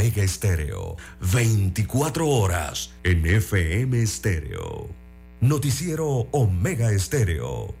[0.00, 4.88] Omega Estéreo, 24 horas en FM Estéreo.
[5.42, 7.79] Noticiero Omega Estéreo.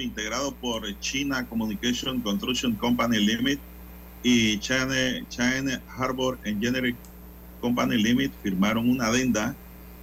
[0.00, 3.60] Integrado por China Communication Construction Company Limited
[4.22, 4.94] y China,
[5.28, 6.96] China Harbor Engineering
[7.60, 9.54] Company Limited firmaron una adenda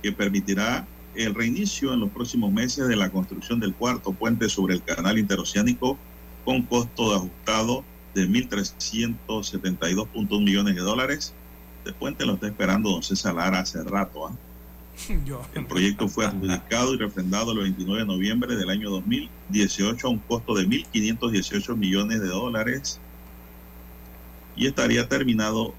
[0.03, 0.85] que permitirá
[1.15, 5.17] el reinicio en los próximos meses de la construcción del cuarto puente sobre el canal
[5.17, 5.97] interoceánico
[6.45, 7.83] con costo de ajustado
[8.13, 11.33] de 1.372.1 millones de dólares.
[11.79, 14.27] Este puente lo está esperando don César Lara hace rato.
[14.27, 14.31] ¿ah?
[15.55, 20.19] El proyecto fue adjudicado y refrendado el 29 de noviembre del año 2018 a un
[20.19, 22.99] costo de 1.518 millones de dólares
[24.55, 25.73] y estaría terminado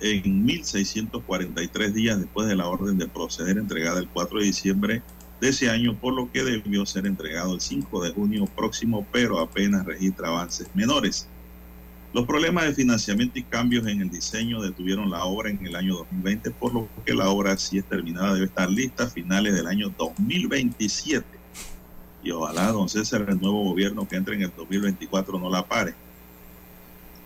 [0.00, 5.02] en 1.643 días después de la orden de proceder entregada el 4 de diciembre
[5.40, 9.38] de ese año, por lo que debió ser entregado el 5 de junio próximo, pero
[9.38, 11.28] apenas registra avances menores.
[12.12, 15.94] Los problemas de financiamiento y cambios en el diseño detuvieron la obra en el año
[15.98, 19.68] 2020, por lo que la obra, si es terminada, debe estar lista a finales del
[19.68, 21.24] año 2027.
[22.24, 25.94] Y ojalá, don César, el nuevo gobierno que entre en el 2024 no la pare.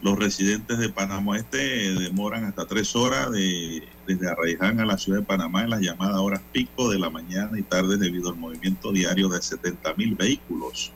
[0.02, 1.56] Los residentes de Panamá Este
[1.94, 6.18] demoran hasta tres horas de, desde Arraiján a la ciudad de Panamá en las llamadas
[6.18, 10.92] horas pico de la mañana y tarde debido al movimiento diario de 70 mil vehículos.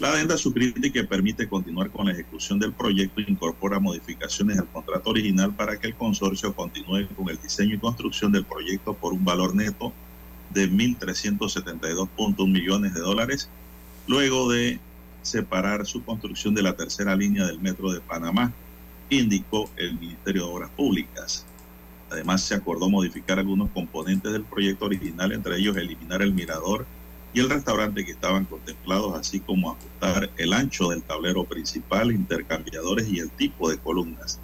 [0.00, 4.68] La adenda su crítica que permite continuar con la ejecución del proyecto incorpora modificaciones al
[4.68, 9.12] contrato original para que el consorcio continúe con el diseño y construcción del proyecto por
[9.12, 9.92] un valor neto
[10.50, 13.48] de 1.372.1 millones de dólares,
[14.06, 14.80] luego de
[15.22, 18.52] separar su construcción de la tercera línea del metro de Panamá,
[19.10, 21.44] indicó el Ministerio de Obras Públicas.
[22.10, 26.86] Además, se acordó modificar algunos componentes del proyecto original, entre ellos eliminar el mirador
[27.32, 33.08] y el restaurante que estaban contemplados, así como ajustar el ancho del tablero principal, intercambiadores
[33.08, 34.40] y el tipo de columnas.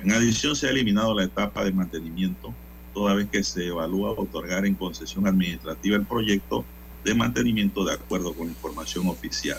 [0.00, 2.54] En adición, se ha eliminado la etapa de mantenimiento,
[2.92, 6.64] toda vez que se evalúa otorgar en concesión administrativa el proyecto
[7.04, 9.58] de mantenimiento de acuerdo con información oficial.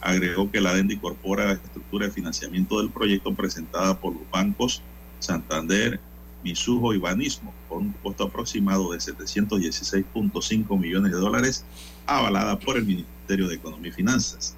[0.00, 4.82] Agregó que la adenda incorpora la estructura de financiamiento del proyecto presentada por los bancos
[5.22, 6.00] Santander,
[6.42, 11.64] Misujo y Banismo por un costo aproximado de 716.5 millones de dólares,
[12.06, 14.56] avalada por el Ministerio de Economía y Finanzas.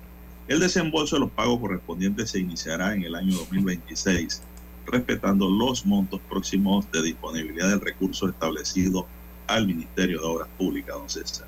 [0.48, 4.42] El desembolso de los pagos correspondientes se iniciará en el año 2026,
[4.86, 9.06] respetando los montos próximos de disponibilidad del recurso establecido
[9.46, 11.46] al Ministerio de Obras Públicas, don César.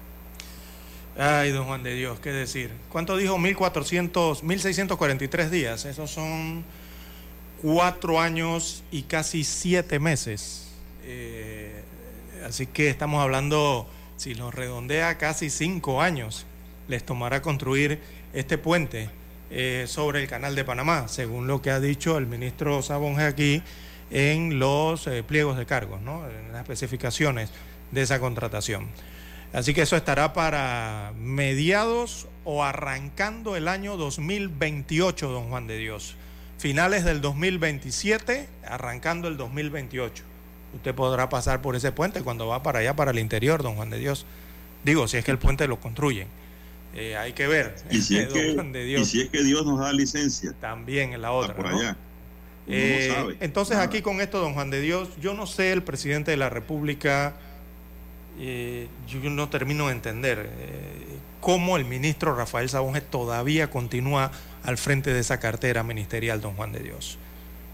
[1.18, 2.70] Ay, don Juan de Dios, qué decir.
[2.90, 3.38] ¿Cuánto dijo?
[3.38, 5.84] 1400, 1643 días.
[5.86, 6.64] Esos son
[7.62, 10.68] cuatro años y casi siete meses.
[11.04, 11.82] Eh,
[12.46, 16.46] así que estamos hablando, si lo redondea, casi cinco años
[16.88, 18.00] les tomará construir
[18.32, 19.10] este puente
[19.50, 23.62] eh, sobre el canal de Panamá, según lo que ha dicho el ministro Sabonge aquí
[24.10, 26.28] en los eh, pliegos de cargos, ¿no?
[26.28, 27.50] en las especificaciones
[27.90, 28.88] de esa contratación.
[29.52, 36.16] Así que eso estará para mediados o arrancando el año 2028, don Juan de Dios.
[36.58, 40.24] Finales del 2027, arrancando el 2028.
[40.74, 43.90] Usted podrá pasar por ese puente cuando va para allá, para el interior, don Juan
[43.90, 44.26] de Dios.
[44.84, 46.28] Digo, si es que el puente lo construyen.
[46.94, 47.76] Eh, hay que ver.
[47.90, 49.08] Y si, es don que, Juan de y Dios.
[49.08, 50.54] si es que Dios nos da licencia.
[50.60, 51.54] También en la otra.
[51.54, 51.96] por allá.
[52.68, 53.36] Eh, no sabe.
[53.40, 53.86] entonces nada.
[53.86, 57.34] aquí con esto, don Juan de Dios, yo no sé, el presidente de la República,
[58.38, 60.50] eh, yo no termino de entender
[61.40, 64.32] cómo el ministro Rafael Sabonge todavía continúa
[64.66, 67.18] al frente de esa cartera ministerial, don Juan de Dios.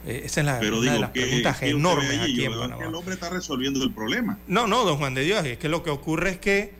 [0.07, 2.53] Eh, esa es la, Pero una de las que, preguntas que enormes aquí en.
[2.53, 2.79] Panamá.
[2.79, 4.39] que el hombre está resolviendo el problema.
[4.47, 6.73] No, no, don Juan de Dios, es que lo que ocurre es que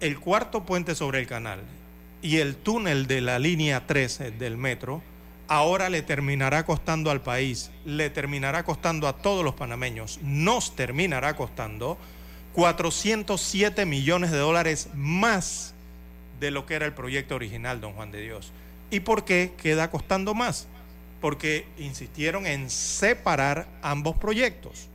[0.00, 1.60] el cuarto puente sobre el canal
[2.20, 5.02] y el túnel de la línea 13 del metro
[5.46, 11.36] ahora le terminará costando al país, le terminará costando a todos los panameños, nos terminará
[11.36, 11.98] costando
[12.54, 15.74] 407 millones de dólares más
[16.40, 18.52] de lo que era el proyecto original, don Juan de Dios.
[18.94, 20.68] ¿Y por qué queda costando más?
[21.20, 24.88] Porque insistieron en separar ambos proyectos.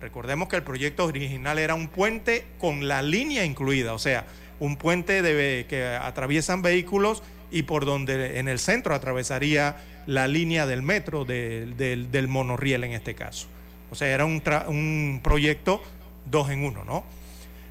[0.00, 4.26] Recordemos que el proyecto original era un puente con la línea incluida, o sea,
[4.60, 5.22] un puente
[5.68, 11.76] que atraviesan vehículos y por donde en el centro atravesaría la línea del metro, del-
[11.76, 13.48] del- monorriel en este caso.
[13.90, 15.82] O sea, era un, un proyecto
[16.30, 17.04] dos en uno, ¿no?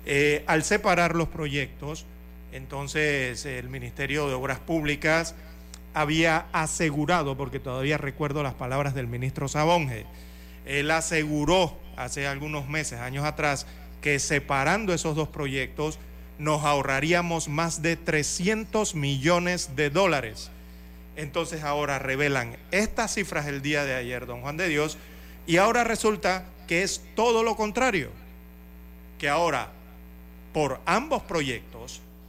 [0.06, 2.06] Eh, al separar los proyectos,
[2.52, 5.36] entonces el Ministerio de Obras Públicas
[5.94, 10.06] había asegurado, porque todavía recuerdo las palabras del ministro Sabonge,
[10.66, 13.66] él aseguró hace algunos meses, años atrás,
[14.02, 16.00] que separando esos dos proyectos
[16.40, 20.50] nos ahorraríamos más de 300 millones de dólares.
[21.16, 24.98] Entonces ahora revelan estas cifras el día de ayer, don Juan de Dios,
[25.46, 28.10] y ahora resulta que es todo lo contrario,
[29.20, 29.70] que ahora
[30.54, 31.71] por ambos proyectos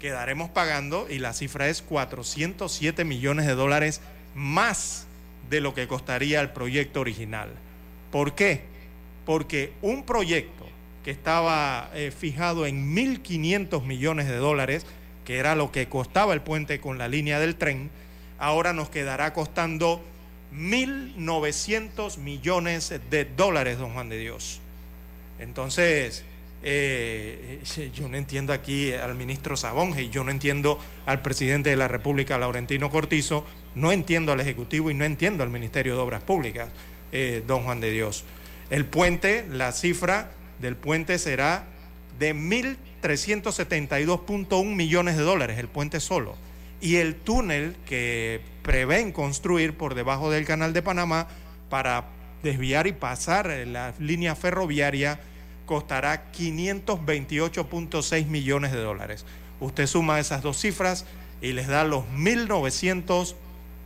[0.02, 4.00] quedaremos pagando, y la cifra es 407 millones de dólares
[4.34, 5.06] más
[5.48, 7.50] de lo que costaría el proyecto original.
[8.10, 8.62] ¿Por qué?
[9.24, 10.66] Porque un proyecto
[11.04, 14.84] que estaba eh, fijado en 1.500 millones de dólares,
[15.24, 17.88] que era lo que costaba el puente con la línea del tren,
[18.40, 20.02] ahora nos quedará costando
[20.52, 24.60] 1.900 millones de dólares, don Juan de Dios.
[25.38, 26.24] Entonces,
[26.64, 27.60] eh,
[27.94, 32.38] yo no entiendo aquí al ministro Sabonge, yo no entiendo al presidente de la República,
[32.38, 33.44] Laurentino Cortizo,
[33.74, 36.68] no entiendo al Ejecutivo y no entiendo al Ministerio de Obras Públicas,
[37.10, 38.24] eh, don Juan de Dios.
[38.70, 40.30] El puente, la cifra
[40.60, 41.66] del puente será
[42.18, 46.36] de 1.372.1 millones de dólares, el puente solo.
[46.80, 51.28] Y el túnel que prevén construir por debajo del canal de Panamá
[51.68, 52.06] para
[52.42, 55.20] desviar y pasar la línea ferroviaria
[55.66, 59.24] costará 528.6 millones de dólares.
[59.60, 61.06] Usted suma esas dos cifras
[61.40, 63.34] y les da los 1.900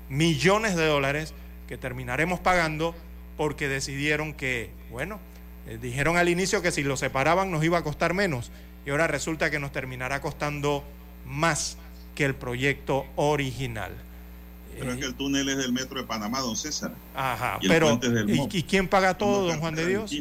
[0.09, 1.35] millones de dólares
[1.69, 2.95] que terminaremos pagando
[3.37, 5.21] porque decidieron que, bueno,
[5.67, 8.51] eh, dijeron al inicio que si lo separaban nos iba a costar menos
[8.87, 10.85] y ahora resulta que nos terminará costando
[11.27, 11.77] más
[12.15, 13.93] que el proyecto original.
[14.79, 16.93] Pero es que el túnel es del metro de Panamá, don César.
[17.15, 20.13] Ajá, pero ¿y, quién paga todo, don Juan de Dios?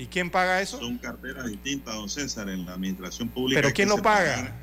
[0.00, 0.78] ¿Y quién paga eso?
[0.78, 3.60] Son carteras distintas, don César, en la administración pública.
[3.60, 4.56] ¿Pero quién lo paga?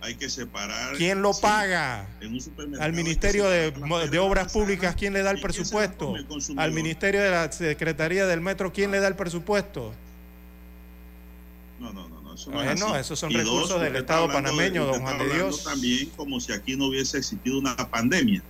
[0.00, 0.96] hay que separar.
[0.96, 2.06] ¿Quién lo paga?
[2.78, 6.14] Al Ministerio de, de, Obras Públicas, ¿quién le da el presupuesto?
[6.56, 9.94] Al Ministerio de la Secretaría del Metro, ¿quién le da el presupuesto?
[11.80, 12.20] No, no, no.
[12.22, 15.64] no bueno, esos son recursos del Estado panameño, don Juan de Dios.
[15.64, 18.42] También como si aquí no hubiese existido una pandemia,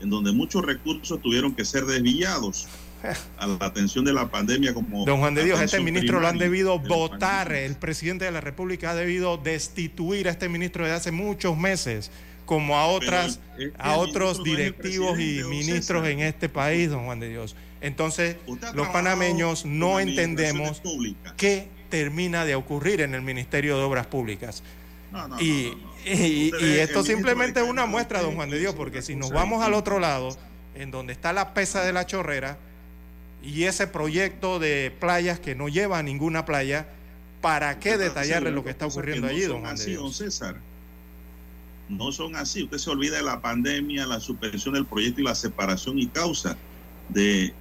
[0.00, 2.66] en donde muchos recursos tuvieron que ser desviados
[3.38, 5.04] a la atención de la pandemia como...
[5.04, 8.90] Don Juan de Dios, este ministro lo han debido votar, el presidente de la República
[8.90, 12.10] ha debido destituir a este ministro desde hace muchos meses,
[12.46, 13.40] como a otras,
[13.78, 17.56] a otros directivos y ministros en este país, don Juan de Dios.
[17.80, 18.36] Entonces,
[18.74, 20.82] los panameños no entendemos
[21.36, 24.62] qué termina de ocurrir en el Ministerio de Obras Públicas.
[25.38, 25.72] y,
[26.04, 29.74] y, esto simplemente es una muestra, don Juan de Dios, porque si nos vamos al
[29.74, 30.36] otro lado,
[30.74, 32.58] en donde está la pesa de la chorrera,
[33.44, 36.88] y ese proyecto de playas que no lleva a ninguna playa,
[37.40, 40.60] ¿para qué detallarle lo que está ocurriendo allí, don así, don César.
[41.88, 42.62] No son así.
[42.62, 46.56] Usted se olvida de la pandemia, la suspensión del proyecto y la separación y causa
[47.10, 47.52] de...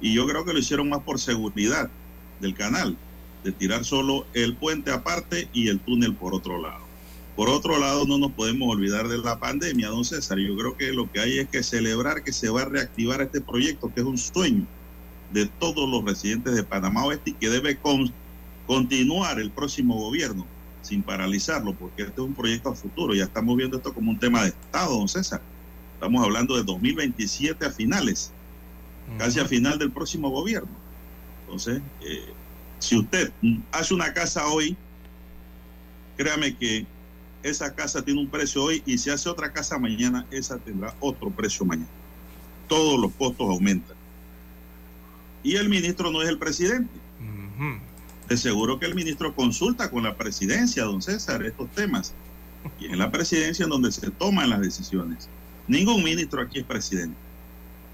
[0.00, 1.90] Y yo creo que lo hicieron más por seguridad
[2.40, 2.96] del canal,
[3.42, 6.84] de tirar solo el puente aparte y el túnel por otro lado.
[7.34, 10.38] Por otro lado, no nos podemos olvidar de la pandemia, don César.
[10.38, 13.40] Yo creo que lo que hay es que celebrar que se va a reactivar este
[13.40, 14.66] proyecto, que es un sueño
[15.34, 17.76] de todos los residentes de Panamá Oeste y que debe
[18.66, 20.46] continuar el próximo gobierno
[20.80, 23.14] sin paralizarlo, porque este es un proyecto a futuro.
[23.14, 25.42] Ya estamos viendo esto como un tema de Estado, don César.
[25.94, 28.30] Estamos hablando de 2027 a finales,
[29.18, 30.70] casi a final del próximo gobierno.
[31.42, 32.32] Entonces, eh,
[32.78, 33.32] si usted
[33.72, 34.76] hace una casa hoy,
[36.16, 36.86] créame que
[37.42, 41.28] esa casa tiene un precio hoy y si hace otra casa mañana, esa tendrá otro
[41.30, 41.90] precio mañana.
[42.68, 43.93] Todos los costos aumentan
[45.44, 46.90] y el ministro no es el presidente.
[48.28, 52.14] De seguro que el ministro consulta con la presidencia, don César, estos temas.
[52.80, 55.28] Y en la presidencia en donde se toman las decisiones.
[55.68, 57.16] Ningún ministro aquí es presidente.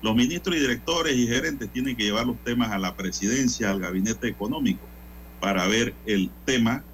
[0.01, 3.81] Los ministros y directores y gerentes tienen que llevar los temas a la presidencia, al
[3.81, 4.87] gabinete económico,
[5.41, 6.85] para ver el tema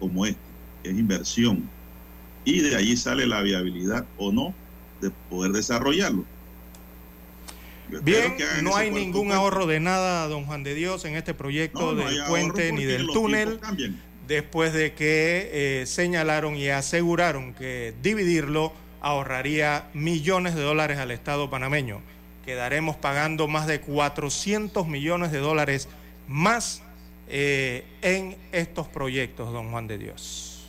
[0.00, 0.40] como este,
[0.82, 1.70] que es inversión.
[2.44, 4.52] Y de allí sale la viabilidad o no
[5.00, 6.24] de poder desarrollarlo.
[8.02, 12.24] Bien, no hay ningún ahorro de nada, don Juan de Dios, en este proyecto del
[12.26, 13.60] puente ni del túnel,
[14.26, 15.50] después de que
[15.82, 22.00] eh, señalaron y aseguraron que dividirlo ahorraría millones de dólares al Estado panameño.
[22.44, 25.88] Quedaremos pagando más de 400 millones de dólares
[26.28, 26.82] más
[27.28, 30.66] eh, en estos proyectos, don Juan de Dios.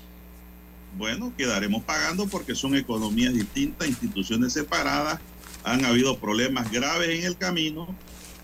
[0.97, 5.19] Bueno, quedaremos pagando porque son economías distintas, instituciones separadas
[5.63, 7.87] han habido problemas graves en el camino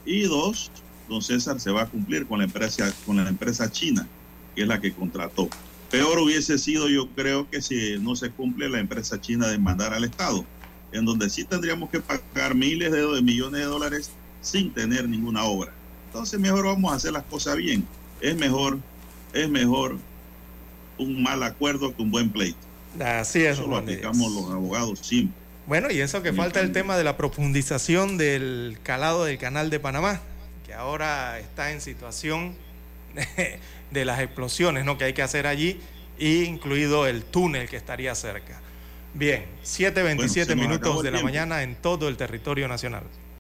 [0.06, 0.72] y dos,
[1.08, 4.08] don César se va a cumplir con la empresa, con la empresa china,
[4.56, 5.50] que es la que contrató.
[5.92, 9.94] Peor hubiese sido, yo creo, que si no se cumple la empresa china de mandar
[9.94, 10.46] al Estado,
[10.92, 15.74] en donde sí tendríamos que pagar miles de millones de dólares sin tener ninguna obra.
[16.08, 17.86] Entonces mejor vamos a hacer las cosas bien.
[18.22, 18.80] Es mejor,
[19.34, 19.98] es mejor
[20.98, 22.58] un mal acuerdo que un buen pleito.
[23.00, 23.58] Así es.
[23.58, 25.39] Eso lo aplicamos los abogados siempre.
[25.70, 29.80] Bueno, y eso que falta el tema de la profundización del calado del canal de
[29.80, 30.20] Panamá,
[30.66, 32.56] que ahora está en situación
[33.92, 34.98] de, las explosiones ¿no?
[34.98, 35.80] que hay que hacer allí,
[36.18, 38.60] incluido el túnel que estaría cerca.
[39.14, 43.04] Bien, 7.27 minutos de la mañana en todo el territorio nacional.